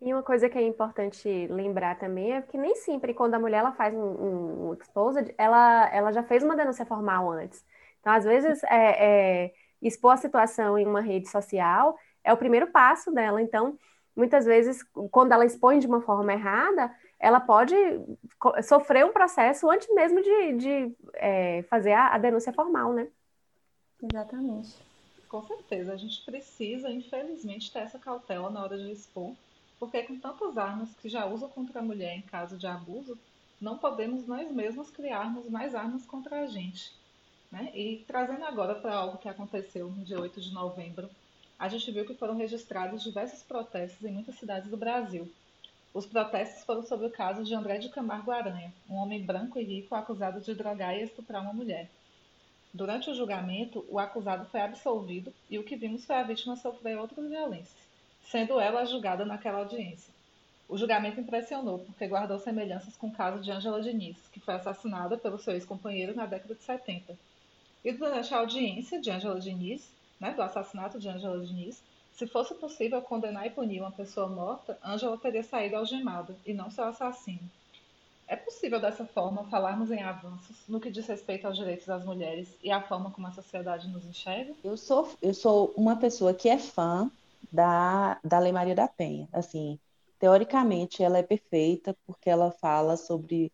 E 0.00 0.12
uma 0.12 0.22
coisa 0.22 0.48
que 0.48 0.58
é 0.58 0.62
importante 0.62 1.46
lembrar 1.48 1.98
também 1.98 2.32
é 2.32 2.42
que 2.42 2.58
nem 2.58 2.74
sempre 2.74 3.14
quando 3.14 3.34
a 3.34 3.38
mulher 3.38 3.58
ela 3.58 3.72
faz 3.72 3.94
um, 3.94 3.98
um, 3.98 4.68
um 4.68 4.74
exposed, 4.74 5.32
ela, 5.38 5.88
ela 5.94 6.12
já 6.12 6.22
fez 6.22 6.42
uma 6.42 6.56
denúncia 6.56 6.84
formal 6.84 7.30
antes. 7.30 7.64
Então, 8.00 8.12
às 8.12 8.24
vezes, 8.24 8.62
é, 8.64 9.44
é, 9.44 9.54
expor 9.80 10.12
a 10.12 10.16
situação 10.16 10.78
em 10.78 10.86
uma 10.86 11.00
rede 11.00 11.28
social 11.28 11.96
é 12.24 12.32
o 12.32 12.36
primeiro 12.36 12.68
passo 12.68 13.12
dela. 13.12 13.40
Então, 13.40 13.78
muitas 14.14 14.44
vezes, 14.44 14.82
quando 15.10 15.32
ela 15.32 15.44
expõe 15.44 15.78
de 15.78 15.86
uma 15.86 16.00
forma 16.00 16.32
errada, 16.32 16.92
ela 17.18 17.40
pode 17.40 17.74
sofrer 18.64 19.04
um 19.04 19.12
processo 19.12 19.70
antes 19.70 19.92
mesmo 19.94 20.22
de, 20.22 20.52
de 20.54 20.96
é, 21.14 21.62
fazer 21.64 21.92
a, 21.92 22.08
a 22.08 22.18
denúncia 22.18 22.52
formal, 22.52 22.92
né? 22.92 23.08
Exatamente. 24.02 24.76
Com 25.28 25.42
certeza, 25.42 25.92
a 25.92 25.96
gente 25.96 26.24
precisa, 26.24 26.90
infelizmente, 26.90 27.72
ter 27.72 27.80
essa 27.80 27.98
cautela 27.98 28.50
na 28.50 28.62
hora 28.62 28.78
de 28.78 28.92
expor, 28.92 29.34
porque 29.78 30.02
com 30.02 30.18
tantas 30.18 30.56
armas 30.56 30.94
que 30.94 31.08
já 31.08 31.26
usam 31.26 31.48
contra 31.48 31.80
a 31.80 31.82
mulher 31.82 32.16
em 32.16 32.22
caso 32.22 32.56
de 32.56 32.66
abuso, 32.66 33.18
não 33.60 33.78
podemos 33.78 34.26
nós 34.26 34.50
mesmos 34.50 34.90
criarmos 34.90 35.48
mais 35.48 35.74
armas 35.74 36.04
contra 36.06 36.40
a 36.42 36.46
gente. 36.46 36.92
Né? 37.50 37.70
E 37.74 38.04
trazendo 38.06 38.44
agora 38.44 38.74
para 38.74 38.94
algo 38.94 39.18
que 39.18 39.28
aconteceu 39.28 39.88
no 39.90 40.04
dia 40.04 40.20
8 40.20 40.40
de 40.40 40.52
novembro, 40.52 41.08
a 41.58 41.68
gente 41.68 41.90
viu 41.90 42.04
que 42.04 42.14
foram 42.14 42.36
registrados 42.36 43.02
diversos 43.02 43.42
protestos 43.42 44.04
em 44.04 44.12
muitas 44.12 44.34
cidades 44.36 44.70
do 44.70 44.76
Brasil. 44.76 45.30
Os 45.94 46.04
protestos 46.04 46.64
foram 46.64 46.82
sobre 46.82 47.06
o 47.06 47.10
caso 47.10 47.42
de 47.42 47.54
André 47.54 47.78
de 47.78 47.88
Camargo 47.88 48.30
Aranha, 48.30 48.72
um 48.88 48.96
homem 48.96 49.22
branco 49.22 49.58
e 49.58 49.64
rico 49.64 49.94
acusado 49.94 50.40
de 50.40 50.54
drogar 50.54 50.94
e 50.94 51.02
estuprar 51.02 51.40
uma 51.40 51.54
mulher. 51.54 51.88
Durante 52.74 53.08
o 53.08 53.14
julgamento, 53.14 53.86
o 53.88 53.98
acusado 53.98 54.44
foi 54.50 54.60
absolvido 54.60 55.32
e 55.48 55.58
o 55.58 55.64
que 55.64 55.76
vimos 55.76 56.04
foi 56.04 56.16
a 56.16 56.22
vítima 56.22 56.56
sofrer 56.56 56.98
outras 56.98 57.26
violências, 57.26 57.85
sendo 58.30 58.60
ela 58.60 58.84
julgada 58.84 59.24
naquela 59.24 59.58
audiência. 59.58 60.14
O 60.68 60.76
julgamento 60.76 61.20
impressionou 61.20 61.78
porque 61.78 62.08
guardou 62.08 62.38
semelhanças 62.38 62.96
com 62.96 63.06
o 63.06 63.12
caso 63.12 63.40
de 63.42 63.50
Angela 63.52 63.80
Diniz, 63.80 64.16
que 64.32 64.40
foi 64.40 64.54
assassinada 64.54 65.16
pelo 65.16 65.38
seu 65.38 65.54
ex-companheiro 65.54 66.14
na 66.14 66.26
década 66.26 66.54
de 66.54 66.62
70. 66.62 67.16
E 67.84 67.92
durante 67.92 68.34
a 68.34 68.38
audiência 68.38 69.00
de 69.00 69.10
Angela 69.10 69.38
Diniz, 69.38 69.88
né, 70.18 70.32
do 70.32 70.42
assassinato 70.42 70.98
de 70.98 71.08
Angela 71.08 71.44
Diniz, 71.44 71.80
se 72.12 72.26
fosse 72.26 72.54
possível 72.54 73.00
condenar 73.00 73.46
e 73.46 73.50
punir 73.50 73.80
uma 73.80 73.92
pessoa 73.92 74.26
morta, 74.26 74.76
Angela 74.82 75.16
teria 75.18 75.44
saído 75.44 75.76
algemada 75.76 76.34
e 76.44 76.52
não 76.52 76.70
seu 76.70 76.84
assassino. 76.84 77.48
É 78.26 78.34
possível 78.34 78.80
dessa 78.80 79.04
forma 79.04 79.44
falarmos 79.44 79.92
em 79.92 80.02
avanços 80.02 80.56
no 80.66 80.80
que 80.80 80.90
diz 80.90 81.06
respeito 81.06 81.46
aos 81.46 81.56
direitos 81.56 81.86
das 81.86 82.04
mulheres 82.04 82.48
e 82.60 82.72
à 82.72 82.80
forma 82.80 83.12
como 83.12 83.28
a 83.28 83.30
sociedade 83.30 83.86
nos 83.86 84.04
enxerga? 84.04 84.52
Eu 84.64 84.76
sou, 84.76 85.08
eu 85.22 85.32
sou 85.32 85.72
uma 85.76 85.94
pessoa 85.94 86.34
que 86.34 86.48
é 86.48 86.58
fã 86.58 87.08
da, 87.52 88.18
da 88.24 88.38
Lei 88.38 88.52
Maria 88.52 88.74
da 88.74 88.88
Penha. 88.88 89.28
Assim, 89.32 89.78
teoricamente, 90.18 91.02
ela 91.02 91.18
é 91.18 91.22
perfeita 91.22 91.96
porque 92.06 92.30
ela 92.30 92.50
fala 92.50 92.96
sobre 92.96 93.52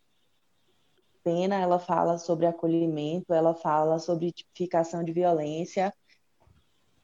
pena, 1.22 1.60
ela 1.60 1.78
fala 1.78 2.18
sobre 2.18 2.46
acolhimento, 2.46 3.32
ela 3.32 3.54
fala 3.54 3.98
sobre 3.98 4.32
tipificação 4.32 5.04
de 5.04 5.12
violência. 5.12 5.94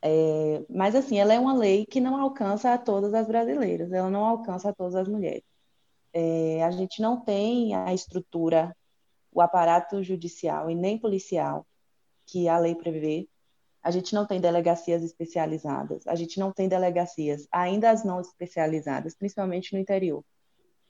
É, 0.02 0.64
mas, 0.68 0.94
assim, 0.94 1.18
ela 1.18 1.34
é 1.34 1.38
uma 1.38 1.54
lei 1.54 1.84
que 1.86 2.00
não 2.00 2.20
alcança 2.20 2.72
a 2.72 2.78
todas 2.78 3.14
as 3.14 3.26
brasileiras, 3.26 3.92
ela 3.92 4.10
não 4.10 4.24
alcança 4.24 4.70
a 4.70 4.74
todas 4.74 4.94
as 4.94 5.08
mulheres. 5.08 5.42
É, 6.12 6.64
a 6.64 6.70
gente 6.70 7.02
não 7.02 7.20
tem 7.20 7.74
a 7.74 7.92
estrutura, 7.92 8.76
o 9.32 9.40
aparato 9.40 10.02
judicial 10.02 10.70
e 10.70 10.74
nem 10.74 10.98
policial 10.98 11.66
que 12.26 12.48
a 12.48 12.58
lei 12.58 12.74
prevê. 12.74 13.28
A 13.88 13.90
gente 13.90 14.14
não 14.14 14.26
tem 14.26 14.38
delegacias 14.38 15.02
especializadas, 15.02 16.06
a 16.06 16.14
gente 16.14 16.38
não 16.38 16.52
tem 16.52 16.68
delegacias, 16.68 17.48
ainda 17.50 17.88
as 17.88 18.04
não 18.04 18.20
especializadas, 18.20 19.14
principalmente 19.14 19.72
no 19.72 19.78
interior. 19.78 20.22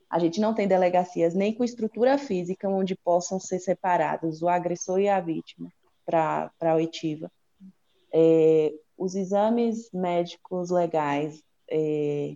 A 0.09 0.19
gente 0.19 0.41
não 0.41 0.53
tem 0.53 0.67
delegacias 0.67 1.33
nem 1.33 1.53
com 1.53 1.63
estrutura 1.63 2.17
física 2.17 2.67
onde 2.67 2.97
possam 2.97 3.39
ser 3.39 3.59
separados 3.59 4.41
o 4.41 4.49
agressor 4.49 4.99
e 4.99 5.07
a 5.07 5.17
vítima 5.21 5.71
para 6.05 6.51
a 6.59 6.75
oitiva. 6.75 7.31
É, 8.11 8.73
os 8.97 9.15
exames 9.15 9.89
médicos 9.93 10.69
legais 10.69 11.41
é, 11.71 12.35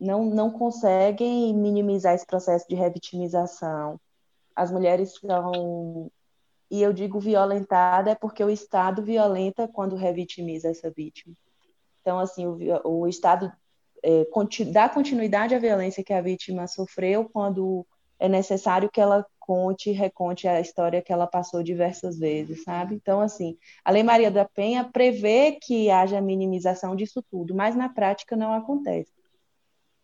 não, 0.00 0.24
não 0.24 0.50
conseguem 0.50 1.52
minimizar 1.52 2.14
esse 2.14 2.24
processo 2.24 2.66
de 2.66 2.76
revitimização. 2.76 4.00
As 4.56 4.72
mulheres 4.72 5.12
são, 5.20 6.10
e 6.72 6.82
eu 6.82 6.90
digo 6.90 7.20
violentada 7.20 8.12
é 8.12 8.14
porque 8.14 8.42
o 8.42 8.48
Estado 8.48 9.02
violenta 9.02 9.68
quando 9.68 9.94
revitimiza 9.94 10.70
essa 10.70 10.90
vítima. 10.90 11.34
Então, 12.00 12.18
assim, 12.18 12.46
o, 12.46 12.58
o 12.82 13.06
Estado 13.06 13.52
é, 14.02 14.26
dá 14.72 14.88
continuidade 14.88 15.54
à 15.54 15.58
violência 15.58 16.02
que 16.02 16.14
a 16.14 16.22
vítima 16.22 16.66
sofreu 16.66 17.28
quando 17.30 17.86
é 18.18 18.26
necessário 18.26 18.90
que 18.90 19.02
ela 19.02 19.26
conte 19.38 19.90
reconte 19.90 20.48
a 20.48 20.60
história 20.60 21.02
que 21.02 21.12
ela 21.12 21.26
passou 21.26 21.62
diversas 21.62 22.18
vezes, 22.18 22.62
sabe? 22.62 22.94
Então, 22.94 23.20
assim, 23.20 23.58
a 23.84 23.90
Lei 23.90 24.02
Maria 24.02 24.30
da 24.30 24.46
Penha 24.46 24.88
prevê 24.90 25.58
que 25.60 25.90
haja 25.90 26.22
minimização 26.22 26.96
disso 26.96 27.22
tudo, 27.30 27.54
mas 27.54 27.76
na 27.76 27.90
prática 27.90 28.34
não 28.34 28.54
acontece. 28.54 29.12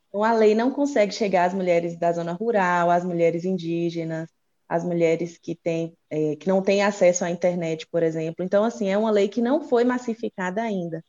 Então, 0.09 0.22
a 0.22 0.33
lei 0.35 0.54
não 0.54 0.70
consegue 0.70 1.14
chegar 1.14 1.44
às 1.46 1.54
mulheres 1.54 1.98
da 1.98 2.12
zona 2.12 2.33
rural, 2.33 2.90
às 2.90 3.04
mulheres 3.04 3.46
indígenas, 3.46 4.28
às 4.68 4.85
mulheres 4.85 5.38
que, 5.38 5.54
têm, 5.54 5.96
é, 6.11 6.37
que 6.37 6.48
não 6.48 6.62
têm 6.62 6.83
acesso 6.83 7.24
à 7.24 7.31
internet, 7.31 7.87
por 7.87 8.02
exemplo. 8.02 8.44
Então, 8.44 8.64
assim, 8.64 8.88
é 8.88 8.98
uma 8.98 9.11
lei 9.11 9.28
que 9.28 9.40
não 9.40 9.62
foi 9.62 9.85
massificada 9.85 10.62
ainda. 10.62 11.02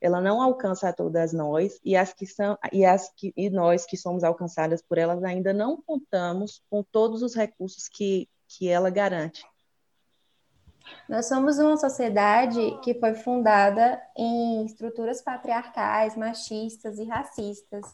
Ela 0.00 0.20
não 0.20 0.42
alcança 0.42 0.88
a 0.88 0.92
todas 0.92 1.32
nós 1.32 1.80
e 1.82 1.96
as 1.96 2.12
que 2.12 2.26
são 2.26 2.58
e 2.70 2.84
as 2.84 3.10
que 3.16 3.32
e 3.34 3.48
nós 3.48 3.86
que 3.86 3.96
somos 3.96 4.22
alcançadas 4.22 4.82
por 4.82 4.98
elas 4.98 5.24
ainda 5.24 5.54
não 5.54 5.80
contamos 5.80 6.62
com 6.68 6.82
todos 6.82 7.22
os 7.22 7.34
recursos 7.34 7.88
que 7.88 8.28
que 8.46 8.68
ela 8.68 8.90
garante. 8.90 9.44
Nós 11.08 11.26
somos 11.26 11.58
uma 11.58 11.76
sociedade 11.76 12.78
que 12.82 12.94
foi 12.94 13.14
fundada 13.14 14.00
em 14.16 14.64
estruturas 14.64 15.20
patriarcais, 15.22 16.16
machistas 16.16 16.98
e 16.98 17.04
racistas. 17.04 17.84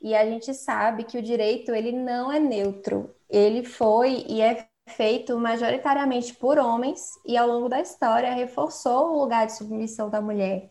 E 0.00 0.14
a 0.14 0.24
gente 0.26 0.52
sabe 0.52 1.04
que 1.04 1.18
o 1.18 1.22
direito 1.22 1.72
ele 1.72 1.92
não 1.92 2.30
é 2.30 2.40
neutro. 2.40 3.14
Ele 3.32 3.64
foi 3.64 4.26
e 4.28 4.42
é 4.42 4.68
feito 4.86 5.38
majoritariamente 5.38 6.34
por 6.34 6.58
homens 6.58 7.12
e 7.24 7.34
ao 7.34 7.48
longo 7.48 7.66
da 7.66 7.80
história 7.80 8.34
reforçou 8.34 9.10
o 9.10 9.20
lugar 9.22 9.46
de 9.46 9.54
submissão 9.54 10.10
da 10.10 10.20
mulher. 10.20 10.70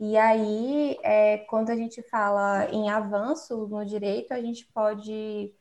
E 0.00 0.16
aí, 0.16 0.98
é, 1.02 1.38
quando 1.38 1.68
a 1.68 1.76
gente 1.76 2.02
fala 2.08 2.66
em 2.72 2.88
avanço 2.88 3.66
no 3.68 3.84
direito, 3.84 4.32
a 4.32 4.40
gente 4.40 4.66
pode 4.72 5.52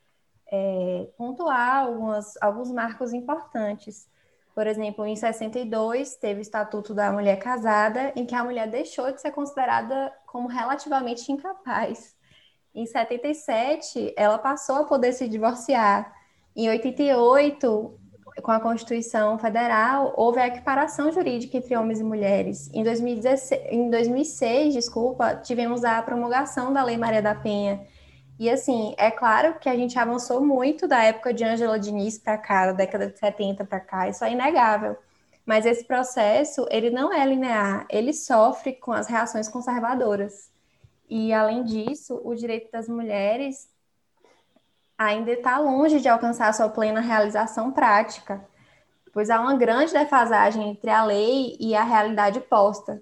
é, 0.48 1.10
pontuar 1.18 1.86
algumas, 1.86 2.42
alguns 2.42 2.72
marcos 2.72 3.12
importantes. 3.12 4.08
Por 4.56 4.66
exemplo, 4.66 5.06
em 5.06 5.16
62, 5.18 6.16
teve 6.16 6.40
o 6.40 6.42
Estatuto 6.42 6.94
da 6.94 7.12
Mulher 7.12 7.38
Casada, 7.40 8.14
em 8.16 8.26
que 8.26 8.36
a 8.36 8.44
mulher 8.44 8.70
deixou 8.70 9.12
de 9.12 9.20
ser 9.20 9.32
considerada 9.32 10.14
como 10.26 10.48
relativamente 10.48 11.32
incapaz. 11.32 12.16
Em 12.74 12.86
77, 12.86 14.14
ela 14.18 14.40
passou 14.40 14.78
a 14.78 14.84
poder 14.86 15.14
se 15.14 15.28
divorciar. 15.28 16.12
Em 16.56 16.70
88, 16.70 18.00
com 18.42 18.52
a 18.52 18.60
Constituição 18.60 19.38
Federal, 19.38 20.14
houve 20.18 20.40
a 20.40 20.48
equiparação 20.48 21.12
jurídica 21.12 21.58
entre 21.58 21.76
homens 21.76 22.00
e 22.00 22.04
mulheres. 22.04 22.72
Em, 22.74 22.84
2016, 22.84 23.62
em 23.72 23.90
2006, 23.90 24.74
desculpa, 24.74 25.36
tivemos 25.36 25.84
a 25.84 26.02
promulgação 26.02 26.74
da 26.74 26.84
Lei 26.84 26.98
Maria 26.98 27.22
da 27.22 27.36
Penha. 27.36 27.86
E 28.40 28.50
assim, 28.50 28.96
é 28.98 29.12
claro 29.12 29.60
que 29.60 29.70
a 29.70 29.76
gente 29.76 29.98
avançou 30.00 30.44
muito 30.44 30.88
da 30.88 31.04
época 31.04 31.34
de 31.34 31.44
Angela 31.44 31.80
Diniz 31.80 32.18
para 32.18 32.38
cá, 32.38 32.68
da 32.68 32.72
década 32.72 33.08
de 33.08 33.20
70 33.20 33.66
para 33.66 33.80
cá, 33.80 34.10
isso 34.10 34.24
é 34.24 34.32
inegável. 34.32 34.98
Mas 35.46 35.66
esse 35.66 35.86
processo, 35.86 36.66
ele 36.72 36.90
não 36.90 37.14
é 37.14 37.24
linear, 37.26 37.86
ele 37.90 38.14
sofre 38.14 38.74
com 38.74 38.92
as 38.92 39.08
reações 39.08 39.48
conservadoras. 39.48 40.53
E, 41.16 41.32
além 41.32 41.64
disso, 41.64 42.20
o 42.24 42.34
direito 42.34 42.72
das 42.72 42.90
mulheres 42.90 43.70
ainda 44.98 45.30
está 45.30 45.60
longe 45.60 46.02
de 46.02 46.10
alcançar 46.10 46.52
sua 46.56 46.68
plena 46.70 47.02
realização 47.02 47.72
prática, 47.72 48.44
pois 49.14 49.30
há 49.30 49.40
uma 49.40 49.56
grande 49.56 49.94
defasagem 49.94 50.72
entre 50.72 50.90
a 50.90 51.06
lei 51.06 51.56
e 51.60 51.76
a 51.76 51.84
realidade 51.84 52.40
posta. 52.40 53.00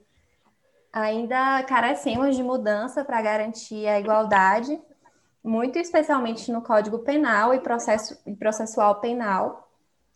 Ainda 0.91 1.63
carecemos 1.63 2.36
de 2.36 2.43
mudança 2.43 3.06
para 3.06 3.21
garantir 3.21 3.88
a 3.88 3.97
igualdade, 3.97 4.78
muito 5.41 5.80
especialmente 5.80 6.52
no 6.52 6.62
Código 6.62 7.00
Penal 7.00 7.54
e, 7.54 7.62
processo, 7.62 8.21
e 8.26 8.36
processual 8.36 9.00
penal, 9.00 9.70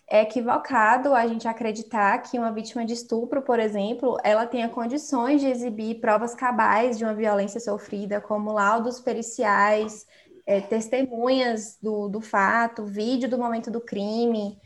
é 0.08 0.22
equivocado 0.22 1.15
a 1.15 1.26
gente 1.28 1.48
acreditar 1.48 2.20
que 2.20 2.38
uma 2.38 2.52
vítima 2.52 2.86
de 2.86 2.94
estupro, 2.94 3.41
por 3.41 3.60
exemplo, 3.60 4.18
ela 4.24 4.46
tenha 4.46 4.70
condições 4.70 5.41
de 5.41 5.48
exibir 5.48 6.00
provas 6.00 6.36
cabais 6.36 6.98
de 6.98 7.04
uma 7.04 7.13
violência 7.13 7.60
sofrida, 7.60 8.22
como 8.22 8.52
laudos 8.52 9.00
periciais, 9.00 10.06
é, 10.46 10.62
testemunhas 10.62 11.78
do, 11.82 12.08
do 12.08 12.22
fato, 12.22 12.86
vídeo 12.86 13.28
do 13.28 13.38
momento 13.38 13.72
do 13.72 13.82
crime. 13.82 14.60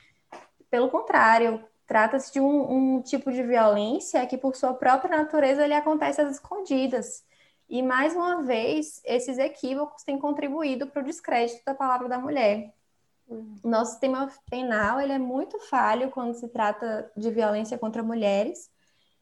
Pelo 0.70 0.90
contrário, 0.90 1.64
trata-se 1.88 2.34
de 2.34 2.42
um, 2.42 2.98
um 2.98 3.02
tipo 3.02 3.32
de 3.32 3.42
violência 3.42 4.26
que, 4.28 4.38
por 4.38 4.56
sua 4.56 4.74
própria 4.74 5.16
natureza, 5.18 5.64
ele 5.64 5.74
acontece 5.74 6.22
às 6.22 6.34
escondidas. 6.34 7.24
E, 7.70 7.82
mais 7.82 8.14
uma 8.14 8.42
vez, 8.44 9.02
esses 9.06 9.38
equívocos 9.38 10.04
têm 10.04 10.20
contribuído 10.20 10.88
para 10.88 11.02
o 11.02 11.06
descrédito 11.06 11.62
da 11.66 11.74
palavra 11.74 12.10
da 12.10 12.20
mulher. 12.20 12.74
Nosso 13.64 13.92
sistema 13.92 14.28
penal 14.50 15.00
ele 15.00 15.14
é 15.14 15.20
muito 15.20 15.60
falho 15.60 16.10
quando 16.10 16.34
se 16.34 16.48
trata 16.48 17.12
de 17.16 17.30
violência 17.30 17.78
contra 17.78 18.02
mulheres. 18.02 18.70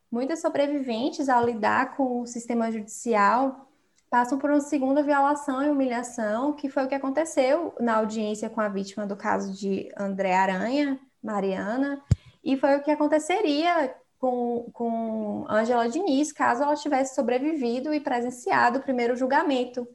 Muitas 0.09 0.39
sobreviventes, 0.39 1.27
ao 1.27 1.45
lidar 1.45 1.97
com 1.97 2.21
o 2.21 2.25
sistema 2.25 2.71
judicial, 2.71 3.69
passam 4.09 4.37
por 4.37 4.49
uma 4.49 4.61
segunda 4.61 5.03
violação 5.03 5.61
e 5.61 5.69
humilhação, 5.69 6.53
que 6.53 6.69
foi 6.69 6.85
o 6.85 6.87
que 6.87 6.95
aconteceu 6.95 7.75
na 7.79 7.97
audiência 7.97 8.49
com 8.49 8.61
a 8.61 8.69
vítima 8.69 9.05
do 9.05 9.17
caso 9.17 9.51
de 9.51 9.91
André 9.97 10.33
Aranha, 10.33 10.99
Mariana, 11.21 12.01
e 12.43 12.55
foi 12.55 12.77
o 12.77 12.81
que 12.81 12.91
aconteceria 12.91 13.93
com, 14.17 14.69
com 14.71 15.45
Angela 15.49 15.89
Diniz, 15.89 16.31
caso 16.31 16.63
ela 16.63 16.75
tivesse 16.75 17.15
sobrevivido 17.15 17.93
e 17.93 17.99
presenciado 17.99 18.79
o 18.79 18.81
primeiro 18.81 19.15
julgamento 19.15 19.85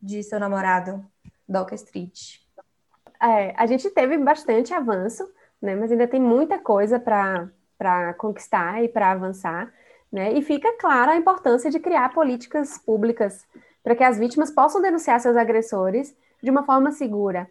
de 0.00 0.22
seu 0.22 0.38
namorado, 0.38 1.04
Doca 1.48 1.74
Street. 1.74 2.39
É, 3.22 3.54
a 3.56 3.66
gente 3.66 3.90
teve 3.90 4.16
bastante 4.18 4.72
avanço, 4.72 5.28
né, 5.60 5.74
mas 5.74 5.92
ainda 5.92 6.08
tem 6.08 6.20
muita 6.20 6.58
coisa 6.58 6.98
para 6.98 8.14
conquistar 8.14 8.82
e 8.82 8.88
para 8.88 9.10
avançar. 9.10 9.72
Né, 10.10 10.32
e 10.32 10.42
fica 10.42 10.76
clara 10.76 11.12
a 11.12 11.16
importância 11.16 11.70
de 11.70 11.78
criar 11.78 12.12
políticas 12.12 12.76
públicas 12.78 13.46
para 13.82 13.94
que 13.94 14.02
as 14.02 14.18
vítimas 14.18 14.50
possam 14.50 14.82
denunciar 14.82 15.20
seus 15.20 15.36
agressores 15.36 16.16
de 16.42 16.50
uma 16.50 16.64
forma 16.64 16.90
segura. 16.90 17.48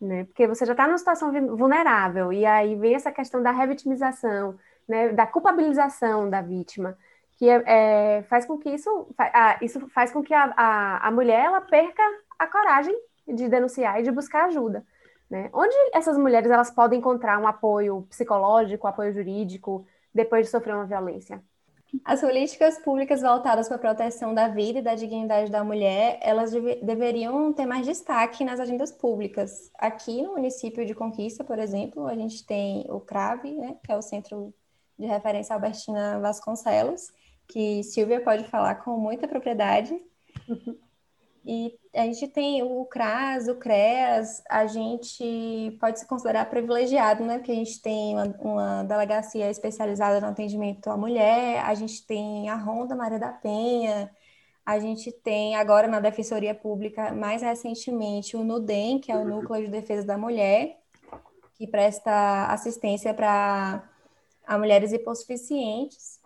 Né, 0.00 0.24
porque 0.24 0.46
você 0.46 0.64
já 0.64 0.72
está 0.72 0.86
numa 0.86 0.96
situação 0.98 1.30
vulnerável, 1.56 2.32
e 2.32 2.46
aí 2.46 2.74
vem 2.74 2.94
essa 2.94 3.12
questão 3.12 3.42
da 3.42 3.50
revitimização, 3.50 4.58
né, 4.88 5.10
da 5.10 5.26
culpabilização 5.26 6.28
da 6.30 6.40
vítima, 6.40 6.96
que 7.38 7.48
é, 7.48 7.62
é 7.66 8.22
faz 8.22 8.46
com 8.46 8.56
que 8.56 8.70
isso, 8.70 9.08
isso 9.60 9.86
faz 9.90 10.10
com 10.10 10.22
que 10.22 10.32
a, 10.32 10.52
a, 10.56 11.08
a 11.08 11.10
mulher 11.10 11.44
ela 11.44 11.60
perca 11.60 12.02
a 12.38 12.46
coragem 12.46 12.98
de 13.28 13.46
denunciar 13.48 14.00
e 14.00 14.02
de 14.02 14.10
buscar 14.10 14.46
ajuda. 14.46 14.82
Né? 15.30 15.48
Onde 15.52 15.74
essas 15.94 16.18
mulheres 16.18 16.50
elas 16.50 16.70
podem 16.70 16.98
encontrar 16.98 17.40
um 17.40 17.46
apoio 17.46 18.02
psicológico, 18.10 18.86
apoio 18.86 19.12
jurídico, 19.12 19.86
depois 20.12 20.46
de 20.46 20.50
sofrer 20.50 20.74
uma 20.74 20.86
violência? 20.86 21.42
As 22.04 22.20
políticas 22.20 22.78
públicas 22.78 23.20
voltadas 23.20 23.66
para 23.66 23.76
a 23.76 23.80
proteção 23.80 24.32
da 24.32 24.48
vida 24.48 24.78
e 24.78 24.82
da 24.82 24.94
dignidade 24.94 25.50
da 25.50 25.64
mulher, 25.64 26.18
elas 26.22 26.52
deve, 26.52 26.76
deveriam 26.76 27.52
ter 27.52 27.66
mais 27.66 27.86
destaque 27.86 28.44
nas 28.44 28.60
agendas 28.60 28.92
públicas. 28.92 29.70
Aqui 29.76 30.22
no 30.22 30.32
município 30.32 30.84
de 30.86 30.94
Conquista, 30.94 31.42
por 31.44 31.58
exemplo, 31.58 32.06
a 32.06 32.14
gente 32.14 32.46
tem 32.46 32.86
o 32.88 33.00
CRAVE, 33.00 33.52
né, 33.52 33.76
que 33.84 33.90
é 33.90 33.96
o 33.96 34.02
Centro 34.02 34.54
de 34.98 35.06
Referência 35.06 35.54
Albertina 35.54 36.20
Vasconcelos, 36.20 37.12
que 37.48 37.82
Silvia 37.82 38.20
pode 38.20 38.44
falar 38.44 38.76
com 38.76 38.96
muita 38.96 39.26
propriedade. 39.26 40.00
E 41.44 41.78
a 41.94 42.04
gente 42.04 42.28
tem 42.28 42.62
o 42.62 42.84
CRAS, 42.84 43.48
o 43.48 43.54
CREAS, 43.54 44.42
a 44.48 44.66
gente 44.66 45.76
pode 45.80 45.98
se 45.98 46.06
considerar 46.06 46.44
privilegiado, 46.50 47.24
né? 47.24 47.38
Porque 47.38 47.52
a 47.52 47.54
gente 47.54 47.80
tem 47.80 48.14
uma, 48.14 48.24
uma, 48.40 48.82
delegacia 48.84 49.50
especializada 49.50 50.20
no 50.20 50.26
atendimento 50.26 50.90
à 50.90 50.96
mulher, 50.96 51.64
a 51.64 51.74
gente 51.74 52.06
tem 52.06 52.48
a 52.50 52.56
Ronda 52.56 52.94
Maria 52.94 53.18
da 53.18 53.32
Penha, 53.32 54.10
a 54.64 54.78
gente 54.78 55.10
tem 55.10 55.56
agora 55.56 55.88
na 55.88 55.98
Defensoria 55.98 56.54
Pública, 56.54 57.12
mais 57.12 57.42
recentemente, 57.42 58.36
o 58.36 58.44
NUDEM, 58.44 59.00
que 59.00 59.10
é 59.10 59.16
o 59.16 59.24
Núcleo 59.24 59.64
de 59.64 59.70
Defesa 59.70 60.06
da 60.06 60.18
Mulher, 60.18 60.78
que 61.54 61.66
presta 61.66 62.46
assistência 62.46 63.14
para 63.14 63.82
mulheres 64.58 64.92
hipossuficientes. 64.92 66.20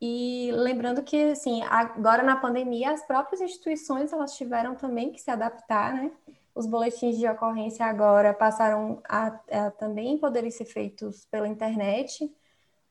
E 0.00 0.50
lembrando 0.52 1.02
que, 1.02 1.30
assim, 1.30 1.62
agora 1.62 2.22
na 2.22 2.36
pandemia, 2.36 2.90
as 2.90 3.06
próprias 3.06 3.40
instituições 3.40 4.12
elas 4.12 4.36
tiveram 4.36 4.74
também 4.74 5.10
que 5.10 5.20
se 5.20 5.30
adaptar, 5.30 5.94
né? 5.94 6.10
Os 6.54 6.66
boletins 6.66 7.18
de 7.18 7.26
ocorrência 7.28 7.84
agora 7.84 8.32
passaram 8.32 9.02
a, 9.08 9.26
a 9.50 9.70
também 9.72 10.18
poderem 10.18 10.50
ser 10.50 10.64
feitos 10.64 11.26
pela 11.26 11.48
internet. 11.48 12.30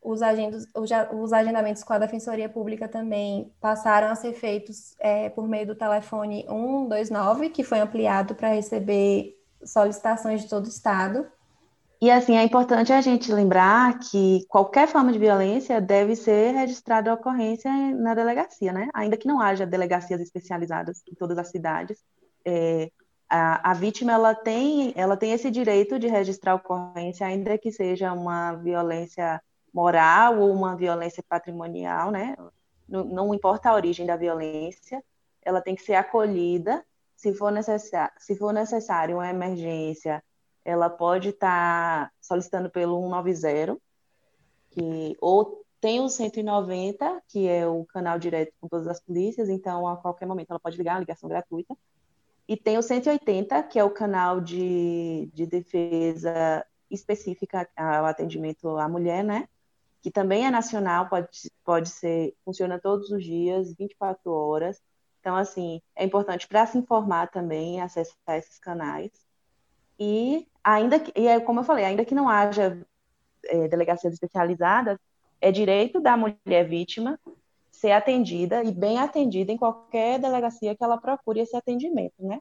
Os, 0.01 0.21
agendos, 0.21 0.67
os 0.75 1.33
agendamentos 1.33 1.83
com 1.83 1.93
a 1.93 1.97
Defensoria 1.97 2.47
Pública 2.47 2.87
também 2.87 3.51
passaram 3.59 4.07
a 4.09 4.15
ser 4.15 4.33
feitos 4.33 4.95
é, 4.99 5.29
por 5.29 5.47
meio 5.47 5.65
do 5.65 5.75
telefone 5.75 6.45
129, 6.47 7.49
que 7.49 7.63
foi 7.63 7.79
ampliado 7.79 8.35
para 8.35 8.49
receber 8.49 9.35
solicitações 9.63 10.41
de 10.41 10.49
todo 10.49 10.65
o 10.65 10.69
Estado. 10.69 11.27
E 12.05 12.11
assim, 12.11 12.37
é 12.37 12.43
importante 12.43 12.93
a 12.93 13.01
gente 13.01 13.33
lembrar 13.33 13.97
que 13.97 14.45
qualquer 14.47 14.87
forma 14.87 15.11
de 15.11 15.17
violência 15.17 15.81
deve 15.81 16.15
ser 16.15 16.53
registrada 16.53 17.09
a 17.09 17.15
ocorrência 17.15 17.71
na 17.95 18.13
delegacia, 18.13 18.71
né? 18.71 18.89
Ainda 18.93 19.17
que 19.17 19.27
não 19.27 19.41
haja 19.41 19.65
delegacias 19.65 20.21
especializadas 20.21 21.01
em 21.11 21.15
todas 21.15 21.35
as 21.39 21.47
cidades, 21.47 21.97
é, 22.45 22.91
a, 23.27 23.71
a, 23.71 23.73
vítima 23.73 24.11
ela 24.11 24.35
tem, 24.35 24.93
ela 24.95 25.17
tem 25.17 25.31
esse 25.31 25.49
direito 25.49 25.97
de 25.97 26.07
registrar 26.07 26.51
a 26.51 26.55
ocorrência, 26.57 27.25
ainda 27.25 27.57
que 27.57 27.71
seja 27.71 28.13
uma 28.13 28.53
violência 28.53 29.41
moral 29.73 30.41
ou 30.41 30.53
uma 30.53 30.75
violência 30.75 31.23
patrimonial, 31.27 32.11
né? 32.11 32.35
Não, 32.87 33.03
não 33.03 33.33
importa 33.33 33.71
a 33.71 33.73
origem 33.73 34.05
da 34.05 34.15
violência, 34.15 35.03
ela 35.41 35.59
tem 35.59 35.73
que 35.73 35.81
ser 35.81 35.95
acolhida 35.95 36.85
se 37.15 37.33
for, 37.33 37.51
necessário, 37.51 38.13
se 38.19 38.35
for 38.35 38.53
necessário 38.53 39.15
uma 39.15 39.27
emergência 39.27 40.23
ela 40.65 40.89
pode 40.89 41.29
estar 41.29 42.07
tá 42.07 42.11
solicitando 42.19 42.69
pelo 42.71 42.99
190, 42.99 43.77
que, 44.71 45.15
ou 45.21 45.63
tem 45.79 46.01
o 46.01 46.09
190, 46.09 47.21
que 47.27 47.47
é 47.47 47.67
o 47.67 47.85
canal 47.85 48.17
direto 48.17 48.51
com 48.59 48.67
todas 48.67 48.87
as 48.87 48.99
polícias, 48.99 49.47
então 49.47 49.87
a 49.87 49.95
qualquer 49.95 50.25
momento 50.25 50.49
ela 50.49 50.59
pode 50.59 50.75
ligar, 50.75 50.99
ligação 50.99 51.29
gratuita. 51.29 51.77
E 52.47 52.57
tem 52.57 52.77
o 52.77 52.81
180, 52.81 53.61
que 53.63 53.77
é 53.77 53.83
o 53.83 53.91
canal 53.91 54.41
de, 54.41 55.29
de 55.31 55.45
defesa 55.45 56.65
específica 56.89 57.69
ao 57.75 58.05
atendimento 58.05 58.67
à 58.77 58.89
mulher, 58.89 59.23
né? 59.23 59.47
Que 60.01 60.09
também 60.09 60.45
é 60.45 60.51
nacional, 60.51 61.07
pode, 61.07 61.51
pode 61.63 61.89
ser, 61.89 62.35
funciona 62.43 62.79
todos 62.79 63.11
os 63.11 63.23
dias, 63.23 63.73
24 63.75 64.31
horas. 64.31 64.81
Então, 65.19 65.35
assim, 65.35 65.81
é 65.95 66.03
importante 66.05 66.47
para 66.47 66.65
se 66.67 66.77
informar 66.77 67.31
também, 67.31 67.81
acessar 67.81 68.37
esses 68.37 68.59
canais. 68.59 69.11
E 69.99 70.47
ainda 70.65 70.99
que, 70.99 71.11
e 71.15 71.27
é 71.27 71.39
como 71.39 71.59
eu 71.59 71.63
falei, 71.63 71.85
ainda 71.85 72.03
que 72.03 72.15
não 72.15 72.27
haja 72.27 72.81
é, 73.45 73.67
delegacias 73.67 74.13
especializadas, 74.13 74.97
é 75.39 75.51
direito 75.51 76.01
da 76.01 76.17
mulher 76.17 76.67
vítima 76.67 77.19
ser 77.71 77.91
atendida 77.91 78.63
e 78.63 78.71
bem 78.71 78.97
atendida 78.97 79.51
em 79.51 79.57
qualquer 79.57 80.19
delegacia 80.19 80.75
que 80.75 80.83
ela 80.83 80.97
procure 80.97 81.41
esse 81.41 81.55
atendimento, 81.55 82.15
né? 82.19 82.39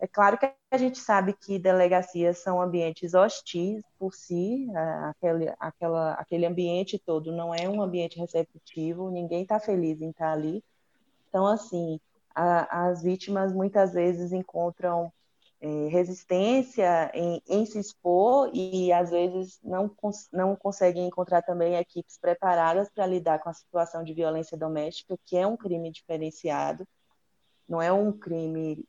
É 0.00 0.06
claro 0.06 0.38
que 0.38 0.50
a 0.70 0.78
gente 0.78 0.98
sabe 0.98 1.34
que 1.34 1.58
delegacias 1.58 2.38
são 2.38 2.60
ambientes 2.60 3.12
hostis 3.12 3.82
por 3.98 4.14
si, 4.14 4.66
aquele, 5.10 5.52
aquela, 5.60 6.12
aquele 6.14 6.46
ambiente 6.46 6.98
todo 6.98 7.30
não 7.30 7.54
é 7.54 7.68
um 7.68 7.82
ambiente 7.82 8.18
receptivo, 8.18 9.10
ninguém 9.10 9.42
está 9.42 9.60
feliz 9.60 10.00
em 10.00 10.08
estar 10.08 10.28
tá 10.28 10.32
ali. 10.32 10.64
Então, 11.28 11.46
assim, 11.46 12.00
a, 12.34 12.88
as 12.88 13.02
vítimas 13.02 13.52
muitas 13.52 13.92
vezes 13.92 14.32
encontram 14.32 15.12
é, 15.60 15.88
resistência 15.88 17.10
em, 17.14 17.42
em, 17.46 17.66
se 17.66 17.78
expor 17.78 18.50
e 18.54 18.90
às 18.92 19.10
vezes 19.10 19.60
não, 19.62 19.94
não 20.32 20.56
conseguem 20.56 21.06
encontrar 21.06 21.42
também 21.42 21.76
equipes 21.76 22.16
preparadas 22.18 22.88
para 22.88 23.06
lidar 23.06 23.40
com 23.40 23.50
a 23.50 23.52
situação 23.52 24.02
de 24.02 24.14
violência 24.14 24.56
doméstica, 24.56 25.18
que 25.26 25.36
é 25.36 25.46
um 25.46 25.56
crime 25.56 25.90
diferenciado, 25.90 26.86
não 27.68 27.80
é 27.80 27.92
um 27.92 28.10
crime 28.10 28.84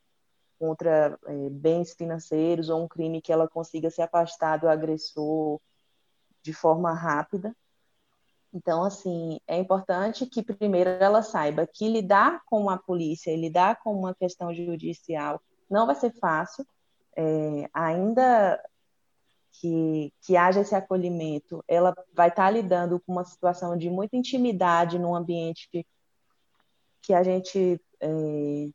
contra 0.58 1.18
é, 1.26 1.50
bens 1.50 1.92
financeiros 1.92 2.70
ou 2.70 2.82
um 2.82 2.88
crime 2.88 3.20
que 3.20 3.32
ela 3.32 3.48
consiga 3.48 3.90
se 3.90 4.00
afastar 4.00 4.58
do 4.58 4.68
agressor 4.68 5.60
de 6.42 6.54
forma 6.54 6.92
rápida. 6.94 7.54
Então, 8.54 8.84
assim, 8.84 9.38
é 9.46 9.58
importante 9.58 10.26
que 10.26 10.42
primeiro 10.42 10.90
ela 10.90 11.22
saiba 11.22 11.66
que 11.66 11.88
lidar 11.88 12.42
com 12.46 12.70
a 12.70 12.78
polícia 12.78 13.36
lidar 13.36 13.80
com 13.82 13.94
uma 13.94 14.14
questão 14.14 14.54
judicial 14.54 15.40
não 15.72 15.86
vai 15.86 15.94
ser 15.94 16.12
fácil, 16.20 16.66
é, 17.16 17.68
ainda 17.72 18.62
que, 19.52 20.12
que 20.22 20.36
haja 20.36 20.60
esse 20.60 20.74
acolhimento, 20.74 21.64
ela 21.66 21.94
vai 22.14 22.28
estar 22.28 22.50
lidando 22.50 23.00
com 23.00 23.12
uma 23.12 23.24
situação 23.24 23.76
de 23.76 23.90
muita 23.90 24.16
intimidade 24.16 24.98
num 24.98 25.14
ambiente 25.14 25.68
que, 25.70 25.86
que 27.02 27.14
a 27.14 27.22
gente 27.22 27.80
é, 28.00 28.68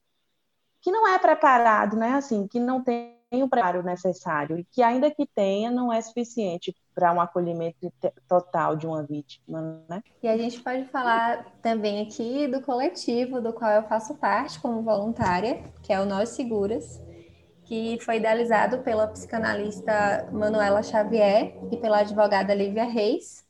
que 0.82 0.92
não 0.92 1.08
é 1.08 1.20
preparado, 1.20 1.98
né? 1.98 2.14
Assim, 2.14 2.48
que 2.48 2.60
não 2.60 2.84
tem 2.84 3.18
o 3.32 3.50
preparo 3.50 3.84
necessário 3.84 4.58
e 4.58 4.66
que 4.66 4.82
ainda 4.82 5.12
que 5.12 5.26
tenha 5.28 5.70
não 5.70 5.92
é 5.92 6.02
suficiente 6.02 6.76
para 6.98 7.14
um 7.14 7.22
acolhimento 7.22 7.94
total 8.28 8.76
de 8.76 8.88
uma 8.88 9.04
vítima, 9.04 9.84
né? 9.88 10.02
E 10.24 10.28
a 10.28 10.36
gente 10.36 10.60
pode 10.60 10.86
falar 10.86 11.46
também 11.62 12.02
aqui 12.02 12.48
do 12.48 12.60
coletivo 12.60 13.40
do 13.40 13.54
qual 13.54 13.70
eu 13.70 13.84
faço 13.84 14.16
parte 14.16 14.60
como 14.60 14.82
voluntária, 14.82 15.62
que 15.84 15.94
é 15.94 16.02
o 16.02 16.06
Nós 16.06 16.30
Seguras, 16.30 17.00
que 17.66 18.00
foi 18.02 18.18
idealizado 18.18 18.80
pela 18.80 19.06
psicanalista 19.06 20.28
Manuela 20.32 20.82
Xavier 20.82 21.56
e 21.72 21.78
pela 21.78 22.00
advogada 22.00 22.56
Lívia 22.56 22.86
Reis, 22.86 23.46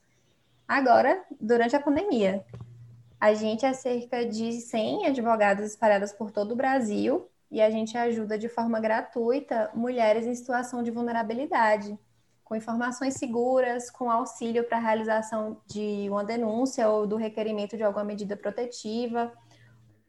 agora 0.67 1.23
durante 1.39 1.73
a 1.73 1.79
pandemia. 1.79 2.43
A 3.17 3.33
gente 3.33 3.65
é 3.65 3.71
cerca 3.71 4.25
de 4.25 4.59
100 4.59 5.07
advogadas 5.07 5.71
espalhadas 5.71 6.11
por 6.11 6.31
todo 6.31 6.51
o 6.51 6.57
Brasil 6.57 7.29
e 7.49 7.61
a 7.61 7.69
gente 7.69 7.97
ajuda 7.97 8.37
de 8.37 8.49
forma 8.49 8.77
gratuita 8.81 9.71
mulheres 9.73 10.27
em 10.27 10.35
situação 10.35 10.83
de 10.83 10.91
vulnerabilidade, 10.91 11.97
com 12.47 12.55
informações 12.55 13.15
seguras, 13.15 13.89
com 13.91 14.09
auxílio 14.09 14.63
para 14.63 14.77
a 14.77 14.79
realização 14.79 15.57
de 15.67 16.07
uma 16.09 16.23
denúncia 16.23 16.87
ou 16.87 17.05
do 17.05 17.17
requerimento 17.17 17.75
de 17.75 17.83
alguma 17.83 18.05
medida 18.05 18.37
protetiva, 18.37 19.33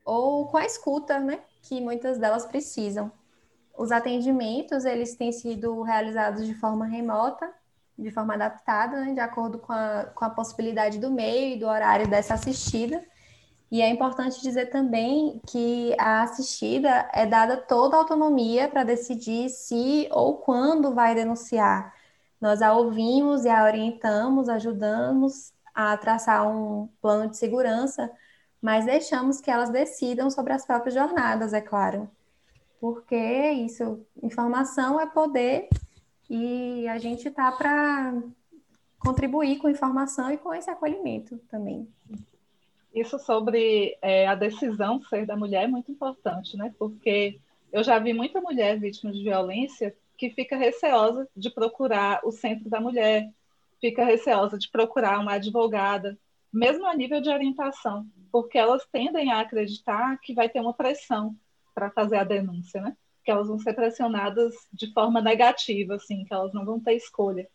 ou 0.05 0.47
com 0.47 0.57
a 0.57 0.64
escuta, 0.64 1.18
né, 1.18 1.41
que 1.62 1.80
muitas 1.80 2.16
delas 2.16 2.47
precisam. 2.47 3.11
Os 3.76 3.91
atendimentos, 3.91 4.84
eles 4.84 5.16
têm 5.16 5.32
sido 5.32 5.82
realizados 5.82 6.47
de 6.47 6.55
forma 6.55 6.86
remota, 6.86 7.53
de 7.99 8.11
forma 8.12 8.34
adaptada, 8.34 9.01
né, 9.01 9.14
de 9.14 9.20
acordo 9.20 9.59
com 9.59 9.72
a, 9.72 10.05
com 10.14 10.24
a 10.24 10.30
possibilidade 10.30 10.99
do 10.99 11.11
meio 11.11 11.57
e 11.57 11.59
do 11.59 11.66
horário 11.66 12.07
dessa 12.07 12.34
assistida, 12.34 13.05
e 13.70 13.82
é 13.82 13.91
importante 13.91 14.41
dizer 14.41 14.66
também 14.66 15.43
que 15.47 15.95
a 15.99 16.22
assistida 16.22 17.11
é 17.12 17.26
dada 17.26 17.57
toda 17.57 17.97
a 17.97 17.99
autonomia 17.99 18.68
para 18.68 18.84
decidir 18.84 19.51
se 19.51 20.09
ou 20.11 20.39
quando 20.39 20.95
vai 20.95 21.14
denunciar. 21.14 21.97
Nós 22.41 22.62
a 22.62 22.72
ouvimos 22.72 23.45
e 23.45 23.49
a 23.49 23.64
orientamos, 23.64 24.49
ajudamos 24.49 25.53
a 25.74 25.97
traçar 25.97 26.49
um 26.49 26.89
plano 27.01 27.30
de 27.30 27.36
segurança, 27.36 28.11
mas 28.61 28.84
deixamos 28.84 29.41
que 29.41 29.51
elas 29.51 29.70
decidam 29.70 30.30
sobre 30.30 30.53
as 30.53 30.66
próprias 30.66 30.95
jornadas, 30.95 31.53
é 31.53 31.61
claro. 31.61 32.11
Porque 32.80 33.16
isso, 33.16 34.05
informação 34.22 35.01
é 35.01 35.07
poder 35.07 35.68
e 36.30 36.86
a 36.89 36.99
gente 36.99 37.28
está 37.28 37.51
para 37.51 38.14
contribuir 38.99 39.59
com 39.59 39.68
informação 39.68 40.30
e 40.30 40.36
com 40.36 40.53
esse 40.53 40.70
acolhimento 40.70 41.39
também. 41.51 41.89
Isso 42.95 43.18
sobre 43.18 43.97
é, 44.03 44.26
a 44.26 44.34
decisão 44.34 45.01
ser 45.03 45.26
da 45.26 45.36
mulher 45.36 45.64
é 45.64 45.68
muito 45.68 45.91
importante, 45.91 46.57
né? 46.57 46.74
Porque 46.78 47.39
eu 47.72 47.82
já 47.82 47.99
vi 47.99 48.12
muita 48.12 48.41
mulher 48.41 48.78
vítima 48.78 49.12
de 49.12 49.22
violência 49.22 49.95
que 50.18 50.30
fica 50.30 50.56
receosa 50.56 51.28
de 51.34 51.48
procurar 51.48 52.20
o 52.24 52.32
centro 52.32 52.68
da 52.68 52.80
mulher, 52.80 53.30
fica 53.80 54.04
receosa 54.04 54.58
de 54.58 54.68
procurar 54.68 55.20
uma 55.20 55.34
advogada, 55.34 56.18
mesmo 56.52 56.84
a 56.86 56.94
nível 56.94 57.20
de 57.20 57.30
orientação, 57.30 58.04
porque 58.32 58.58
elas 58.58 58.84
tendem 58.90 59.30
a 59.30 59.40
acreditar 59.40 60.18
que 60.18 60.34
vai 60.34 60.48
ter 60.48 60.60
uma 60.60 60.74
pressão 60.74 61.36
para 61.72 61.90
fazer 61.90 62.16
a 62.16 62.24
denúncia, 62.24 62.80
né? 62.80 62.96
Que 63.24 63.30
elas 63.30 63.46
vão 63.46 63.60
ser 63.60 63.74
pressionadas 63.74 64.54
de 64.72 64.92
forma 64.92 65.20
negativa, 65.20 65.94
assim, 65.94 66.24
que 66.24 66.34
elas 66.34 66.52
não 66.52 66.64
vão 66.64 66.80
ter 66.80 66.94
escolha. 66.94 67.48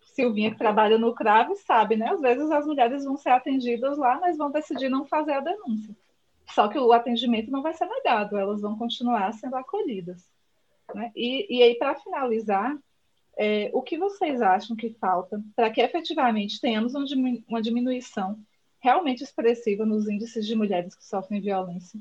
Silvinha, 0.00 0.50
que 0.50 0.56
trabalha 0.58 0.96
no 0.96 1.14
CRAV, 1.14 1.54
sabe, 1.56 1.96
né? 1.96 2.08
Às 2.08 2.20
vezes 2.22 2.50
as 2.50 2.64
mulheres 2.64 3.04
vão 3.04 3.18
ser 3.18 3.30
atendidas 3.30 3.98
lá, 3.98 4.18
mas 4.18 4.38
vão 4.38 4.50
decidir 4.50 4.88
não 4.88 5.04
fazer 5.04 5.32
a 5.32 5.40
denúncia. 5.40 5.94
Só 6.54 6.68
que 6.68 6.78
o 6.78 6.92
atendimento 6.92 7.50
não 7.50 7.60
vai 7.60 7.74
ser 7.74 7.86
negado, 7.86 8.38
elas 8.38 8.62
vão 8.62 8.78
continuar 8.78 9.30
sendo 9.34 9.56
acolhidas. 9.56 10.24
Né? 10.94 11.12
E, 11.14 11.58
e 11.58 11.62
aí, 11.62 11.74
para 11.76 11.94
finalizar, 11.96 12.76
é, 13.36 13.70
o 13.72 13.82
que 13.82 13.96
vocês 13.98 14.42
acham 14.42 14.76
que 14.76 14.90
falta 14.94 15.42
para 15.54 15.70
que 15.70 15.80
efetivamente 15.80 16.60
tenhamos 16.60 16.94
uma 17.46 17.62
diminuição 17.62 18.38
realmente 18.80 19.22
expressiva 19.22 19.86
nos 19.86 20.08
índices 20.08 20.46
de 20.46 20.56
mulheres 20.56 20.94
que 20.94 21.04
sofrem 21.04 21.40
violência? 21.40 22.00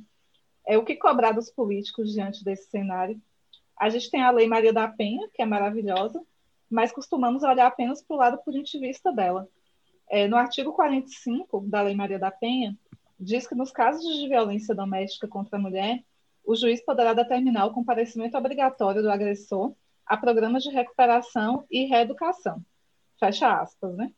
É 0.66 0.78
o 0.78 0.84
que 0.84 0.96
cobrar 0.96 1.32
dos 1.32 1.50
políticos 1.50 2.12
diante 2.12 2.44
desse 2.44 2.70
cenário? 2.70 3.22
A 3.78 3.90
gente 3.90 4.10
tem 4.10 4.22
a 4.24 4.32
Lei 4.32 4.48
Maria 4.48 4.74
da 4.74 4.88
Penha, 4.88 5.30
que 5.34 5.42
é 5.42 5.46
maravilhosa, 5.46 6.22
mas 6.70 6.92
costumamos 6.92 7.44
olhar 7.44 7.68
apenas 7.68 8.02
para 8.02 8.16
o 8.16 8.20
lado 8.20 8.44
punitivista 8.44 9.14
dela. 9.14 9.48
É, 10.10 10.28
no 10.28 10.36
artigo 10.36 10.74
45 10.74 11.62
da 11.68 11.82
Lei 11.82 11.96
Maria 11.96 12.18
da 12.18 12.32
Penha, 12.32 12.78
diz 13.20 13.48
que 13.48 13.56
nos 13.56 13.72
casos 13.72 14.04
de 14.04 14.28
violência 14.28 14.74
doméstica 14.74 15.28
contra 15.28 15.58
a 15.58 15.62
mulher, 15.62 16.04
o 16.48 16.56
juiz 16.56 16.80
poderá 16.82 17.14
determinar 17.14 17.66
o 17.66 17.74
comparecimento 17.74 18.38
obrigatório 18.38 19.02
do 19.02 19.12
agressor 19.12 19.76
a 20.06 20.16
programas 20.16 20.64
de 20.64 20.70
recuperação 20.70 21.66
e 21.70 21.84
reeducação. 21.84 22.64
Fecha 23.20 23.62
aspas, 23.62 23.94
né? 23.98 24.14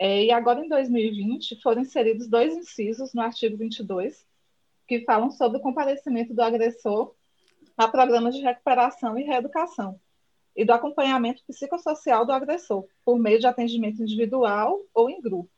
É, 0.00 0.24
e 0.24 0.30
agora, 0.30 0.64
em 0.64 0.68
2020, 0.68 1.60
foram 1.60 1.82
inseridos 1.82 2.26
dois 2.26 2.56
incisos 2.56 3.12
no 3.12 3.20
artigo 3.20 3.58
22, 3.58 4.26
que 4.88 5.04
falam 5.04 5.30
sobre 5.30 5.58
o 5.58 5.60
comparecimento 5.60 6.32
do 6.32 6.40
agressor 6.40 7.14
a 7.76 7.86
programas 7.86 8.34
de 8.34 8.40
recuperação 8.40 9.18
e 9.18 9.24
reeducação, 9.24 10.00
e 10.56 10.64
do 10.64 10.72
acompanhamento 10.72 11.42
psicossocial 11.46 12.24
do 12.24 12.32
agressor, 12.32 12.86
por 13.04 13.18
meio 13.18 13.38
de 13.38 13.46
atendimento 13.46 14.00
individual 14.00 14.80
ou 14.94 15.10
em 15.10 15.20
grupo, 15.20 15.50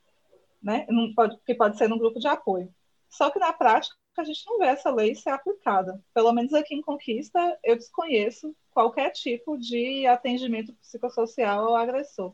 né? 0.61 0.85
Pode, 1.15 1.37
que 1.45 1.55
pode 1.55 1.77
ser 1.77 1.87
num 1.87 1.97
grupo 1.97 2.19
de 2.19 2.27
apoio. 2.27 2.69
Só 3.07 3.29
que 3.29 3.39
na 3.39 3.53
prática 3.53 3.95
a 4.21 4.23
gente 4.23 4.45
não 4.45 4.59
vê 4.59 4.65
essa 4.65 4.91
lei 4.91 5.15
ser 5.15 5.29
aplicada. 5.29 6.01
Pelo 6.13 6.31
menos 6.33 6.53
aqui 6.53 6.75
em 6.75 6.81
Conquista 6.81 7.57
eu 7.63 7.75
desconheço 7.75 8.55
qualquer 8.71 9.11
tipo 9.11 9.57
de 9.57 10.05
atendimento 10.07 10.73
psicossocial 10.73 11.67
ao 11.67 11.75
agressor. 11.75 12.33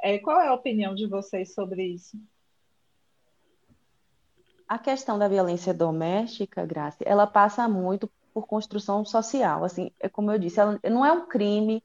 É, 0.00 0.18
qual 0.18 0.40
é 0.40 0.48
a 0.48 0.54
opinião 0.54 0.94
de 0.94 1.06
vocês 1.06 1.54
sobre 1.54 1.84
isso? 1.84 2.18
A 4.68 4.78
questão 4.78 5.18
da 5.18 5.28
violência 5.28 5.72
doméstica, 5.72 6.66
Graça, 6.66 6.98
ela 7.04 7.26
passa 7.26 7.66
muito 7.68 8.08
por 8.34 8.46
construção 8.46 9.04
social. 9.04 9.64
Assim, 9.64 9.90
é 9.98 10.08
como 10.08 10.30
eu 10.30 10.38
disse, 10.38 10.60
ela 10.60 10.78
não 10.84 11.04
é 11.04 11.10
um 11.10 11.26
crime 11.26 11.82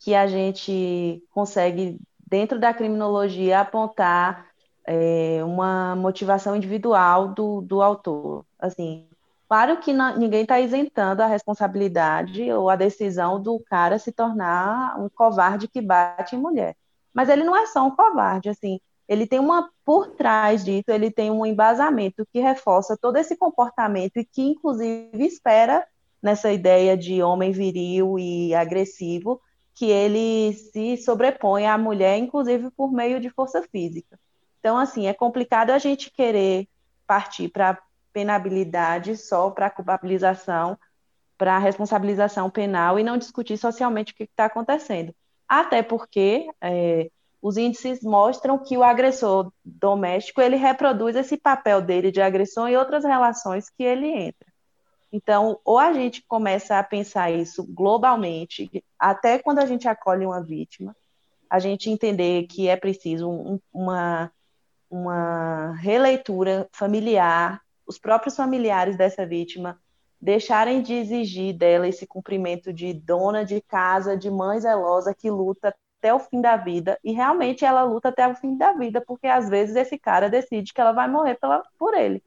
que 0.00 0.14
a 0.14 0.26
gente 0.26 1.22
consegue, 1.30 1.98
dentro 2.26 2.58
da 2.58 2.74
criminologia, 2.74 3.60
apontar 3.60 4.53
é, 4.86 5.42
uma 5.44 5.96
motivação 5.96 6.54
individual 6.54 7.28
do, 7.28 7.60
do 7.60 7.82
autor. 7.82 8.44
Assim, 8.58 9.06
claro 9.48 9.78
que 9.78 9.92
não, 9.92 10.16
ninguém 10.18 10.42
está 10.42 10.60
isentando 10.60 11.22
a 11.22 11.26
responsabilidade 11.26 12.50
ou 12.52 12.68
a 12.68 12.76
decisão 12.76 13.40
do 13.40 13.58
cara 13.60 13.98
se 13.98 14.12
tornar 14.12 15.00
um 15.00 15.08
covarde 15.08 15.68
que 15.68 15.80
bate 15.80 16.36
em 16.36 16.38
mulher. 16.38 16.76
Mas 17.12 17.28
ele 17.28 17.44
não 17.44 17.56
é 17.56 17.66
só 17.66 17.86
um 17.86 17.94
covarde, 17.94 18.48
assim, 18.48 18.80
ele 19.08 19.26
tem 19.26 19.38
uma 19.38 19.70
por 19.84 20.08
trás 20.08 20.64
disso, 20.64 20.84
ele 20.88 21.10
tem 21.10 21.30
um 21.30 21.44
embasamento 21.44 22.26
que 22.32 22.40
reforça 22.40 22.96
todo 22.96 23.16
esse 23.16 23.36
comportamento 23.36 24.16
e 24.16 24.24
que 24.24 24.42
inclusive 24.42 25.24
espera 25.24 25.86
nessa 26.22 26.50
ideia 26.50 26.96
de 26.96 27.22
homem 27.22 27.52
viril 27.52 28.18
e 28.18 28.54
agressivo 28.54 29.40
que 29.74 29.86
ele 29.86 30.54
se 30.54 30.96
sobrepõe 30.96 31.66
à 31.66 31.76
mulher, 31.76 32.16
inclusive 32.16 32.70
por 32.70 32.92
meio 32.92 33.20
de 33.20 33.28
força 33.28 33.62
física. 33.62 34.18
Então, 34.64 34.78
assim, 34.78 35.06
é 35.06 35.12
complicado 35.12 35.68
a 35.72 35.78
gente 35.78 36.10
querer 36.10 36.66
partir 37.06 37.50
para 37.50 37.78
penabilidade 38.14 39.14
só 39.14 39.50
para 39.50 39.68
culpabilização, 39.68 40.78
para 41.36 41.58
responsabilização 41.58 42.48
penal 42.48 42.98
e 42.98 43.04
não 43.04 43.18
discutir 43.18 43.58
socialmente 43.58 44.14
o 44.14 44.16
que 44.16 44.22
está 44.22 44.46
acontecendo. 44.46 45.14
Até 45.46 45.82
porque 45.82 46.48
é, 46.62 47.10
os 47.42 47.58
índices 47.58 48.02
mostram 48.02 48.56
que 48.56 48.78
o 48.78 48.82
agressor 48.82 49.52
doméstico 49.62 50.40
ele 50.40 50.56
reproduz 50.56 51.14
esse 51.14 51.36
papel 51.36 51.82
dele 51.82 52.10
de 52.10 52.22
agressão 52.22 52.66
em 52.66 52.74
outras 52.74 53.04
relações 53.04 53.68
que 53.68 53.82
ele 53.82 54.08
entra. 54.08 54.48
Então, 55.12 55.60
ou 55.62 55.78
a 55.78 55.92
gente 55.92 56.24
começa 56.26 56.78
a 56.78 56.82
pensar 56.82 57.30
isso 57.30 57.66
globalmente, 57.68 58.82
até 58.98 59.38
quando 59.38 59.58
a 59.58 59.66
gente 59.66 59.86
acolhe 59.86 60.24
uma 60.24 60.42
vítima, 60.42 60.96
a 61.50 61.58
gente 61.58 61.90
entender 61.90 62.46
que 62.46 62.66
é 62.66 62.76
preciso 62.78 63.28
um, 63.28 63.60
uma, 63.70 64.32
uma 64.94 65.72
releitura 65.72 66.68
familiar, 66.72 67.60
os 67.84 67.98
próprios 67.98 68.36
familiares 68.36 68.96
dessa 68.96 69.26
vítima 69.26 69.76
deixarem 70.20 70.80
de 70.80 70.94
exigir 70.94 71.52
dela 71.52 71.88
esse 71.88 72.06
cumprimento 72.06 72.72
de 72.72 72.94
dona 72.94 73.44
de 73.44 73.60
casa, 73.60 74.16
de 74.16 74.30
mãe 74.30 74.60
zelosa 74.60 75.12
que 75.12 75.28
luta 75.28 75.74
até 75.98 76.14
o 76.14 76.20
fim 76.20 76.40
da 76.40 76.56
vida, 76.56 76.98
e 77.02 77.12
realmente 77.12 77.64
ela 77.64 77.82
luta 77.82 78.10
até 78.10 78.28
o 78.28 78.36
fim 78.36 78.56
da 78.56 78.72
vida, 78.72 79.00
porque 79.00 79.26
às 79.26 79.48
vezes 79.48 79.74
esse 79.74 79.98
cara 79.98 80.30
decide 80.30 80.72
que 80.72 80.80
ela 80.80 80.92
vai 80.92 81.08
morrer 81.08 81.34
pela, 81.34 81.62
por 81.76 81.92
ele. 81.92 82.22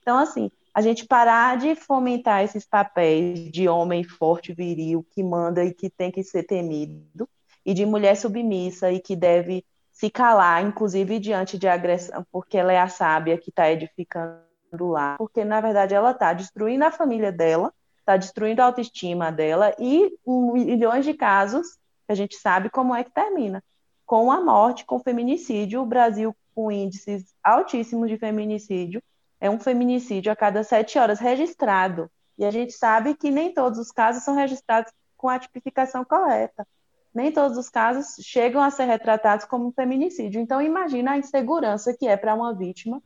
Então, 0.00 0.18
assim, 0.18 0.50
a 0.72 0.80
gente 0.80 1.06
parar 1.06 1.56
de 1.56 1.74
fomentar 1.74 2.44
esses 2.44 2.64
papéis 2.64 3.50
de 3.50 3.68
homem 3.68 4.04
forte, 4.04 4.54
viril, 4.54 5.04
que 5.10 5.22
manda 5.22 5.64
e 5.64 5.74
que 5.74 5.90
tem 5.90 6.12
que 6.12 6.22
ser 6.22 6.44
temido, 6.44 7.28
e 7.64 7.74
de 7.74 7.84
mulher 7.84 8.16
submissa 8.16 8.92
e 8.92 9.00
que 9.00 9.16
deve 9.16 9.64
se 9.96 10.10
calar, 10.10 10.62
inclusive 10.62 11.18
diante 11.18 11.58
de 11.58 11.66
agressão, 11.66 12.22
porque 12.30 12.58
ela 12.58 12.70
é 12.70 12.78
a 12.78 12.86
sábia 12.86 13.38
que 13.38 13.48
está 13.48 13.70
edificando 13.72 14.42
lá, 14.78 15.16
porque 15.16 15.42
na 15.42 15.58
verdade 15.58 15.94
ela 15.94 16.10
está 16.10 16.34
destruindo 16.34 16.84
a 16.84 16.90
família 16.90 17.32
dela, 17.32 17.72
está 18.00 18.14
destruindo 18.18 18.60
a 18.60 18.66
autoestima 18.66 19.32
dela 19.32 19.74
e 19.78 20.12
milhões 20.26 21.02
de 21.02 21.14
casos 21.14 21.78
a 22.06 22.14
gente 22.14 22.36
sabe 22.36 22.68
como 22.68 22.94
é 22.94 23.02
que 23.02 23.10
termina 23.10 23.64
com 24.04 24.30
a 24.30 24.38
morte, 24.38 24.84
com 24.84 25.00
feminicídio. 25.00 25.80
O 25.80 25.86
Brasil 25.86 26.36
com 26.54 26.70
índices 26.70 27.34
altíssimos 27.42 28.10
de 28.10 28.18
feminicídio 28.18 29.02
é 29.40 29.48
um 29.48 29.58
feminicídio 29.58 30.30
a 30.30 30.36
cada 30.36 30.62
sete 30.62 30.98
horas 30.98 31.18
registrado. 31.18 32.10
E 32.36 32.44
a 32.44 32.50
gente 32.50 32.74
sabe 32.74 33.14
que 33.14 33.30
nem 33.30 33.52
todos 33.52 33.78
os 33.78 33.90
casos 33.90 34.22
são 34.22 34.34
registrados 34.34 34.92
com 35.16 35.30
a 35.30 35.38
tipificação 35.38 36.04
correta. 36.04 36.68
Nem 37.16 37.32
todos 37.32 37.56
os 37.56 37.70
casos 37.70 38.22
chegam 38.22 38.62
a 38.62 38.70
ser 38.70 38.84
retratados 38.84 39.46
como 39.46 39.72
feminicídio. 39.72 40.38
Então, 40.38 40.60
imagina 40.60 41.12
a 41.12 41.18
insegurança 41.18 41.96
que 41.98 42.06
é 42.06 42.14
para 42.14 42.34
uma 42.34 42.54
vítima 42.54 43.02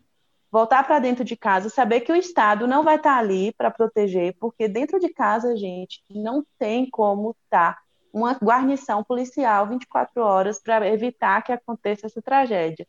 voltar 0.50 0.84
para 0.84 0.98
dentro 0.98 1.22
de 1.22 1.36
casa, 1.36 1.68
saber 1.70 2.00
que 2.00 2.10
o 2.10 2.16
Estado 2.16 2.66
não 2.66 2.82
vai 2.82 2.96
estar 2.96 3.14
tá 3.14 3.18
ali 3.20 3.52
para 3.52 3.70
proteger, 3.70 4.34
porque 4.40 4.66
dentro 4.66 4.98
de 4.98 5.10
casa, 5.10 5.56
gente, 5.56 6.02
não 6.10 6.44
tem 6.58 6.90
como 6.90 7.36
estar 7.44 7.76
tá 7.76 7.82
uma 8.12 8.32
guarnição 8.32 9.04
policial 9.04 9.68
24 9.68 10.20
horas 10.20 10.60
para 10.60 10.88
evitar 10.88 11.40
que 11.42 11.52
aconteça 11.52 12.06
essa 12.06 12.20
tragédia. 12.20 12.84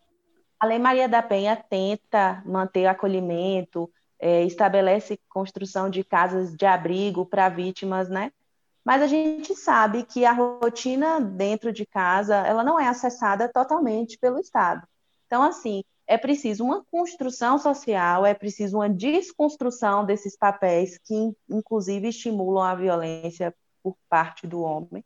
A 0.59 0.65
Lei 0.65 0.79
Maria 0.79 1.07
da 1.07 1.21
Penha 1.21 1.55
tenta 1.55 2.41
manter 2.47 2.87
acolhimento, 2.87 3.87
é, 4.19 4.43
estabelece 4.43 5.19
construção 5.29 5.87
de 5.87 6.03
casas 6.03 6.55
de 6.55 6.65
abrigo 6.65 7.27
para 7.27 7.47
vítimas, 7.47 8.09
né? 8.09 8.31
Mas 8.83 9.01
a 9.01 9.07
gente 9.07 9.55
sabe 9.55 10.03
que 10.03 10.25
a 10.25 10.31
rotina 10.31 11.21
dentro 11.21 11.71
de 11.71 11.85
casa, 11.85 12.35
ela 12.35 12.63
não 12.63 12.79
é 12.79 12.87
acessada 12.87 13.47
totalmente 13.47 14.17
pelo 14.17 14.39
Estado. 14.39 14.87
Então, 15.27 15.43
assim, 15.43 15.83
é 16.07 16.17
preciso 16.17 16.63
uma 16.63 16.83
construção 16.91 17.57
social, 17.57 18.25
é 18.25 18.33
preciso 18.33 18.77
uma 18.77 18.89
desconstrução 18.89 20.03
desses 20.03 20.35
papéis 20.35 20.97
que, 20.97 21.33
inclusive, 21.49 22.09
estimulam 22.09 22.63
a 22.63 22.75
violência 22.75 23.53
por 23.83 23.95
parte 24.09 24.47
do 24.47 24.61
homem 24.61 25.03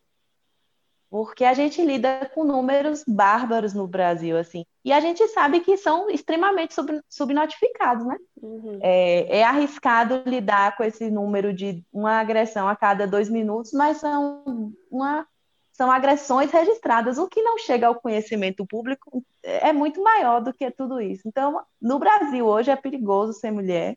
porque 1.16 1.46
a 1.46 1.54
gente 1.54 1.82
lida 1.82 2.30
com 2.36 2.44
números 2.44 3.02
bárbaros 3.08 3.74
no 3.74 3.88
Brasil, 3.88 4.38
assim, 4.38 4.66
e 4.84 4.92
a 4.92 5.00
gente 5.00 5.26
sabe 5.30 5.62
que 5.62 5.78
são 5.78 6.10
extremamente 6.10 6.74
sub, 6.74 7.00
subnotificados, 7.08 8.06
né? 8.06 8.18
Uhum. 8.42 8.80
É, 8.82 9.38
é, 9.38 9.44
arriscado 9.46 10.24
lidar 10.26 10.76
com 10.76 10.84
esse 10.84 11.10
número 11.10 11.54
de 11.54 11.82
uma 11.94 12.20
agressão 12.20 12.68
a 12.68 12.76
cada 12.76 13.08
dois 13.08 13.30
minutos, 13.30 13.72
mas 13.72 13.96
são 13.96 14.74
uma 14.92 15.26
são 15.72 15.90
agressões 15.90 16.52
registradas. 16.52 17.18
O 17.18 17.30
que 17.30 17.42
não 17.42 17.58
chega 17.60 17.88
ao 17.88 17.96
conhecimento 17.96 18.66
público 18.66 19.24
é 19.42 19.72
muito 19.72 20.04
maior 20.04 20.42
do 20.42 20.52
que 20.52 20.70
tudo 20.70 21.00
isso. 21.00 21.26
Então, 21.26 21.62
no 21.82 21.98
Brasil 21.98 22.46
hoje 22.46 22.72
é 22.72 22.76
perigoso 22.76 23.32
ser 23.32 23.52
mulher 23.52 23.96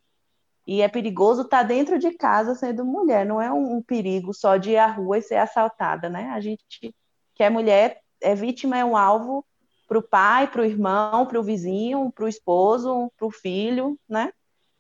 e 0.64 0.82
é 0.82 0.86
perigoso 0.86 1.42
estar 1.42 1.64
dentro 1.64 1.98
de 1.98 2.12
casa 2.12 2.54
sendo 2.54 2.84
mulher. 2.84 3.26
Não 3.26 3.42
é 3.42 3.52
um, 3.52 3.78
um 3.78 3.82
perigo 3.82 4.32
só 4.32 4.56
de 4.56 4.70
ir 4.70 4.76
à 4.76 4.86
rua 4.86 5.18
e 5.18 5.22
ser 5.22 5.36
assaltada, 5.36 6.08
né? 6.08 6.30
A 6.30 6.40
gente 6.40 6.94
que 7.38 7.44
é 7.44 7.48
mulher 7.48 8.02
é 8.20 8.34
vítima 8.34 8.76
é 8.76 8.84
um 8.84 8.96
alvo 8.96 9.46
para 9.86 9.96
o 9.96 10.02
pai, 10.02 10.50
para 10.50 10.60
o 10.60 10.64
irmão, 10.64 11.24
para 11.24 11.38
o 11.38 11.42
vizinho, 11.42 12.10
para 12.10 12.24
o 12.24 12.28
esposo, 12.28 13.10
para 13.16 13.26
o 13.26 13.30
filho, 13.30 13.96
né? 14.08 14.32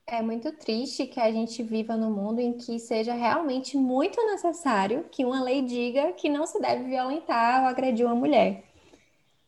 É 0.06 0.20
muito 0.20 0.50
triste 0.52 1.06
que 1.06 1.20
a 1.20 1.30
gente 1.30 1.62
viva 1.62 1.96
num 1.96 2.10
mundo 2.10 2.40
em 2.40 2.54
que 2.54 2.78
seja 2.78 3.14
realmente 3.14 3.76
muito 3.76 4.20
necessário 4.26 5.04
que 5.10 5.24
uma 5.24 5.40
lei 5.42 5.62
diga 5.62 6.12
que 6.12 6.28
não 6.28 6.46
se 6.46 6.60
deve 6.60 6.84
violentar 6.84 7.62
ou 7.62 7.68
agredir 7.68 8.04
uma 8.04 8.14
mulher. 8.14 8.64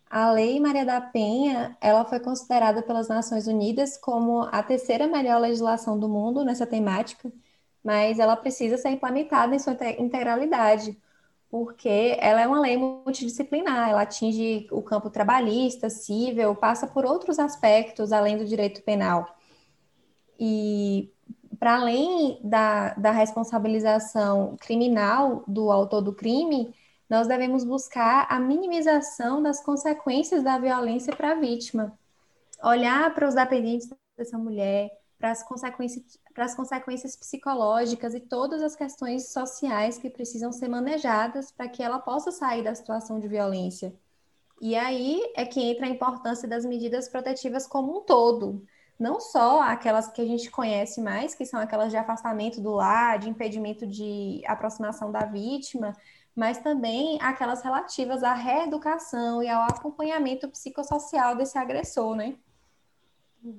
A 0.09 0.31
Lei 0.31 0.61
Maria 0.61 0.85
da 0.85 1.01
Penha, 1.01 1.77
ela 1.81 2.05
foi 2.05 2.21
considerada 2.21 2.83
pelas 2.83 3.09
Nações 3.09 3.47
Unidas 3.47 3.97
como 3.97 4.43
a 4.53 4.63
terceira 4.63 5.07
melhor 5.07 5.41
legislação 5.41 5.99
do 5.99 6.09
mundo 6.09 6.45
nessa 6.45 6.67
temática, 6.67 7.33
mas 7.83 8.19
ela 8.19 8.37
precisa 8.37 8.77
ser 8.77 8.91
implementada 8.91 9.55
em 9.55 9.59
sua 9.59 9.77
integralidade, 9.99 10.97
porque 11.51 12.17
ela 12.21 12.41
é 12.41 12.47
uma 12.47 12.61
lei 12.61 12.77
multidisciplinar, 12.77 13.91
ela 13.91 14.03
atinge 14.03 14.69
o 14.71 14.81
campo 14.81 15.11
trabalhista, 15.11 15.91
civil, 15.91 16.55
passa 16.55 16.87
por 16.87 17.05
outros 17.05 17.41
aspectos 17.41 18.13
além 18.13 18.39
do 18.39 18.45
direito 18.45 18.83
penal. 18.83 19.37
E 20.39 21.13
para 21.59 21.75
além 21.75 22.39
da, 22.43 22.95
da 22.95 23.11
responsabilização 23.11 24.57
criminal 24.61 25.43
do 25.47 25.73
autor 25.73 26.01
do 26.01 26.15
crime, 26.15 26.73
nós 27.09 27.27
devemos 27.27 27.65
buscar 27.65 28.27
a 28.31 28.39
minimização 28.39 29.43
das 29.43 29.61
consequências 29.61 30.45
da 30.45 30.57
violência 30.57 31.15
para 31.15 31.33
a 31.33 31.35
vítima. 31.35 31.99
Olhar 32.63 33.13
para 33.13 33.29
os 33.29 33.35
dependentes 33.35 33.91
dessa 34.17 34.39
mulher, 34.39 34.91
para 35.19 35.33
as 35.33 35.43
consequências, 35.43 36.19
para 36.41 36.47
as 36.47 36.55
consequências 36.55 37.15
psicológicas 37.15 38.15
e 38.15 38.21
todas 38.21 38.63
as 38.63 38.75
questões 38.75 39.31
sociais 39.31 39.99
que 39.99 40.09
precisam 40.09 40.51
ser 40.51 40.69
manejadas 40.69 41.53
para 41.53 41.69
que 41.69 41.83
ela 41.83 41.99
possa 41.99 42.33
sair 42.33 42.65
da 42.65 42.75
situação 42.75 43.21
de 43.21 43.29
violência. 43.29 43.93
E 44.59 44.75
aí 44.75 45.21
é 45.37 45.45
que 45.45 45.61
entra 45.61 45.85
a 45.85 45.91
importância 45.91 46.49
das 46.49 46.65
medidas 46.65 47.11
protetivas 47.11 47.67
como 47.67 47.99
um 47.99 48.01
todo, 48.01 48.65
não 48.99 49.21
só 49.21 49.61
aquelas 49.61 50.09
que 50.09 50.23
a 50.23 50.25
gente 50.25 50.51
conhece 50.51 51.03
mais, 51.03 51.35
que 51.35 51.45
são 51.45 51.61
aquelas 51.61 51.91
de 51.91 51.99
afastamento 51.99 52.59
do 52.59 52.71
lar, 52.71 53.19
de 53.19 53.29
impedimento 53.29 53.87
de 53.87 54.41
aproximação 54.47 55.13
da 55.13 55.27
vítima, 55.27 55.95
mas 56.35 56.57
também 56.57 57.19
aquelas 57.21 57.61
relativas 57.61 58.23
à 58.23 58.33
reeducação 58.33 59.43
e 59.43 59.49
ao 59.51 59.65
acompanhamento 59.65 60.49
psicossocial 60.49 61.37
desse 61.37 61.59
agressor, 61.59 62.17
né? 62.17 62.35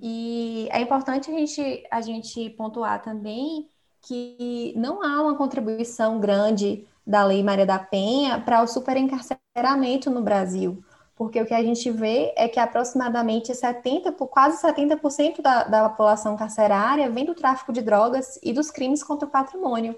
E 0.02 0.68
é 0.72 0.82
importante 0.82 1.32
a 1.32 1.34
gente, 1.34 1.84
a 1.90 2.02
gente 2.02 2.50
pontuar 2.52 3.02
também 3.02 3.68
que 4.02 4.74
não 4.76 5.04
há 5.04 5.22
uma 5.22 5.36
contribuição 5.36 6.20
grande 6.20 6.88
da 7.06 7.24
Lei 7.24 7.44
Maria 7.44 7.66
da 7.66 7.80
Penha 7.80 8.40
para 8.40 8.62
o 8.62 8.68
superencarceramento 8.68 10.10
no 10.10 10.22
Brasil 10.22 10.84
porque 11.22 11.40
o 11.40 11.46
que 11.46 11.54
a 11.54 11.64
gente 11.64 11.88
vê 11.92 12.34
é 12.36 12.48
que 12.48 12.60
aproximadamente 12.60 13.54
70, 13.54 14.12
quase 14.14 14.60
70% 14.60 15.40
da, 15.40 15.66
da 15.66 15.88
população 15.88 16.36
carcerária 16.36 17.12
vem 17.12 17.26
do 17.26 17.36
tráfico 17.36 17.72
de 17.72 17.80
drogas 17.80 18.40
e 18.42 18.52
dos 18.52 18.72
crimes 18.72 19.04
contra 19.04 19.28
o 19.28 19.32
patrimônio. 19.32 19.96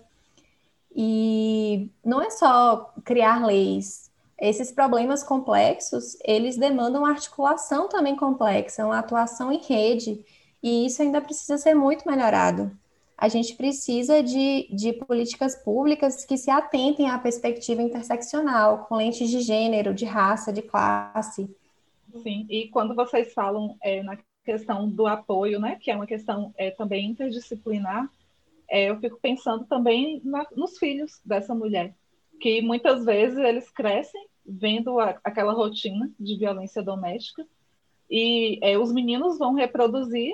E 0.93 1.89
não 2.03 2.21
é 2.21 2.29
só 2.29 2.93
criar 3.05 3.45
leis. 3.45 4.11
Esses 4.39 4.71
problemas 4.71 5.23
complexos, 5.23 6.17
eles 6.25 6.57
demandam 6.57 7.05
articulação 7.05 7.87
também 7.87 8.15
complexa, 8.15 8.85
uma 8.85 8.99
atuação 8.99 9.51
em 9.51 9.61
rede, 9.61 10.23
e 10.61 10.85
isso 10.85 11.01
ainda 11.01 11.21
precisa 11.21 11.57
ser 11.57 11.73
muito 11.73 12.07
melhorado 12.07 12.71
a 13.23 13.29
gente 13.29 13.55
precisa 13.55 14.21
de, 14.21 14.67
de 14.69 14.91
políticas 14.91 15.55
públicas 15.55 16.25
que 16.25 16.37
se 16.37 16.51
atentem 16.51 17.09
à 17.09 17.17
perspectiva 17.17 17.81
interseccional, 17.81 18.85
com 18.85 18.95
lentes 18.95 19.29
de 19.29 19.39
gênero, 19.39 19.93
de 19.93 20.03
raça, 20.03 20.51
de 20.51 20.61
classe. 20.61 21.49
Sim, 22.21 22.45
e 22.49 22.67
quando 22.67 22.93
vocês 22.93 23.33
falam 23.33 23.77
é, 23.81 24.03
na 24.03 24.17
questão 24.43 24.89
do 24.89 25.07
apoio, 25.07 25.57
né, 25.59 25.77
que 25.79 25.89
é 25.89 25.95
uma 25.95 26.05
questão 26.05 26.53
é, 26.57 26.71
também 26.71 27.11
interdisciplinar, 27.11 28.09
é, 28.69 28.89
eu 28.89 28.99
fico 28.99 29.17
pensando 29.21 29.65
também 29.65 30.21
na, 30.23 30.45
nos 30.55 30.77
filhos 30.77 31.21
dessa 31.23 31.55
mulher, 31.55 31.95
que 32.39 32.61
muitas 32.61 33.05
vezes 33.05 33.37
eles 33.37 33.69
crescem 33.69 34.27
vendo 34.45 34.99
a, 34.99 35.19
aquela 35.23 35.53
rotina 35.53 36.11
de 36.19 36.37
violência 36.37 36.83
doméstica 36.83 37.45
e 38.09 38.59
é, 38.61 38.77
os 38.77 38.91
meninos 38.91 39.37
vão 39.37 39.53
reproduzir 39.53 40.33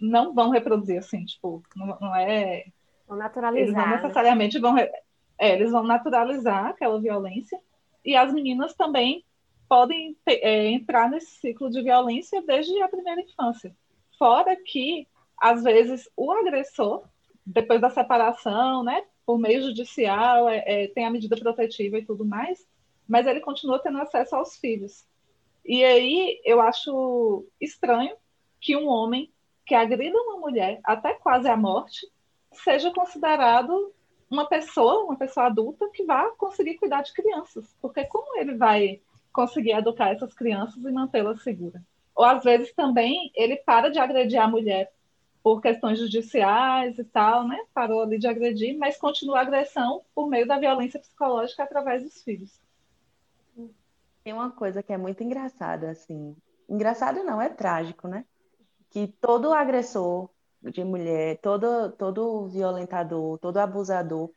não 0.00 0.34
vão 0.34 0.50
reproduzir 0.50 0.98
assim, 0.98 1.24
tipo, 1.24 1.62
não, 1.74 1.98
não 2.00 2.14
é. 2.14 2.64
Vão 3.06 3.18
naturalizar. 3.18 3.62
Eles 3.62 3.74
não 3.74 3.86
né? 3.86 3.96
necessariamente 3.96 4.58
vão. 4.58 4.78
É, 4.78 4.90
eles 5.38 5.70
vão 5.70 5.82
naturalizar 5.82 6.66
aquela 6.66 7.00
violência 7.00 7.58
e 8.04 8.16
as 8.16 8.32
meninas 8.32 8.74
também 8.74 9.24
podem 9.68 10.16
é, 10.26 10.66
entrar 10.68 11.10
nesse 11.10 11.40
ciclo 11.40 11.70
de 11.70 11.82
violência 11.82 12.42
desde 12.42 12.80
a 12.82 12.88
primeira 12.88 13.20
infância. 13.20 13.74
Fora 14.18 14.54
que, 14.56 15.08
às 15.38 15.64
vezes, 15.64 16.08
o 16.16 16.30
agressor, 16.30 17.04
depois 17.44 17.80
da 17.80 17.90
separação, 17.90 18.84
né, 18.84 19.02
por 19.26 19.38
meio 19.38 19.62
judicial, 19.62 20.48
é, 20.48 20.62
é, 20.66 20.88
tem 20.88 21.04
a 21.04 21.10
medida 21.10 21.36
protetiva 21.36 21.98
e 21.98 22.04
tudo 22.04 22.24
mais, 22.24 22.66
mas 23.08 23.26
ele 23.26 23.40
continua 23.40 23.78
tendo 23.78 23.98
acesso 23.98 24.36
aos 24.36 24.56
filhos. 24.56 25.04
E 25.64 25.82
aí 25.84 26.40
eu 26.44 26.60
acho 26.60 27.46
estranho 27.60 28.16
que 28.60 28.76
um 28.76 28.88
homem 28.88 29.32
que 29.64 29.74
agrida 29.74 30.18
uma 30.18 30.38
mulher 30.38 30.80
até 30.84 31.14
quase 31.14 31.48
à 31.48 31.56
morte 31.56 32.06
seja 32.52 32.92
considerado 32.92 33.92
uma 34.30 34.46
pessoa, 34.46 35.04
uma 35.04 35.16
pessoa 35.16 35.46
adulta 35.46 35.88
que 35.90 36.04
vá 36.04 36.30
conseguir 36.36 36.74
cuidar 36.74 37.02
de 37.02 37.12
crianças, 37.12 37.76
porque 37.80 38.04
como 38.04 38.38
ele 38.38 38.56
vai 38.56 39.00
conseguir 39.32 39.72
educar 39.72 40.10
essas 40.10 40.34
crianças 40.34 40.82
e 40.84 40.92
mantê-las 40.92 41.42
seguras? 41.42 41.82
Ou 42.14 42.24
às 42.24 42.44
vezes 42.44 42.72
também 42.74 43.30
ele 43.34 43.56
para 43.56 43.90
de 43.90 43.98
agredir 43.98 44.40
a 44.40 44.48
mulher 44.48 44.92
por 45.44 45.60
questões 45.60 46.00
judiciais 46.00 46.98
e 46.98 47.04
tal, 47.04 47.46
né? 47.46 47.56
Parou 47.72 48.02
ali 48.02 48.18
de 48.18 48.26
agredir, 48.26 48.76
mas 48.76 48.96
continua 48.96 49.38
a 49.38 49.42
agressão 49.42 50.02
por 50.12 50.28
meio 50.28 50.48
da 50.48 50.58
violência 50.58 50.98
psicológica 50.98 51.62
através 51.62 52.02
dos 52.02 52.20
filhos. 52.22 52.58
Tem 54.24 54.32
uma 54.32 54.50
coisa 54.50 54.82
que 54.82 54.92
é 54.92 54.96
muito 54.96 55.22
engraçada, 55.22 55.90
assim. 55.90 56.34
Engraçado 56.68 57.22
não, 57.22 57.40
é 57.40 57.50
trágico, 57.50 58.08
né? 58.08 58.24
que 58.94 59.08
todo 59.20 59.52
agressor 59.52 60.30
de 60.62 60.84
mulher, 60.84 61.40
todo, 61.42 61.90
todo 61.92 62.46
violentador, 62.46 63.36
todo 63.40 63.56
abusador, 63.58 64.30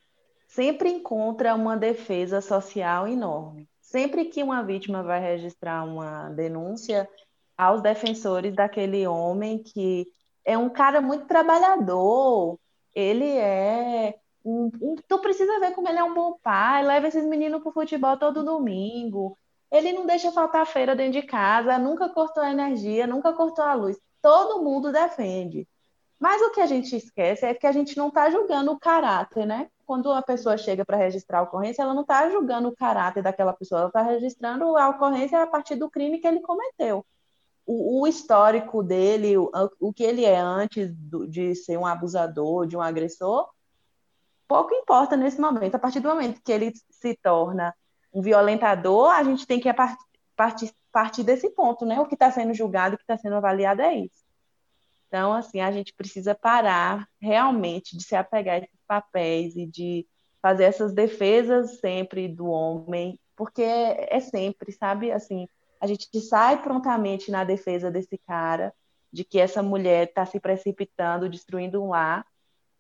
sempre 0.48 0.90
encontra 0.90 1.54
uma 1.54 1.78
defesa 1.78 2.42
social 2.42 3.08
enorme. 3.08 3.70
Sempre 3.80 4.26
que 4.26 4.42
uma 4.42 4.64
vítima 4.64 5.04
vai 5.04 5.22
registrar 5.22 5.86
uma 5.86 6.30
denúncia 6.30 7.08
aos 7.56 7.84
defensores 7.84 8.56
daquele 8.56 9.06
homem 9.06 9.62
que 9.62 10.08
é 10.48 10.58
um 10.58 10.70
cara 10.70 11.02
muito 11.02 11.26
trabalhador, 11.26 12.58
ele 12.96 13.38
é 13.38 14.16
um, 14.44 14.72
um, 14.82 14.96
tu 15.08 15.20
precisa 15.20 15.60
ver 15.60 15.74
como 15.76 15.88
ele 15.88 16.00
é 16.00 16.04
um 16.04 16.14
bom 16.14 16.40
pai, 16.42 16.84
leva 16.84 17.08
esses 17.08 17.26
meninos 17.26 17.62
pro 17.62 17.72
futebol 17.72 18.18
todo 18.18 18.44
domingo. 18.44 19.38
Ele 19.72 19.92
não 19.94 20.06
deixa 20.06 20.32
faltar 20.32 20.66
feira 20.66 20.96
dentro 20.96 21.22
de 21.22 21.28
casa, 21.28 21.78
nunca 21.78 22.10
cortou 22.10 22.42
a 22.42 22.52
energia, 22.52 23.06
nunca 23.06 23.34
cortou 23.34 23.66
a 23.66 23.74
luz 23.74 23.98
todo 24.28 24.62
mundo 24.62 24.92
defende. 24.92 25.68
Mas 26.20 26.42
o 26.42 26.52
que 26.52 26.60
a 26.60 26.66
gente 26.66 26.96
esquece 26.96 27.46
é 27.46 27.54
que 27.54 27.68
a 27.68 27.72
gente 27.72 27.96
não 27.96 28.10
está 28.10 28.30
julgando 28.30 28.72
o 28.72 28.80
caráter, 28.80 29.46
né? 29.46 29.70
Quando 29.86 30.12
a 30.12 30.22
pessoa 30.22 30.58
chega 30.58 30.84
para 30.84 30.98
registrar 30.98 31.40
a 31.40 31.42
ocorrência, 31.44 31.82
ela 31.82 31.94
não 31.94 32.02
está 32.02 32.30
julgando 32.30 32.68
o 32.68 32.76
caráter 32.76 33.24
daquela 33.24 33.54
pessoa, 33.54 33.80
ela 33.82 33.88
está 33.88 34.02
registrando 34.02 34.76
a 34.76 34.90
ocorrência 34.90 35.42
a 35.42 35.48
partir 35.48 35.76
do 35.76 35.90
crime 35.90 36.20
que 36.20 36.28
ele 36.28 36.42
cometeu. 36.42 37.06
O, 37.68 38.02
o 38.02 38.08
histórico 38.08 38.82
dele, 38.82 39.38
o, 39.38 39.52
o, 39.80 39.94
que 39.94 40.04
ele 40.04 40.24
é 40.24 40.40
antes 40.40 40.90
do, 40.96 41.28
de 41.28 41.54
ser 41.54 41.78
um 41.78 41.86
abusador, 41.86 42.66
de 42.66 42.78
um 42.78 42.82
agressor, 42.82 43.50
pouco 44.48 44.74
importa 44.74 45.18
nesse 45.18 45.40
momento. 45.40 45.76
A 45.76 45.80
partir 45.80 46.00
do 46.00 46.08
momento 46.08 46.42
que 46.42 46.52
ele 46.52 46.72
se 46.90 47.14
torna 47.16 47.76
um 48.14 48.22
violentador, 48.22 49.12
a 49.12 49.22
gente 49.22 49.46
tem 49.46 49.60
que 49.60 49.70
partir, 50.36 50.74
partir 50.92 51.24
desse 51.24 51.50
ponto, 51.50 51.86
né? 51.86 52.00
O 52.00 52.06
que 52.06 52.16
está 52.16 52.32
sendo 52.32 52.54
julgado, 52.54 52.96
o 52.96 52.98
que 52.98 53.04
está 53.04 53.18
sendo 53.18 53.36
avaliado 53.36 53.82
é 53.82 53.96
isso. 53.96 54.26
Então, 55.08 55.34
assim, 55.34 55.60
a 55.60 55.72
gente 55.72 55.94
precisa 55.94 56.34
parar 56.34 57.08
realmente 57.20 57.98
de 57.98 58.04
se 58.04 58.16
apegar 58.16 58.56
a 58.56 58.58
esses 58.60 58.80
papéis 58.88 59.56
e 59.56 59.66
de 59.66 60.08
fazer 60.42 60.66
essas 60.66 60.94
defesas 60.94 61.80
sempre 61.80 62.28
do 62.28 62.48
homem, 62.48 63.20
porque 63.36 63.62
é 63.62 64.20
sempre, 64.20 64.72
sabe? 64.72 65.12
Assim, 65.12 65.48
a 65.80 65.88
gente 65.88 66.20
sai 66.22 66.62
prontamente 66.62 67.32
na 67.32 67.44
defesa 67.44 67.92
desse 67.92 68.18
cara, 68.18 68.74
de 69.12 69.24
que 69.24 69.40
essa 69.40 69.64
mulher 69.64 70.08
está 70.08 70.26
se 70.26 70.40
precipitando, 70.40 71.30
destruindo 71.30 71.82
um 71.82 71.90
lar, 71.90 72.26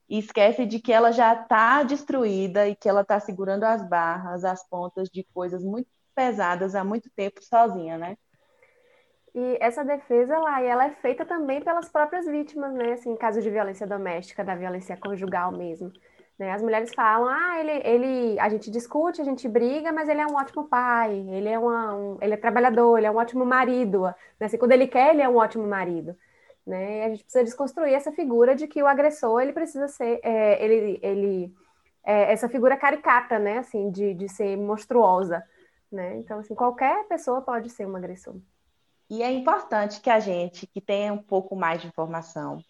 e 0.09 0.19
esquece 0.19 0.65
de 0.65 0.79
que 0.79 0.93
ela 0.93 1.11
já 1.11 1.33
está 1.33 1.83
destruída 1.83 2.67
e 2.67 2.75
que 2.75 2.87
ela 2.87 3.01
está 3.01 3.19
segurando 3.19 3.63
as 3.63 3.87
barras, 3.87 4.45
as 4.45 4.67
pontas 4.67 5.09
de 5.09 5.23
coisas 5.33 5.63
muito 5.63 5.89
pesadas 6.15 6.75
há 6.75 6.83
muito 6.83 7.09
tempo 7.09 7.43
sozinha, 7.43 7.97
né? 7.97 8.17
E 9.35 9.57
essa 9.59 9.83
defesa 9.83 10.39
lá, 10.39 10.61
ela 10.63 10.85
é 10.85 10.91
feita 10.95 11.25
também 11.25 11.61
pelas 11.61 11.89
próprias 11.89 12.25
vítimas, 12.25 12.73
né? 12.73 12.93
Assim, 12.93 13.11
em 13.11 13.17
caso 13.17 13.41
de 13.41 13.49
violência 13.49 13.85
doméstica, 13.85 14.43
da 14.43 14.55
violência 14.55 14.97
conjugal 14.97 15.51
mesmo. 15.51 15.91
Né? 16.37 16.51
As 16.51 16.61
mulheres 16.61 16.93
falam, 16.93 17.27
ah, 17.27 17.59
ele, 17.59 17.81
ele, 17.83 18.39
a 18.39 18.47
gente 18.49 18.69
discute, 18.69 19.21
a 19.21 19.23
gente 19.23 19.47
briga, 19.47 19.91
mas 19.91 20.07
ele 20.07 20.21
é 20.21 20.27
um 20.27 20.35
ótimo 20.35 20.67
pai, 20.67 21.13
ele 21.29 21.49
é, 21.49 21.57
uma, 21.57 21.95
um, 21.95 22.17
ele 22.21 22.35
é 22.35 22.37
trabalhador, 22.37 22.97
ele 22.97 23.07
é 23.07 23.11
um 23.11 23.17
ótimo 23.17 23.45
marido. 23.45 24.03
Né? 24.39 24.45
Assim, 24.45 24.57
quando 24.57 24.71
ele 24.71 24.87
quer, 24.87 25.13
ele 25.13 25.21
é 25.21 25.27
um 25.29 25.37
ótimo 25.37 25.65
marido. 25.65 26.15
Né? 26.65 26.99
E 26.99 27.03
a 27.03 27.09
gente 27.09 27.23
precisa 27.23 27.43
desconstruir 27.43 27.93
essa 27.93 28.11
figura 28.11 28.55
de 28.55 28.67
que 28.67 28.83
o 28.83 28.87
agressor, 28.87 29.41
ele 29.41 29.53
precisa 29.53 29.87
ser, 29.87 30.19
é, 30.21 30.63
ele, 30.63 30.99
ele 31.01 31.53
é, 32.07 32.31
essa 32.31 32.47
figura 32.47 32.77
caricata, 32.77 33.37
né? 33.37 33.57
Assim, 33.57 33.91
de, 33.91 34.13
de 34.13 34.29
ser 34.29 34.55
monstruosa. 34.57 35.43
Né? 35.91 36.17
Então, 36.17 36.39
assim, 36.39 36.55
qualquer 36.55 37.05
pessoa 37.07 37.41
pode 37.41 37.69
ser 37.69 37.85
um 37.85 37.95
agressor. 37.95 38.35
E 39.09 39.23
é 39.23 39.31
importante 39.31 40.01
que 40.01 40.09
a 40.09 40.19
gente, 40.19 40.67
que 40.67 40.81
tenha 40.81 41.13
um 41.13 41.21
pouco 41.21 41.55
mais 41.55 41.81
de 41.81 41.87
informação, 41.87 42.61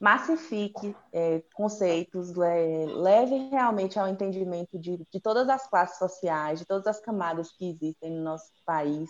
massifique 0.00 0.94
é, 1.12 1.42
conceitos, 1.54 2.34
leve 2.34 3.48
realmente 3.50 3.98
ao 3.98 4.08
entendimento 4.08 4.78
de, 4.78 4.98
de 5.10 5.20
todas 5.20 5.48
as 5.48 5.68
classes 5.68 5.98
sociais, 5.98 6.60
de 6.60 6.66
todas 6.66 6.86
as 6.86 7.00
camadas 7.00 7.50
que 7.52 7.70
existem 7.70 8.10
no 8.10 8.22
nosso 8.22 8.50
país. 8.64 9.08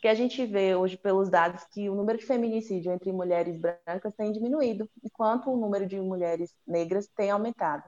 Que 0.00 0.08
a 0.08 0.14
gente 0.14 0.44
vê 0.46 0.74
hoje 0.74 0.96
pelos 0.96 1.28
dados 1.28 1.64
que 1.72 1.88
o 1.88 1.94
número 1.94 2.18
de 2.18 2.26
feminicídio 2.26 2.92
entre 2.92 3.12
mulheres 3.12 3.60
brancas 3.60 4.14
tem 4.16 4.32
diminuído, 4.32 4.88
enquanto 5.02 5.50
o 5.50 5.56
número 5.56 5.86
de 5.86 6.00
mulheres 6.00 6.54
negras 6.66 7.08
tem 7.16 7.30
aumentado. 7.30 7.84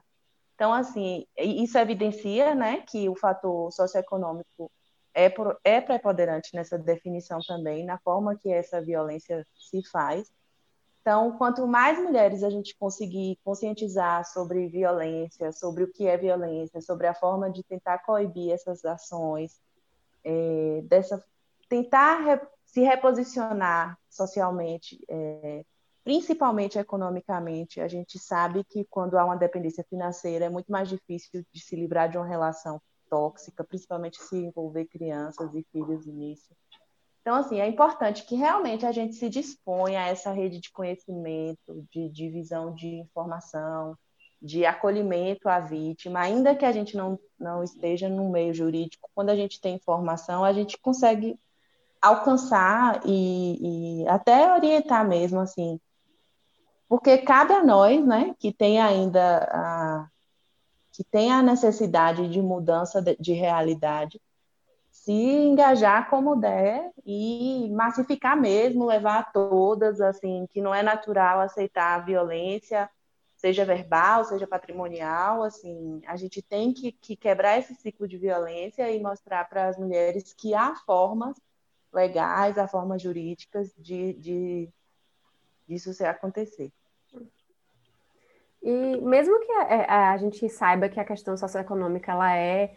Então, 0.55 0.73
assim, 0.73 1.25
isso 1.37 1.77
evidencia 1.77 2.53
né, 2.53 2.81
que 2.81 3.09
o 3.09 3.15
fator 3.15 3.71
socioeconômico 3.71 4.71
é, 5.13 5.33
é 5.63 5.81
preponderante 5.81 6.51
nessa 6.53 6.77
definição 6.77 7.39
também, 7.45 7.85
na 7.85 7.97
forma 7.99 8.37
que 8.37 8.51
essa 8.51 8.81
violência 8.81 9.45
se 9.55 9.81
faz. 9.89 10.31
Então, 11.01 11.35
quanto 11.37 11.65
mais 11.65 11.97
mulheres 11.97 12.43
a 12.43 12.49
gente 12.49 12.75
conseguir 12.77 13.39
conscientizar 13.43 14.23
sobre 14.25 14.67
violência, 14.67 15.51
sobre 15.51 15.83
o 15.83 15.91
que 15.91 16.05
é 16.05 16.15
violência, 16.15 16.79
sobre 16.79 17.07
a 17.07 17.13
forma 17.13 17.49
de 17.49 17.63
tentar 17.63 17.99
coibir 17.99 18.51
essas 18.51 18.85
ações, 18.85 19.59
é, 20.23 20.81
dessa, 20.83 21.23
tentar 21.67 22.19
re, 22.19 22.39
se 22.65 22.81
reposicionar 22.81 23.97
socialmente, 24.09 25.03
é, 25.09 25.65
principalmente 26.03 26.77
economicamente, 26.77 27.81
a 27.81 27.87
gente 27.87 28.19
sabe 28.19 28.63
que 28.63 28.85
quando 28.85 29.17
há 29.17 29.25
uma 29.25 29.35
dependência 29.35 29.83
financeira 29.89 30.45
é 30.45 30.49
muito 30.49 30.71
mais 30.71 30.87
difícil 30.87 31.43
de 31.51 31.59
se 31.59 31.75
livrar 31.75 32.09
de 32.09 32.17
uma 32.17 32.27
relação 32.27 32.79
tóxica, 33.09 33.63
principalmente 33.63 34.21
se 34.21 34.37
envolver 34.37 34.85
crianças 34.85 35.53
e 35.55 35.63
filhos 35.71 36.05
nisso. 36.05 36.55
Então, 37.21 37.35
assim, 37.35 37.59
é 37.59 37.67
importante 37.67 38.25
que 38.25 38.35
realmente 38.35 38.85
a 38.85 38.91
gente 38.91 39.15
se 39.15 39.29
disponha 39.29 40.01
a 40.01 40.07
essa 40.07 40.31
rede 40.31 40.59
de 40.59 40.71
conhecimento, 40.71 41.85
de 41.91 42.09
divisão 42.09 42.73
de 42.73 42.87
informação, 42.95 43.95
de 44.41 44.65
acolhimento 44.65 45.47
à 45.47 45.59
vítima, 45.59 46.19
ainda 46.19 46.55
que 46.55 46.65
a 46.65 46.71
gente 46.71 46.97
não, 46.97 47.19
não 47.39 47.63
esteja 47.63 48.09
no 48.09 48.29
meio 48.31 48.53
jurídico, 48.53 49.09
quando 49.13 49.29
a 49.29 49.35
gente 49.35 49.61
tem 49.61 49.75
informação, 49.75 50.43
a 50.43 50.51
gente 50.51 50.79
consegue 50.79 51.39
alcançar 52.01 53.01
e, 53.05 54.01
e 54.01 54.07
até 54.07 54.51
orientar 54.51 55.07
mesmo, 55.07 55.39
assim, 55.39 55.79
porque 56.89 57.19
cabe 57.19 57.53
a 57.53 57.63
nós, 57.63 58.03
né, 58.03 58.35
que 58.39 58.51
tem 58.51 58.81
ainda 58.81 59.47
a, 59.51 60.07
que 60.91 61.03
tem 61.03 61.31
a 61.31 61.43
necessidade 61.43 62.27
de 62.27 62.41
mudança 62.41 62.99
de, 62.99 63.15
de 63.17 63.33
realidade, 63.33 64.19
se 65.03 65.11
engajar 65.11 66.09
como 66.11 66.35
der 66.35 66.91
e 67.03 67.67
massificar 67.71 68.39
mesmo, 68.39 68.85
levar 68.85 69.19
a 69.19 69.23
todas, 69.23 69.99
assim, 69.99 70.45
que 70.51 70.61
não 70.61 70.75
é 70.75 70.83
natural 70.83 71.39
aceitar 71.39 71.95
a 71.95 72.03
violência, 72.03 72.87
seja 73.35 73.65
verbal, 73.65 74.23
seja 74.25 74.45
patrimonial, 74.45 75.41
assim, 75.41 76.03
a 76.05 76.15
gente 76.15 76.39
tem 76.43 76.71
que, 76.71 76.91
que 76.91 77.15
quebrar 77.15 77.57
esse 77.57 77.73
ciclo 77.73 78.07
de 78.07 78.19
violência 78.19 78.91
e 78.91 79.01
mostrar 79.01 79.49
para 79.49 79.69
as 79.69 79.77
mulheres 79.77 80.33
que 80.33 80.53
há 80.53 80.75
formas 80.85 81.35
legais, 81.91 82.59
há 82.59 82.67
formas 82.67 83.01
jurídicas 83.01 83.73
de, 83.75 84.13
de 84.13 84.69
disso 85.67 85.91
acontecer. 86.05 86.71
E 88.61 88.97
mesmo 89.01 89.39
que 89.39 89.51
a, 89.51 90.11
a, 90.11 90.17
gente 90.17 90.47
saiba 90.47 90.87
que 90.87 90.99
a 90.99 91.05
questão 91.05 91.35
socioeconômica 91.35 92.11
ela 92.11 92.37
é 92.37 92.75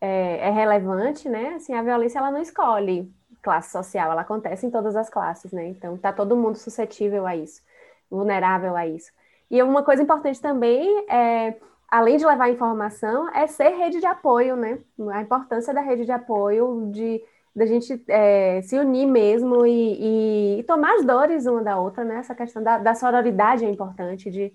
é, 0.00 0.48
é, 0.48 0.50
relevante, 0.50 1.28
né? 1.28 1.54
Assim, 1.56 1.74
a 1.74 1.82
violência 1.82 2.18
ela 2.18 2.30
não 2.30 2.40
escolhe 2.40 3.10
classe 3.42 3.70
social, 3.70 4.10
ela 4.10 4.22
acontece 4.22 4.66
em 4.66 4.70
todas 4.70 4.96
as 4.96 5.08
classes, 5.08 5.52
né? 5.52 5.68
Então 5.68 5.96
tá 5.96 6.12
todo 6.12 6.36
mundo 6.36 6.56
suscetível 6.56 7.26
a 7.26 7.36
isso, 7.36 7.62
vulnerável 8.10 8.76
a 8.76 8.86
isso. 8.86 9.12
E 9.50 9.62
uma 9.62 9.82
coisa 9.82 10.02
importante 10.02 10.40
também 10.40 11.06
é, 11.08 11.54
além 11.88 12.16
de 12.16 12.26
levar 12.26 12.50
informação, 12.50 13.28
é 13.34 13.46
ser 13.46 13.70
rede 13.70 14.00
de 14.00 14.06
apoio, 14.06 14.56
né? 14.56 14.78
A 15.12 15.22
importância 15.22 15.72
da 15.72 15.80
rede 15.80 16.04
de 16.04 16.12
apoio, 16.12 16.90
de 16.92 17.22
da 17.54 17.64
gente 17.64 18.04
é, 18.08 18.60
se 18.62 18.78
unir 18.78 19.06
mesmo 19.06 19.64
e, 19.64 20.58
e, 20.58 20.62
tomar 20.64 20.96
as 20.96 21.06
dores 21.06 21.46
uma 21.46 21.62
da 21.62 21.78
outra, 21.80 22.04
né? 22.04 22.16
Essa 22.16 22.34
questão 22.34 22.62
da, 22.62 22.76
da 22.76 22.94
sororidade 22.94 23.64
é 23.64 23.70
importante, 23.70 24.30
de, 24.30 24.52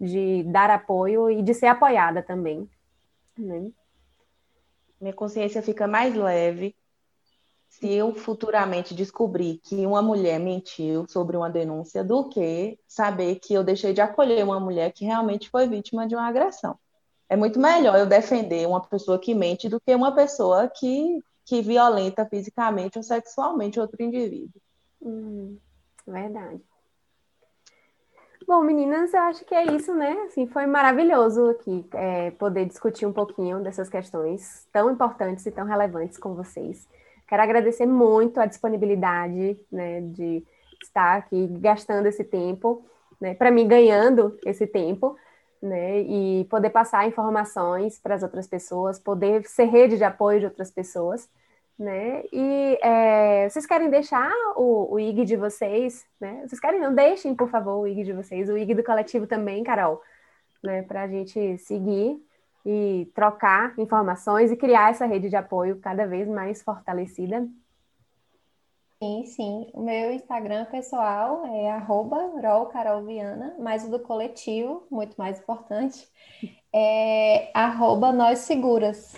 de 0.00 0.44
dar 0.44 0.70
apoio 0.70 1.28
e 1.28 1.42
de 1.42 1.52
ser 1.52 1.66
apoiada 1.66 2.22
também. 2.22 2.70
Né? 3.36 3.72
Minha 5.04 5.14
consciência 5.14 5.62
fica 5.62 5.86
mais 5.86 6.14
leve 6.14 6.74
se 7.68 7.92
eu 7.92 8.14
futuramente 8.14 8.94
descobrir 8.94 9.60
que 9.62 9.84
uma 9.84 10.00
mulher 10.00 10.40
mentiu 10.40 11.06
sobre 11.08 11.36
uma 11.36 11.50
denúncia 11.50 12.02
do 12.02 12.28
que 12.28 12.78
saber 12.88 13.36
que 13.36 13.52
eu 13.52 13.62
deixei 13.62 13.92
de 13.92 14.00
acolher 14.00 14.42
uma 14.42 14.58
mulher 14.58 14.92
que 14.92 15.04
realmente 15.04 15.50
foi 15.50 15.68
vítima 15.68 16.06
de 16.06 16.14
uma 16.14 16.26
agressão. 16.26 16.78
É 17.28 17.36
muito 17.36 17.60
melhor 17.60 17.98
eu 17.98 18.06
defender 18.06 18.66
uma 18.66 18.80
pessoa 18.80 19.18
que 19.18 19.34
mente 19.34 19.68
do 19.68 19.78
que 19.80 19.94
uma 19.94 20.14
pessoa 20.14 20.68
que, 20.68 21.18
que 21.44 21.60
violenta 21.60 22.24
fisicamente 22.24 22.96
ou 22.96 23.02
sexualmente 23.02 23.78
outro 23.78 24.02
indivíduo. 24.02 24.60
Hum, 25.02 25.58
verdade. 26.06 26.62
Bom, 28.46 28.62
meninas, 28.62 29.14
eu 29.14 29.20
acho 29.22 29.44
que 29.44 29.54
é 29.54 29.64
isso, 29.74 29.94
né? 29.94 30.12
Assim, 30.26 30.46
foi 30.46 30.66
maravilhoso 30.66 31.48
aqui 31.50 31.86
é, 31.94 32.30
poder 32.32 32.66
discutir 32.66 33.06
um 33.06 33.12
pouquinho 33.12 33.60
dessas 33.62 33.88
questões 33.88 34.66
tão 34.70 34.90
importantes 34.90 35.46
e 35.46 35.50
tão 35.50 35.64
relevantes 35.64 36.18
com 36.18 36.34
vocês. 36.34 36.86
Quero 37.26 37.42
agradecer 37.42 37.86
muito 37.86 38.38
a 38.38 38.46
disponibilidade, 38.46 39.58
né, 39.72 40.02
de 40.02 40.44
estar 40.82 41.16
aqui 41.16 41.46
gastando 41.58 42.06
esse 42.06 42.22
tempo, 42.22 42.84
né, 43.18 43.34
para 43.34 43.50
mim 43.50 43.66
ganhando 43.66 44.38
esse 44.44 44.66
tempo, 44.66 45.16
né, 45.62 46.00
e 46.00 46.44
poder 46.50 46.68
passar 46.68 47.08
informações 47.08 47.98
para 47.98 48.14
as 48.14 48.22
outras 48.22 48.46
pessoas, 48.46 48.98
poder 48.98 49.46
ser 49.46 49.64
rede 49.64 49.96
de 49.96 50.04
apoio 50.04 50.40
de 50.40 50.46
outras 50.46 50.70
pessoas 50.70 51.28
né? 51.78 52.22
E 52.32 52.78
é, 52.82 53.48
vocês 53.48 53.66
querem 53.66 53.90
deixar 53.90 54.32
o, 54.56 54.94
o 54.94 55.00
IG 55.00 55.24
de 55.24 55.36
vocês, 55.36 56.06
né? 56.20 56.44
Vocês 56.46 56.60
querem? 56.60 56.80
Não 56.80 56.94
deixem, 56.94 57.34
por 57.34 57.48
favor, 57.48 57.80
o 57.80 57.86
IG 57.86 58.04
de 58.04 58.12
vocês, 58.12 58.48
o 58.48 58.56
IG 58.56 58.74
do 58.74 58.84
coletivo 58.84 59.26
também, 59.26 59.64
Carol, 59.64 60.00
né? 60.62 60.82
Para 60.82 61.02
a 61.02 61.08
gente 61.08 61.58
seguir 61.58 62.22
e 62.64 63.10
trocar 63.14 63.78
informações 63.78 64.50
e 64.50 64.56
criar 64.56 64.90
essa 64.90 65.04
rede 65.04 65.28
de 65.28 65.36
apoio 65.36 65.78
cada 65.80 66.06
vez 66.06 66.28
mais 66.28 66.62
fortalecida. 66.62 67.46
Sim, 69.02 69.26
sim. 69.26 69.70
O 69.74 69.82
meu 69.82 70.12
Instagram 70.12 70.64
pessoal 70.66 71.44
é 71.44 71.76
@rolcarolviana, 71.78 73.54
mas 73.58 73.84
o 73.84 73.90
do 73.90 73.98
coletivo, 73.98 74.86
muito 74.90 75.14
mais 75.16 75.38
importante, 75.38 76.08
é 76.72 77.50
arroba 77.52 78.12
nós 78.12 78.38
seguras. 78.40 79.14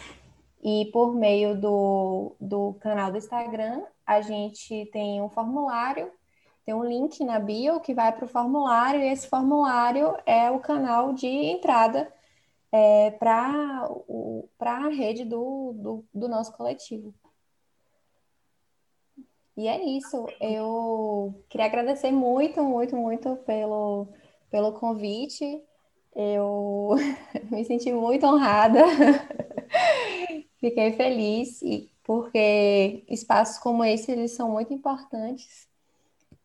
E 0.68 0.86
por 0.86 1.14
meio 1.14 1.54
do, 1.54 2.34
do 2.40 2.74
canal 2.80 3.12
do 3.12 3.18
Instagram, 3.18 3.84
a 4.04 4.20
gente 4.20 4.86
tem 4.86 5.22
um 5.22 5.28
formulário, 5.28 6.10
tem 6.64 6.74
um 6.74 6.84
link 6.84 7.22
na 7.22 7.38
bio 7.38 7.78
que 7.78 7.94
vai 7.94 8.10
para 8.10 8.24
o 8.24 8.28
formulário, 8.28 9.00
e 9.00 9.06
esse 9.06 9.28
formulário 9.28 10.16
é 10.26 10.50
o 10.50 10.58
canal 10.58 11.12
de 11.12 11.28
entrada 11.28 12.12
é, 12.72 13.12
para 13.12 13.88
a 14.60 14.88
rede 14.88 15.24
do, 15.24 15.72
do, 15.76 16.04
do 16.12 16.28
nosso 16.28 16.52
coletivo. 16.54 17.14
E 19.56 19.68
é 19.68 19.80
isso. 19.84 20.26
Eu 20.40 21.44
queria 21.48 21.66
agradecer 21.66 22.10
muito, 22.10 22.60
muito, 22.64 22.96
muito 22.96 23.36
pelo, 23.46 24.08
pelo 24.50 24.72
convite. 24.72 25.62
Eu 26.12 26.96
me 27.52 27.64
senti 27.64 27.92
muito 27.92 28.26
honrada 28.26 28.80
Fiquei 30.66 30.94
feliz 30.94 31.62
e 31.62 31.88
porque 32.02 33.04
espaços 33.08 33.56
como 33.56 33.84
esse 33.84 34.10
eles 34.10 34.32
são 34.32 34.50
muito 34.50 34.74
importantes. 34.74 35.68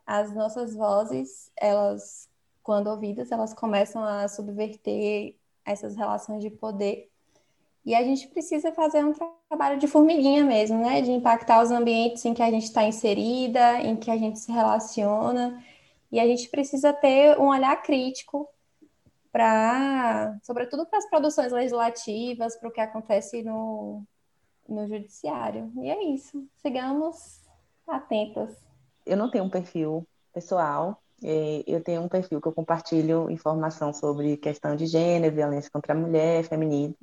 As 0.05 0.31
nossas 0.31 0.75
vozes, 0.75 1.51
elas 1.57 2.29
quando 2.61 2.85
ouvidas, 2.85 3.31
elas 3.31 3.51
começam 3.51 4.03
a 4.03 4.27
subverter 4.27 5.35
essas 5.65 5.95
relações 5.95 6.43
de 6.43 6.51
poder. 6.51 7.09
E 7.83 7.95
a 7.95 8.03
gente 8.03 8.27
precisa 8.27 8.71
fazer 8.71 9.03
um 9.03 9.11
trabalho 9.49 9.79
de 9.79 9.87
formiguinha 9.87 10.43
mesmo, 10.45 10.77
né? 10.77 11.01
De 11.01 11.09
impactar 11.09 11.63
os 11.63 11.71
ambientes 11.71 12.23
em 12.23 12.35
que 12.35 12.43
a 12.43 12.51
gente 12.51 12.65
está 12.65 12.83
inserida, 12.83 13.81
em 13.81 13.95
que 13.95 14.11
a 14.11 14.17
gente 14.17 14.37
se 14.37 14.51
relaciona. 14.51 15.63
E 16.11 16.19
a 16.19 16.27
gente 16.27 16.47
precisa 16.49 16.93
ter 16.93 17.39
um 17.39 17.47
olhar 17.47 17.75
crítico 17.81 18.47
para, 19.31 20.37
sobretudo 20.43 20.85
para 20.85 20.99
as 20.99 21.09
produções 21.09 21.51
legislativas, 21.51 22.55
para 22.55 22.69
o 22.69 22.71
que 22.71 22.81
acontece 22.81 23.41
no, 23.41 24.05
no 24.71 24.87
judiciário. 24.87 25.71
E 25.77 25.89
é 25.89 26.03
isso. 26.03 26.47
Sigamos 26.61 27.41
atentas. 27.87 28.55
Eu 29.05 29.17
não 29.17 29.29
tenho 29.29 29.43
um 29.43 29.49
perfil 29.49 30.07
pessoal, 30.33 31.01
é, 31.23 31.63
eu 31.67 31.83
tenho 31.83 32.01
um 32.01 32.07
perfil 32.07 32.41
que 32.41 32.47
eu 32.47 32.51
compartilho 32.51 33.29
informação 33.29 33.93
sobre 33.93 34.37
questão 34.37 34.75
de 34.75 34.87
gênero, 34.87 35.35
violência 35.35 35.69
contra 35.71 35.93
a 35.93 35.95
mulher, 35.95 36.43
feminismo, 36.45 36.95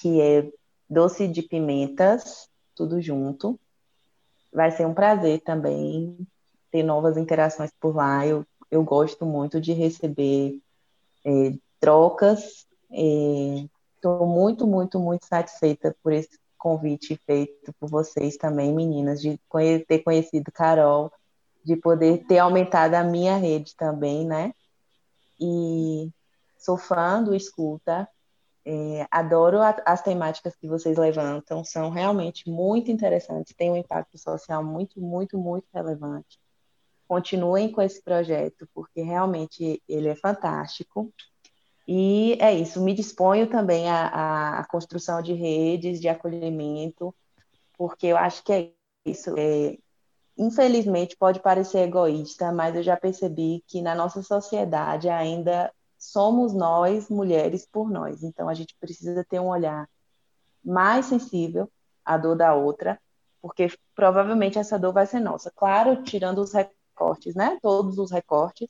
que 0.00 0.20
é 0.20 0.48
Doce 0.88 1.26
de 1.26 1.42
Pimentas, 1.42 2.48
tudo 2.74 3.00
junto. 3.00 3.58
Vai 4.52 4.70
ser 4.70 4.86
um 4.86 4.94
prazer 4.94 5.40
também 5.40 6.16
ter 6.70 6.84
novas 6.84 7.16
interações 7.16 7.72
por 7.80 7.96
lá. 7.96 8.24
Eu, 8.24 8.46
eu 8.70 8.84
gosto 8.84 9.26
muito 9.26 9.60
de 9.60 9.72
receber 9.72 10.60
é, 11.24 11.52
trocas. 11.80 12.66
Estou 12.88 14.22
é, 14.22 14.26
muito, 14.26 14.66
muito, 14.66 15.00
muito 15.00 15.26
satisfeita 15.26 15.96
por 16.00 16.12
esse 16.12 16.38
convite 16.58 17.20
feito 17.26 17.72
por 17.78 17.88
vocês 17.88 18.36
também, 18.36 18.74
meninas, 18.74 19.20
de 19.20 19.40
ter 19.86 19.98
conhecido 20.00 20.50
Carol 20.52 21.12
de 21.66 21.74
poder 21.74 22.24
ter 22.28 22.38
aumentado 22.38 22.94
a 22.94 23.02
minha 23.02 23.36
rede 23.36 23.74
também, 23.74 24.24
né? 24.24 24.54
E 25.38 26.12
sou 26.56 26.78
fã 26.78 27.20
do 27.20 27.34
Escuta, 27.34 28.08
é, 28.64 29.04
adoro 29.10 29.60
a, 29.60 29.70
as 29.84 30.00
temáticas 30.00 30.54
que 30.54 30.68
vocês 30.68 30.96
levantam, 30.96 31.64
são 31.64 31.90
realmente 31.90 32.48
muito 32.48 32.88
interessantes, 32.88 33.52
têm 33.56 33.72
um 33.72 33.76
impacto 33.76 34.16
social 34.16 34.62
muito, 34.62 35.00
muito, 35.00 35.36
muito 35.36 35.66
relevante. 35.74 36.38
Continuem 37.08 37.72
com 37.72 37.82
esse 37.82 38.00
projeto, 38.00 38.68
porque 38.72 39.02
realmente 39.02 39.82
ele 39.88 40.06
é 40.06 40.14
fantástico. 40.14 41.12
E 41.86 42.36
é 42.40 42.52
isso, 42.52 42.80
me 42.82 42.92
disponho 42.92 43.48
também 43.48 43.88
à, 43.88 44.58
à 44.60 44.66
construção 44.66 45.22
de 45.22 45.32
redes 45.32 46.00
de 46.00 46.08
acolhimento, 46.08 47.14
porque 47.78 48.08
eu 48.08 48.16
acho 48.16 48.42
que 48.42 48.52
é 48.52 48.72
isso. 49.04 49.34
É, 49.38 49.78
infelizmente 50.36 51.16
pode 51.16 51.40
parecer 51.40 51.78
egoísta, 51.78 52.52
mas 52.52 52.74
eu 52.74 52.82
já 52.82 52.96
percebi 52.96 53.62
que 53.66 53.80
na 53.80 53.94
nossa 53.94 54.22
sociedade 54.22 55.08
ainda 55.08 55.72
somos 55.98 56.52
nós, 56.52 57.08
mulheres, 57.08 57.66
por 57.70 57.90
nós. 57.90 58.22
Então 58.22 58.48
a 58.48 58.54
gente 58.54 58.76
precisa 58.78 59.24
ter 59.24 59.40
um 59.40 59.48
olhar 59.48 59.88
mais 60.64 61.06
sensível 61.06 61.70
à 62.04 62.18
dor 62.18 62.36
da 62.36 62.54
outra, 62.54 63.00
porque 63.40 63.68
provavelmente 63.94 64.58
essa 64.58 64.78
dor 64.78 64.92
vai 64.92 65.06
ser 65.06 65.20
nossa. 65.20 65.50
Claro, 65.54 66.02
tirando 66.02 66.38
os 66.38 66.52
recortes, 66.52 67.34
né? 67.34 67.58
Todos 67.62 67.98
os 67.98 68.10
recortes, 68.10 68.68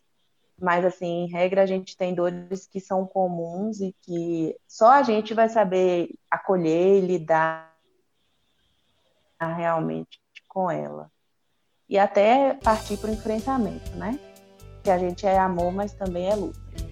mas 0.60 0.84
assim, 0.84 1.24
em 1.24 1.28
regra 1.28 1.62
a 1.62 1.66
gente 1.66 1.96
tem 1.96 2.14
dores 2.14 2.66
que 2.66 2.80
são 2.80 3.06
comuns 3.06 3.80
e 3.80 3.94
que 4.02 4.56
só 4.66 4.92
a 4.92 5.02
gente 5.02 5.34
vai 5.34 5.48
saber 5.48 6.10
acolher 6.30 7.02
e 7.02 7.06
lidar 7.06 7.74
realmente 9.38 10.20
com 10.48 10.70
ela 10.70 11.10
e 11.88 11.98
até 11.98 12.54
partir 12.54 12.96
para 12.96 13.10
o 13.10 13.12
enfrentamento, 13.12 13.90
né? 13.96 14.18
Que 14.82 14.90
a 14.90 14.98
gente 14.98 15.26
é 15.26 15.38
amor, 15.38 15.72
mas 15.72 15.92
também 15.92 16.28
é 16.28 16.34
luta. 16.34 16.85